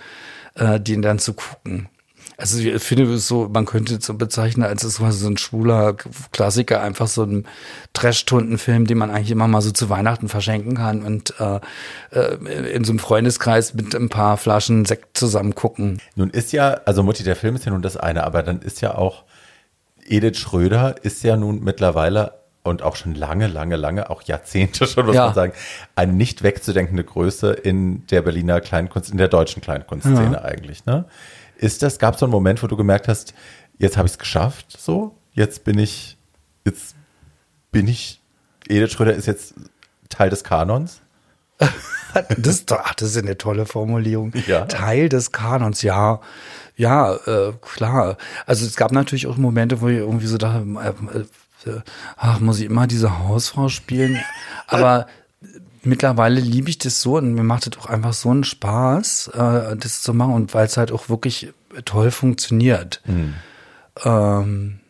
[0.54, 1.88] äh, den dann zu gucken.
[2.36, 5.94] Also ich finde es so, man könnte es so bezeichnen, als es so ein schwuler
[6.32, 7.46] Klassiker, einfach so ein
[7.92, 11.60] Trash-Tunten-Film, den man eigentlich immer mal so zu Weihnachten verschenken kann und äh,
[12.10, 16.00] äh, in so einem Freundeskreis mit ein paar Flaschen Sekt zusammen gucken.
[16.16, 18.80] Nun ist ja, also Mutti, der Film ist ja nun das eine, aber dann ist
[18.80, 19.24] ja auch
[20.06, 22.32] Edith Schröder ist ja nun mittlerweile
[22.64, 25.26] und auch schon lange, lange, lange, auch Jahrzehnte schon, muss ja.
[25.26, 25.52] man sagen,
[25.94, 30.42] eine nicht wegzudenkende Größe in der Berliner Kleinkunst, in der deutschen Kleinkunstszene ja.
[30.42, 31.04] eigentlich, ne?
[31.64, 33.32] Ist das, gab es so einen Moment, wo du gemerkt hast,
[33.78, 35.16] jetzt habe ich es geschafft, so?
[35.32, 36.18] jetzt bin ich,
[36.66, 36.94] jetzt
[37.72, 38.20] bin ich,
[38.68, 39.54] Edith Schröder ist jetzt
[40.10, 41.00] Teil des Kanons?
[42.36, 44.34] das, ist ach, das ist eine tolle Formulierung.
[44.46, 44.66] Ja.
[44.66, 46.20] Teil des Kanons, ja.
[46.76, 48.18] Ja, äh, klar.
[48.44, 50.66] Also es gab natürlich auch Momente, wo ich irgendwie so dachte,
[51.64, 51.80] äh, äh,
[52.18, 54.18] ach, muss ich immer diese Hausfrau spielen?
[54.66, 55.06] Aber
[55.86, 59.76] mittlerweile liebe ich das so und mir macht es auch einfach so einen Spaß, äh,
[59.76, 61.52] das zu machen und weil es halt auch wirklich
[61.84, 63.00] toll funktioniert.
[63.06, 63.34] Mhm.
[64.04, 64.80] Ähm,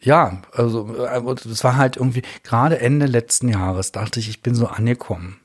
[0.00, 0.94] ja, also
[1.50, 5.38] es war halt irgendwie gerade Ende letzten Jahres dachte ich, ich bin so angekommen.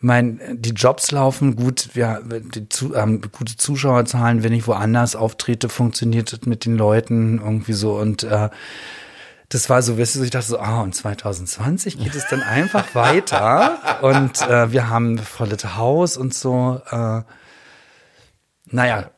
[0.00, 5.68] Mein, die Jobs laufen gut, wir die zu, ähm, gute Zuschauerzahlen, wenn ich woanders auftrete,
[5.68, 8.50] funktioniert es mit den Leuten irgendwie so und äh,
[9.54, 12.96] das war so, weißt du, ich dachte so, ah, und 2020 geht es dann einfach
[12.96, 16.82] weiter und äh, wir haben volles Haus und so.
[16.90, 17.20] Äh,
[18.66, 19.10] naja,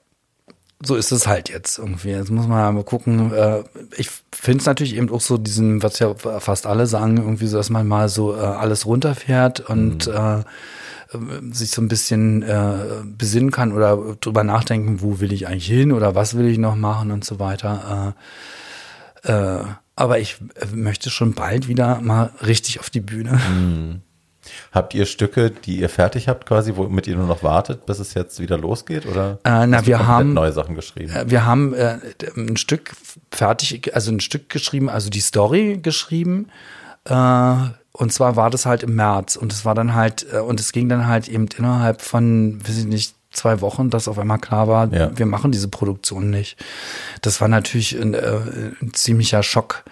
[0.84, 2.10] so ist es halt jetzt irgendwie.
[2.10, 3.32] Jetzt muss man mal gucken.
[3.32, 3.64] Äh,
[3.96, 7.56] ich finde es natürlich eben auch so diesen, was ja fast alle sagen, irgendwie so,
[7.56, 10.44] dass man mal so äh, alles runterfährt und mhm.
[11.12, 12.76] äh, sich so ein bisschen äh,
[13.06, 16.76] besinnen kann oder drüber nachdenken, wo will ich eigentlich hin oder was will ich noch
[16.76, 18.14] machen und so weiter.
[19.96, 20.36] Äh, äh, aber ich
[20.72, 23.40] möchte schon bald wieder mal richtig auf die Bühne.
[23.50, 24.02] Mhm.
[24.70, 28.14] Habt ihr Stücke, die ihr fertig habt, quasi, womit ihr nur noch wartet, bis es
[28.14, 29.06] jetzt wieder losgeht?
[29.06, 31.12] Oder äh, na, wir haben neue Sachen geschrieben.
[31.12, 31.98] Äh, wir haben äh,
[32.36, 32.92] ein Stück
[33.32, 36.48] fertig, also ein Stück geschrieben, also die Story geschrieben.
[37.04, 37.54] Äh,
[37.92, 40.72] und zwar war das halt im März und es war dann halt, äh, und es
[40.72, 44.68] ging dann halt eben innerhalb von, weiß ich nicht, zwei Wochen, dass auf einmal klar
[44.68, 45.16] war, ja.
[45.16, 46.56] wir machen diese Produktion nicht.
[47.22, 48.38] Das war natürlich ein, äh,
[48.80, 49.84] ein ziemlicher Schock.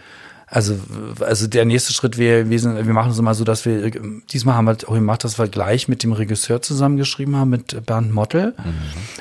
[0.46, 0.76] Also,
[1.20, 3.90] also der nächste Schritt wäre gewesen, wir machen es immer so, dass wir,
[4.30, 8.12] diesmal haben wir auch gemacht, dass wir gleich mit dem Regisseur zusammengeschrieben haben, mit Bernd
[8.12, 8.74] Mottel mhm.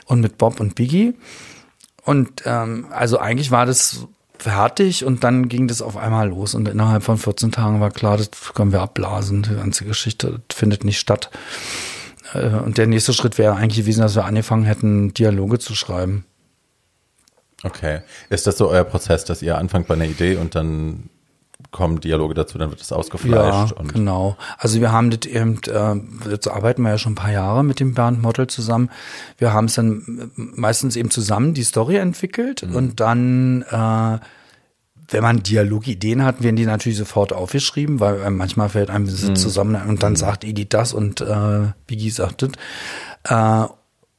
[0.06, 1.16] und mit Bob und Biggie.
[2.04, 4.06] Und ähm, also eigentlich war das
[4.38, 8.18] fertig und dann ging das auf einmal los und innerhalb von 14 Tagen war klar,
[8.18, 9.44] das können wir abblasen.
[9.44, 11.32] Die ganze Geschichte findet nicht statt.
[12.34, 16.26] Äh, und der nächste Schritt wäre eigentlich gewesen, dass wir angefangen hätten, Dialoge zu schreiben.
[17.64, 18.02] Okay.
[18.30, 21.10] Ist das so euer Prozess, dass ihr anfangt bei einer Idee und dann
[21.72, 23.76] kommen Dialoge dazu, dann wird das ausgefleischt.
[23.78, 24.38] Ja, genau.
[24.58, 27.80] Also wir haben das eben, äh, jetzt arbeiten wir ja schon ein paar Jahre mit
[27.80, 28.90] dem Bernd Mottel zusammen.
[29.38, 32.76] Wir haben es dann meistens eben zusammen die Story entwickelt mhm.
[32.76, 34.20] und dann äh,
[35.14, 39.36] wenn man Dialogideen hat, werden die natürlich sofort aufgeschrieben, weil manchmal fällt einem mhm.
[39.36, 40.18] zusammen und dann mhm.
[40.18, 42.52] sagt Edith das und äh, Biggie sagt das.
[43.24, 43.72] Äh,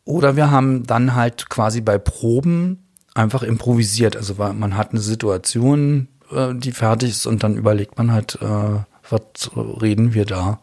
[0.05, 4.17] oder wir haben dann halt quasi bei Proben einfach improvisiert.
[4.17, 8.81] Also man hat eine Situation, äh, die fertig ist und dann überlegt man halt, äh,
[9.09, 10.61] was reden wir da.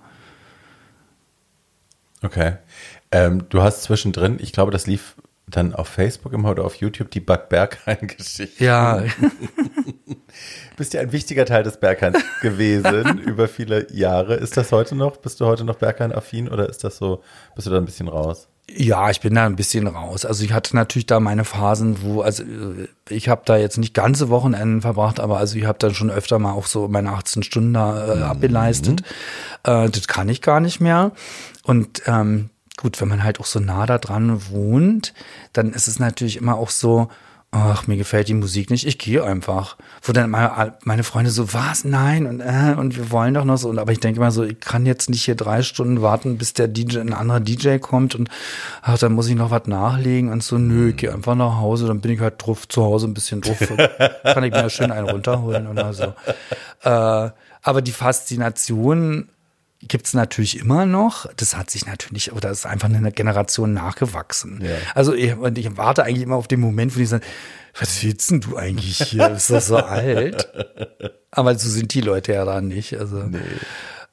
[2.24, 2.54] Okay.
[3.12, 5.16] Ähm, du hast zwischendrin, ich glaube, das lief
[5.52, 8.64] dann auf Facebook immer oder auf YouTube, die Bug Berghain-Geschichte.
[8.64, 9.04] Ja.
[10.78, 14.36] Bist ja ein wichtiger Teil des Berghains gewesen über viele Jahre.
[14.36, 15.18] Ist das heute noch?
[15.18, 17.22] Bist du heute noch Berghain-affin oder ist das so,
[17.56, 18.48] bist du da ein bisschen raus?
[18.70, 20.26] Ja, ich bin da ein bisschen raus.
[20.26, 23.94] Also ich hatte natürlich da meine Phasen, wo, also äh, ich habe da jetzt nicht
[23.94, 27.44] ganze Wochenenden verbracht, aber also ich habe dann schon öfter mal auch so meine 18
[27.44, 28.24] Stunden da äh, mhm.
[28.24, 29.02] abgeleistet.
[29.64, 31.12] Äh, das kann ich gar nicht mehr.
[31.64, 35.14] Und ähm, gut, wenn man halt auch so nah da dran wohnt,
[35.54, 37.10] dann ist es natürlich immer auch so,
[37.52, 39.76] ach, mir gefällt die Musik nicht, ich gehe einfach.
[40.02, 43.58] Wo dann meine, meine Freunde so, was, nein, und, äh, und wir wollen doch noch
[43.58, 43.70] so.
[43.70, 46.54] Und, aber ich denke mal so, ich kann jetzt nicht hier drei Stunden warten, bis
[46.54, 48.30] der DJ, ein anderer DJ kommt und
[48.82, 51.88] ach, dann muss ich noch was nachlegen und so, nö, ich gehe einfach nach Hause,
[51.88, 53.60] dann bin ich halt drauf zu Hause ein bisschen drauf.
[54.24, 56.14] kann ich mir schön einen runterholen oder so.
[56.84, 57.30] Äh,
[57.62, 59.30] aber die Faszination
[59.88, 61.28] gibt's natürlich immer noch.
[61.36, 64.62] Das hat sich natürlich, oder ist einfach eine Generation nachgewachsen.
[64.64, 64.76] Ja.
[64.96, 67.24] Also ich, ich warte eigentlich immer auf den Moment, wo die sagen,
[67.80, 69.30] was willst denn du eigentlich hier?
[69.30, 70.48] Ist das so alt?
[71.32, 72.98] Aber so sind die Leute ja da nicht.
[73.00, 73.40] Also nee.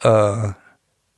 [0.03, 0.53] äh,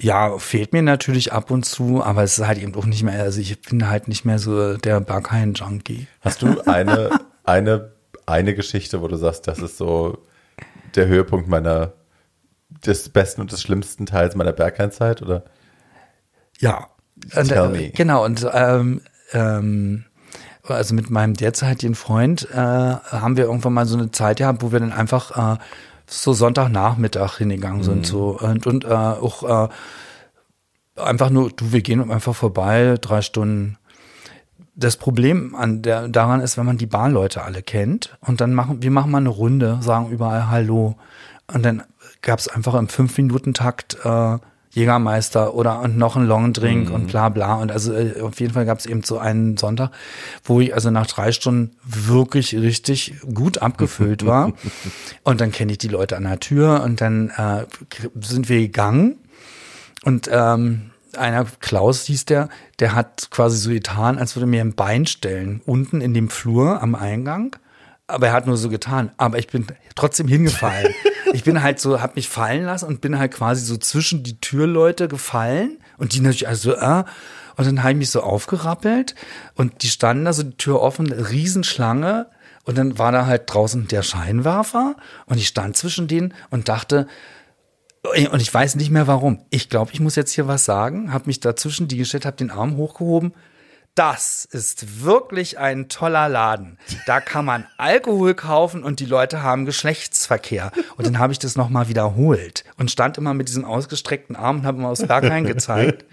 [0.02, 3.22] ja, fehlt mir natürlich ab und zu, aber es ist halt eben auch nicht mehr,
[3.22, 6.06] also ich bin halt nicht mehr so der Berghain-Junkie.
[6.22, 7.10] Hast du eine,
[7.44, 7.92] eine,
[8.24, 10.24] eine Geschichte, wo du sagst, das ist so
[10.94, 11.92] der Höhepunkt meiner
[12.84, 15.44] des besten und des schlimmsten Teils meiner Berghain-Zeit, oder?
[16.58, 16.88] Ja.
[17.36, 19.02] Und, äh, genau, und ähm,
[19.32, 20.04] ähm,
[20.66, 24.72] also mit meinem derzeitigen Freund äh, haben wir irgendwann mal so eine Zeit gehabt, wo
[24.72, 25.58] wir dann einfach äh,
[26.06, 27.98] so Sonntagnachmittag hingegangen sind.
[27.98, 28.04] Mhm.
[28.04, 29.68] So, und, und äh, auch äh,
[31.00, 33.76] einfach nur, du, wir gehen einfach vorbei, drei Stunden.
[34.74, 38.82] Das Problem an der, daran ist, wenn man die Bahnleute alle kennt und dann machen,
[38.82, 40.96] wir machen mal eine Runde, sagen überall Hallo.
[41.52, 41.82] Und dann
[42.22, 44.38] gab es einfach im Fünf-Minuten-Takt äh,
[44.72, 46.94] Jägermeister oder und noch ein Longdrink Mhm.
[46.94, 47.54] und bla bla.
[47.56, 49.90] Und also äh, auf jeden Fall gab es eben so einen Sonntag,
[50.44, 54.52] wo ich also nach drei Stunden wirklich richtig gut abgefüllt war.
[55.24, 57.64] und dann kenne ich die Leute an der Tür und dann äh,
[58.20, 59.16] sind wir gegangen.
[60.04, 62.48] Und ähm, einer, Klaus hieß der,
[62.78, 66.80] der hat quasi so getan, als würde mir ein Bein stellen, unten in dem Flur
[66.80, 67.56] am Eingang.
[68.10, 69.10] Aber er hat nur so getan.
[69.16, 70.94] Aber ich bin trotzdem hingefallen.
[71.32, 74.40] ich bin halt so, hab mich fallen lassen und bin halt quasi so zwischen die
[74.40, 75.78] Türleute gefallen.
[75.98, 77.04] Und die natürlich also, äh,
[77.56, 79.14] und dann habe ich mich so aufgerappelt
[79.54, 82.26] und die standen da so die Tür offen, Riesenschlange.
[82.64, 84.96] Und dann war da halt draußen der Scheinwerfer
[85.26, 87.06] und ich stand zwischen denen und dachte,
[88.02, 89.40] und ich weiß nicht mehr warum.
[89.50, 91.12] Ich glaube, ich muss jetzt hier was sagen.
[91.12, 93.34] Habe mich dazwischen die gestellt, habe den Arm hochgehoben.
[94.00, 96.78] Das ist wirklich ein toller Laden.
[97.04, 100.72] Da kann man Alkohol kaufen und die Leute haben Geschlechtsverkehr.
[100.96, 104.64] Und dann habe ich das nochmal wiederholt und stand immer mit diesem ausgestreckten Arm und
[104.64, 106.06] habe immer aufs Berghain gezeigt.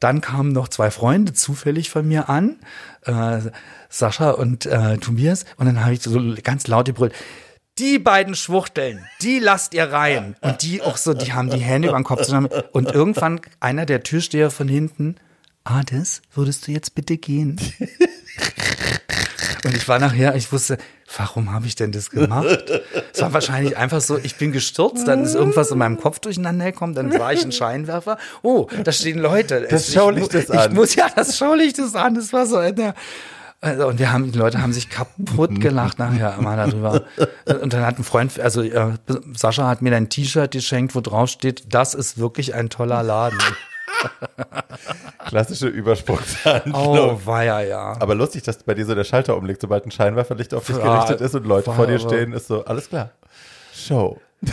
[0.00, 2.58] Dann kamen noch zwei Freunde zufällig von mir an,
[3.02, 3.40] äh,
[3.90, 5.44] Sascha und äh, Tobias.
[5.58, 7.12] Und dann habe ich so ganz laut gebrüllt,
[7.78, 10.36] die beiden Schwuchteln, die lasst ihr rein.
[10.40, 12.48] Und die auch so, die haben die Hände über den Kopf zusammen.
[12.72, 15.16] Und irgendwann einer der Türsteher von hinten,
[15.64, 17.58] Ades, würdest du jetzt bitte gehen?
[19.64, 20.76] Und ich war nachher, ich wusste,
[21.16, 22.70] warum habe ich denn das gemacht?
[23.14, 26.66] Es war wahrscheinlich einfach so, ich bin gestürzt, dann ist irgendwas in meinem Kopf durcheinander
[26.66, 28.18] gekommen, dann sah ich einen Scheinwerfer.
[28.42, 29.66] Oh, da stehen Leute.
[29.70, 30.70] Das ich, Schaulicht ist an.
[30.70, 32.14] Ich muss, ja, das Schaulicht ist an.
[32.14, 32.94] Das war so der,
[33.62, 37.04] also, und wir haben, die Leute haben sich kaputt gelacht nachher immer darüber.
[37.62, 38.92] Und dann hat ein Freund, also äh,
[39.34, 43.38] Sascha hat mir ein T-Shirt geschenkt, wo drauf steht, das ist wirklich ein toller Laden.
[45.26, 46.74] Klassische Übersprungshandlung.
[46.74, 47.96] Oh, war ja, ja.
[48.00, 50.84] Aber lustig, dass bei dir so der Schalter umlegt, sobald ein Scheinwerferlicht auf dich Ja,
[50.84, 53.10] gerichtet ist und Leute vor dir stehen, ist so, alles klar.
[53.74, 54.20] Show.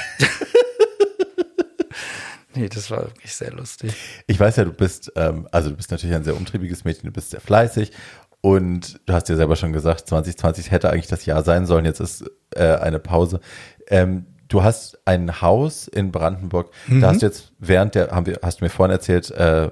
[2.54, 3.94] Nee, das war wirklich sehr lustig.
[4.28, 7.14] Ich weiß ja, du bist, ähm, also du bist natürlich ein sehr umtriebiges Mädchen, du
[7.14, 7.92] bist sehr fleißig
[8.42, 12.02] und du hast ja selber schon gesagt, 2020 hätte eigentlich das Jahr sein sollen, jetzt
[12.02, 13.40] ist äh, eine Pause.
[13.88, 18.40] Ähm, du hast ein Haus in Brandenburg, da hast du jetzt während der, haben wir,
[18.44, 19.70] hast du mir vorhin erzählt, äh,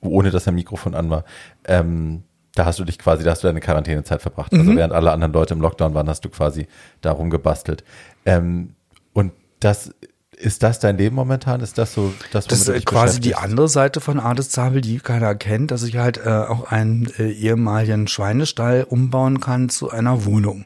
[0.00, 1.24] ohne dass dein Mikrofon an war,
[1.64, 2.22] ähm,
[2.54, 4.52] da hast du dich quasi, da hast du deine Quarantänezeit verbracht.
[4.52, 6.66] Also während alle anderen Leute im Lockdown waren, hast du quasi
[7.00, 7.84] darum gebastelt.
[8.26, 8.74] Ähm,
[9.12, 9.94] und das,
[10.40, 11.60] ist das dein Leben momentan?
[11.60, 15.34] Ist das so das, Das ist quasi die andere Seite von Ades Zabel, die keiner
[15.34, 20.64] kennt, dass ich halt äh, auch einen äh, ehemaligen Schweinestall umbauen kann zu einer Wohnung,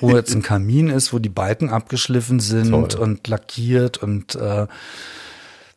[0.00, 3.00] wo jetzt ein Kamin ist, wo die Balken abgeschliffen sind Toll.
[3.00, 4.66] und lackiert und äh,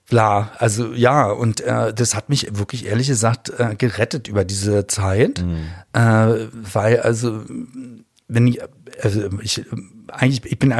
[0.09, 0.51] bla.
[0.57, 5.43] Also ja, und äh, das hat mich wirklich ehrlich gesagt äh, gerettet über diese Zeit,
[5.93, 7.43] äh, weil also
[8.27, 8.61] wenn ich,
[9.01, 9.65] also ich
[10.07, 10.71] eigentlich, ich bin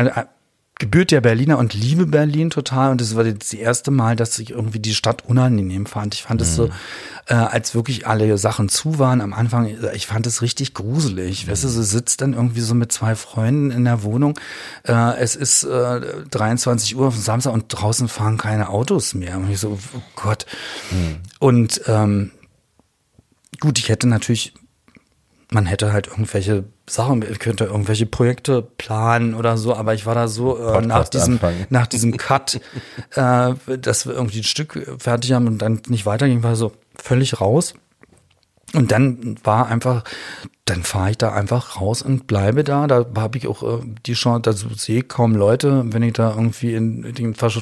[0.81, 2.91] eine, gebürtiger Berliner und liebe Berlin total.
[2.91, 6.15] Und das war jetzt das erste Mal, dass ich irgendwie die Stadt unangenehm fand.
[6.15, 6.69] Ich fand es so,
[7.27, 11.47] äh, als wirklich alle Sachen zu waren am Anfang, ich fand es richtig gruselig.
[11.47, 14.39] Weißt du, so sitzt dann irgendwie so mit zwei Freunden in der Wohnung.
[14.83, 19.37] Äh, es ist äh, 23 Uhr auf dem Samstag und draußen fahren keine Autos mehr.
[19.37, 20.45] Und ich so, oh Gott.
[21.39, 22.31] Und ähm,
[23.59, 24.53] gut, ich hätte natürlich
[25.53, 30.27] man hätte halt irgendwelche Sachen, könnte irgendwelche Projekte planen oder so, aber ich war da
[30.29, 31.65] so äh, nach diesem anfangen.
[31.69, 32.61] nach diesem Cut,
[33.15, 37.41] äh, dass wir irgendwie ein Stück fertig haben und dann nicht weiterging, war so völlig
[37.41, 37.73] raus.
[38.73, 40.05] Und dann war einfach,
[40.63, 42.87] dann fahre ich da einfach raus und bleibe da.
[42.87, 46.29] Da habe ich auch äh, die Chance, da sehe ich kaum Leute, wenn ich da
[46.29, 47.59] irgendwie in den, versch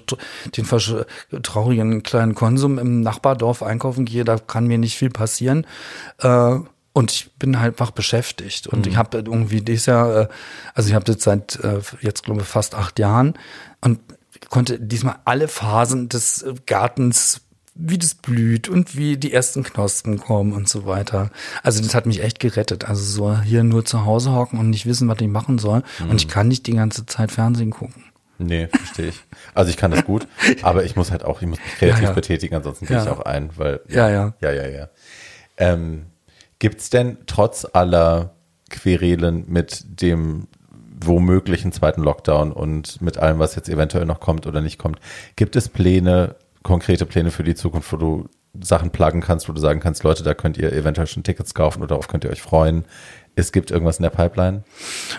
[0.55, 0.93] den versch
[1.41, 5.65] traurigen kleinen Konsum im Nachbardorf einkaufen gehe, da kann mir nicht viel passieren.
[6.19, 6.59] Äh,
[6.99, 8.67] und ich bin halt einfach beschäftigt.
[8.67, 10.27] Und ich habe irgendwie dieses Jahr, äh,
[10.73, 13.35] also ich habe das seit äh, jetzt glaube ich fast acht Jahren
[13.79, 13.99] und
[14.49, 17.41] konnte diesmal alle Phasen des äh, Gartens
[17.81, 21.29] wie das blüht und wie die ersten Knospen kommen und so weiter.
[21.63, 22.83] Also das hat mich echt gerettet.
[22.83, 25.83] Also so hier nur zu Hause hocken und nicht wissen, was ich machen soll.
[26.01, 28.03] Und ich kann nicht die ganze Zeit Fernsehen gucken.
[28.37, 29.21] Nee, verstehe ich.
[29.53, 30.27] Also ich kann das gut,
[30.61, 32.13] aber ich muss halt auch, ich muss mich kreativ Ja, ja.
[32.13, 33.13] betätigen, ansonsten gehe ich Ja.
[33.13, 34.33] auch ein, weil Ja, ja.
[34.41, 34.89] ja, ja, ja.
[35.55, 36.07] Ähm,
[36.59, 38.35] gibt's denn trotz aller
[38.69, 40.47] Querelen mit dem
[41.01, 44.99] womöglichen zweiten Lockdown und mit allem, was jetzt eventuell noch kommt oder nicht kommt,
[45.35, 48.29] gibt es Pläne, konkrete Pläne für die Zukunft, wo du
[48.59, 51.79] Sachen pluggen kannst, wo du sagen kannst, Leute, da könnt ihr eventuell schon Tickets kaufen
[51.79, 52.83] oder darauf könnt ihr euch freuen.
[53.35, 54.63] Es gibt irgendwas in der Pipeline.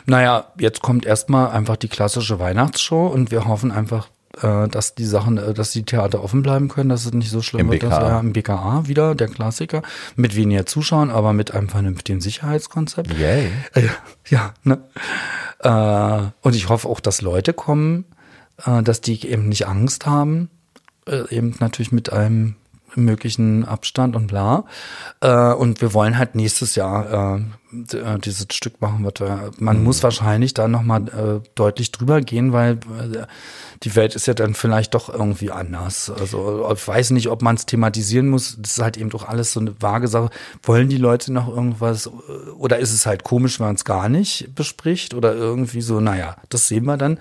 [0.04, 5.38] Naja, jetzt kommt erstmal einfach die klassische Weihnachtsshow und wir hoffen einfach, dass die Sachen,
[5.38, 7.82] äh, dass die Theater offen bleiben können, dass es nicht so schlimm Im wird.
[7.82, 8.08] Dass, BKA.
[8.08, 9.82] ja, Im BKA wieder, der Klassiker,
[10.16, 13.12] mit weniger Zuschauern, aber mit einem vernünftigen Sicherheitskonzept.
[13.18, 13.50] Yay.
[13.74, 13.88] Äh,
[14.28, 14.78] ja, ne?
[15.58, 18.04] Äh, und ich hoffe auch, dass Leute kommen,
[18.64, 20.48] äh, dass die eben nicht Angst haben.
[21.06, 22.56] äh, eben natürlich mit einem
[22.94, 24.64] möglichen Abstand und bla.
[25.20, 27.40] Äh, und wir wollen halt nächstes Jahr
[27.72, 29.04] äh, äh dieses Stück machen.
[29.04, 29.22] Wird,
[29.60, 29.84] man mhm.
[29.84, 33.26] muss wahrscheinlich da nochmal äh, deutlich drüber gehen, weil äh,
[33.82, 36.10] die Welt ist ja dann vielleicht doch irgendwie anders.
[36.10, 38.56] Also ich weiß nicht, ob man es thematisieren muss.
[38.58, 40.30] Das ist halt eben doch alles so eine vage Sache.
[40.62, 42.10] Wollen die Leute noch irgendwas
[42.58, 46.36] oder ist es halt komisch, wenn man es gar nicht bespricht oder irgendwie so, naja,
[46.48, 47.18] das sehen wir dann.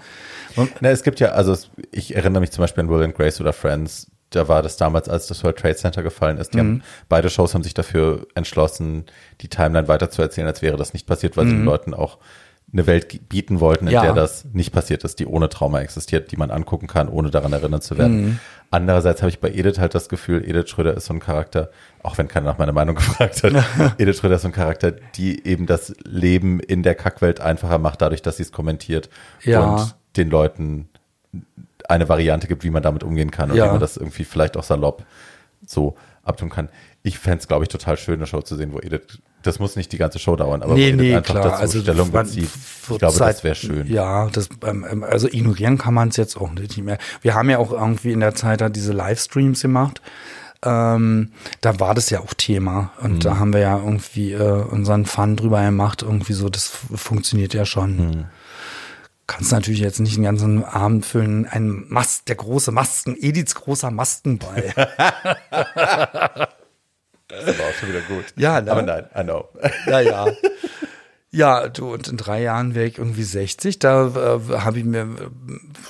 [0.82, 1.56] Na, es gibt ja, also
[1.91, 5.10] ich erinnere mich zum Beispiel an Will and Grace oder Friends, da war das damals,
[5.10, 6.53] als das World Trade Center gefallen ist.
[6.53, 6.61] Die mhm.
[6.61, 9.06] haben, beide Shows haben sich dafür entschlossen,
[9.41, 11.49] die Timeline weiterzuerzählen, als wäre das nicht passiert, weil mhm.
[11.49, 12.18] sie den Leuten auch
[12.72, 14.01] eine Welt bieten wollten, in ja.
[14.01, 17.51] der das nicht passiert ist, die ohne Trauma existiert, die man angucken kann, ohne daran
[17.51, 18.22] erinnert zu werden.
[18.22, 18.39] Mhm.
[18.69, 21.72] Andererseits habe ich bei Edith halt das Gefühl, Edith Schröder ist so ein Charakter,
[22.03, 23.53] auch wenn keiner nach meiner Meinung gefragt hat,
[23.97, 28.01] Edith Schröder ist so ein Charakter, die eben das Leben in der Kackwelt einfacher macht,
[28.03, 29.10] dadurch, dass sie es kommentiert
[29.41, 29.61] ja.
[29.61, 30.89] und den Leuten
[31.90, 33.66] eine Variante gibt, wie man damit umgehen kann und ja.
[33.66, 35.03] wie man das irgendwie vielleicht auch salopp
[35.66, 36.70] so abtun kann.
[37.02, 39.76] Ich fände es, glaube ich, total schön, eine Show zu sehen, wo Edith, das muss
[39.76, 41.44] nicht die ganze Show dauern, aber nee, wo Edith nee, einfach klar.
[41.45, 42.49] dazu also, Stellung bezieht.
[42.91, 43.88] Ich glaube, Zeit, das wäre schön.
[43.88, 46.98] Ja, das, ähm, ähm, also ignorieren kann man es jetzt auch nicht mehr.
[47.22, 50.02] Wir haben ja auch irgendwie in der Zeit halt diese Livestreams gemacht.
[50.61, 53.20] Ähm, da war das ja auch Thema und mhm.
[53.22, 57.66] da haben wir ja irgendwie äh, unseren Fun drüber gemacht, irgendwie so, das funktioniert ja
[57.66, 57.95] schon.
[57.95, 58.26] Mhm
[59.30, 61.45] kannst natürlich jetzt nicht den ganzen Abend füllen.
[61.45, 64.73] Ein Mast, der große Masken, Ediths großer Maskenball.
[64.76, 64.88] das
[67.57, 68.26] war auch schon wieder gut.
[68.35, 68.72] Ja, ne?
[68.72, 69.47] aber nein, I know.
[69.85, 70.27] Ja,
[71.31, 71.68] ja.
[71.69, 73.80] Du, und in drei Jahren wäre ich irgendwie 60.
[73.80, 75.07] Da äh, habe ich mir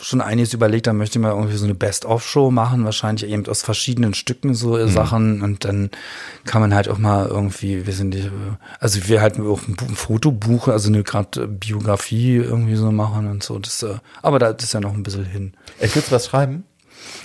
[0.02, 3.62] schon einiges überlegt, da möchte ich mal irgendwie so eine Best-of-Show machen, wahrscheinlich eben aus
[3.62, 4.90] verschiedenen Stücken so mhm.
[4.90, 5.42] Sachen.
[5.42, 5.90] Und dann
[6.46, 8.30] kann man halt auch mal irgendwie, wir sind die,
[8.80, 13.44] also wir halt auch ein, ein Fotobuch, also eine gerade Biografie irgendwie so machen und
[13.44, 13.60] so.
[13.60, 15.54] Das, äh, aber da ist ja noch ein bisschen hin.
[15.80, 16.64] Ich würde was schreiben.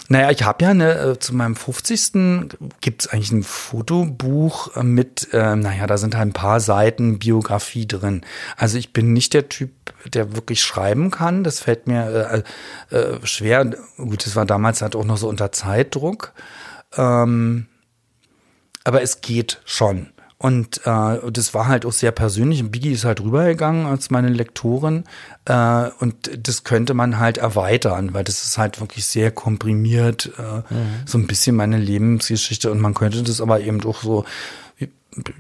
[0.09, 2.49] Naja, ich habe ja eine, äh, zu meinem 50.
[2.81, 7.87] gibt es eigentlich ein Fotobuch mit, äh, naja, da sind halt ein paar Seiten Biografie
[7.87, 8.21] drin.
[8.57, 9.71] Also ich bin nicht der Typ,
[10.07, 11.43] der wirklich schreiben kann.
[11.43, 12.45] Das fällt mir
[12.91, 13.65] äh, äh, schwer.
[13.97, 16.33] Gut, das war damals halt auch noch so unter Zeitdruck.
[16.97, 17.67] Ähm,
[18.85, 20.11] aber es geht schon.
[20.37, 22.61] Und äh, das war halt auch sehr persönlich.
[22.61, 25.05] Und Biggie ist halt rübergegangen als meine Lektorin.
[25.47, 30.33] Äh, und das könnte man halt erweitern, weil das ist halt wirklich sehr komprimiert.
[30.39, 30.87] Äh, mhm.
[31.07, 32.71] So ein bisschen meine Lebensgeschichte.
[32.71, 34.25] Und man könnte das aber eben auch so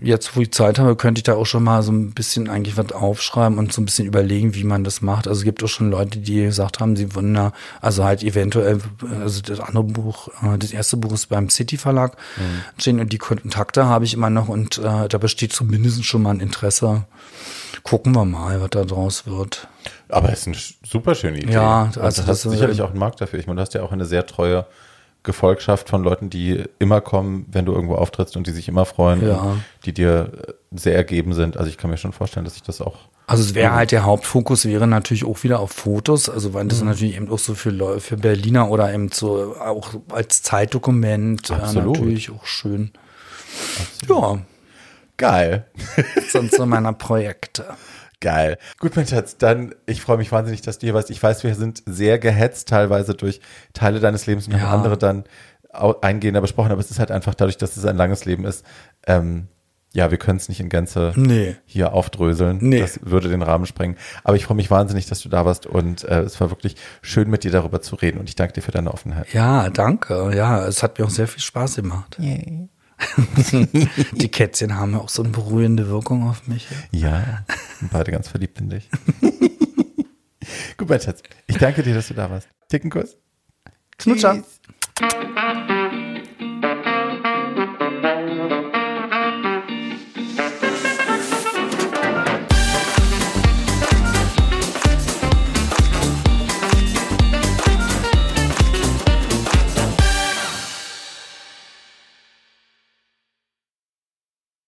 [0.00, 2.76] jetzt, wo ich Zeit habe, könnte ich da auch schon mal so ein bisschen eigentlich
[2.76, 5.26] was aufschreiben und so ein bisschen überlegen, wie man das macht.
[5.26, 8.80] Also es gibt auch schon Leute, die gesagt haben, sie würden da, also halt eventuell,
[9.20, 12.80] also das andere Buch, äh, das erste Buch ist beim City Verlag mhm.
[12.80, 16.30] stehen und die Kontakte habe ich immer noch und äh, da besteht zumindest schon mal
[16.30, 17.04] ein Interesse.
[17.82, 19.68] Gucken wir mal, was da draus wird.
[20.14, 20.56] Aber es ist eine
[20.88, 21.54] super schöne Idee.
[21.54, 23.40] Ja, also, also das ist sicherlich auch einen Markt dafür.
[23.40, 24.64] Ich meine, du hast ja auch eine sehr treue
[25.24, 29.26] Gefolgschaft von Leuten, die immer kommen, wenn du irgendwo auftrittst und die sich immer freuen,
[29.26, 29.56] ja.
[29.84, 30.30] die dir
[30.70, 31.56] sehr ergeben sind.
[31.56, 32.96] Also ich kann mir schon vorstellen, dass ich das auch.
[33.26, 36.80] Also es wäre halt der Hauptfokus wäre natürlich auch wieder auf Fotos, also weil das
[36.80, 36.88] mhm.
[36.88, 42.30] natürlich eben auch so für für Berliner oder eben so auch als Zeitdokument äh, natürlich
[42.30, 42.92] auch schön.
[43.80, 44.22] Absolut.
[44.22, 44.38] Ja.
[45.16, 45.66] Geil.
[46.28, 47.64] Sind so meine Projekte.
[48.24, 48.56] Geil.
[48.78, 51.10] Gut, mein Schatz, dann, ich freue mich wahnsinnig, dass du hier warst.
[51.10, 53.42] Ich weiß, wir sind sehr gehetzt teilweise durch
[53.74, 54.60] Teile deines Lebens und ja.
[54.60, 55.24] haben andere dann
[56.00, 58.64] eingehender besprochen, aber es ist halt einfach dadurch, dass es ein langes Leben ist,
[59.06, 59.48] ähm,
[59.92, 61.54] ja, wir können es nicht in Gänze nee.
[61.66, 62.58] hier aufdröseln.
[62.60, 62.80] Nee.
[62.80, 63.96] Das würde den Rahmen sprengen.
[64.24, 67.28] Aber ich freue mich wahnsinnig, dass du da warst und äh, es war wirklich schön,
[67.28, 69.32] mit dir darüber zu reden und ich danke dir für deine Offenheit.
[69.34, 70.32] Ja, danke.
[70.34, 72.16] Ja, es hat mir auch sehr viel Spaß gemacht.
[72.18, 72.68] Yay.
[74.12, 76.66] Die Kätzchen haben auch so eine beruhigende Wirkung auf mich.
[76.90, 77.44] Ja,
[77.90, 78.88] beide ganz verliebt in dich.
[80.76, 81.22] Gut, mein Schatz.
[81.46, 82.48] Ich danke dir, dass du da warst.
[82.68, 83.16] Tickenkuss.
[83.98, 84.42] Knutscher.
[84.98, 85.64] Tschüss.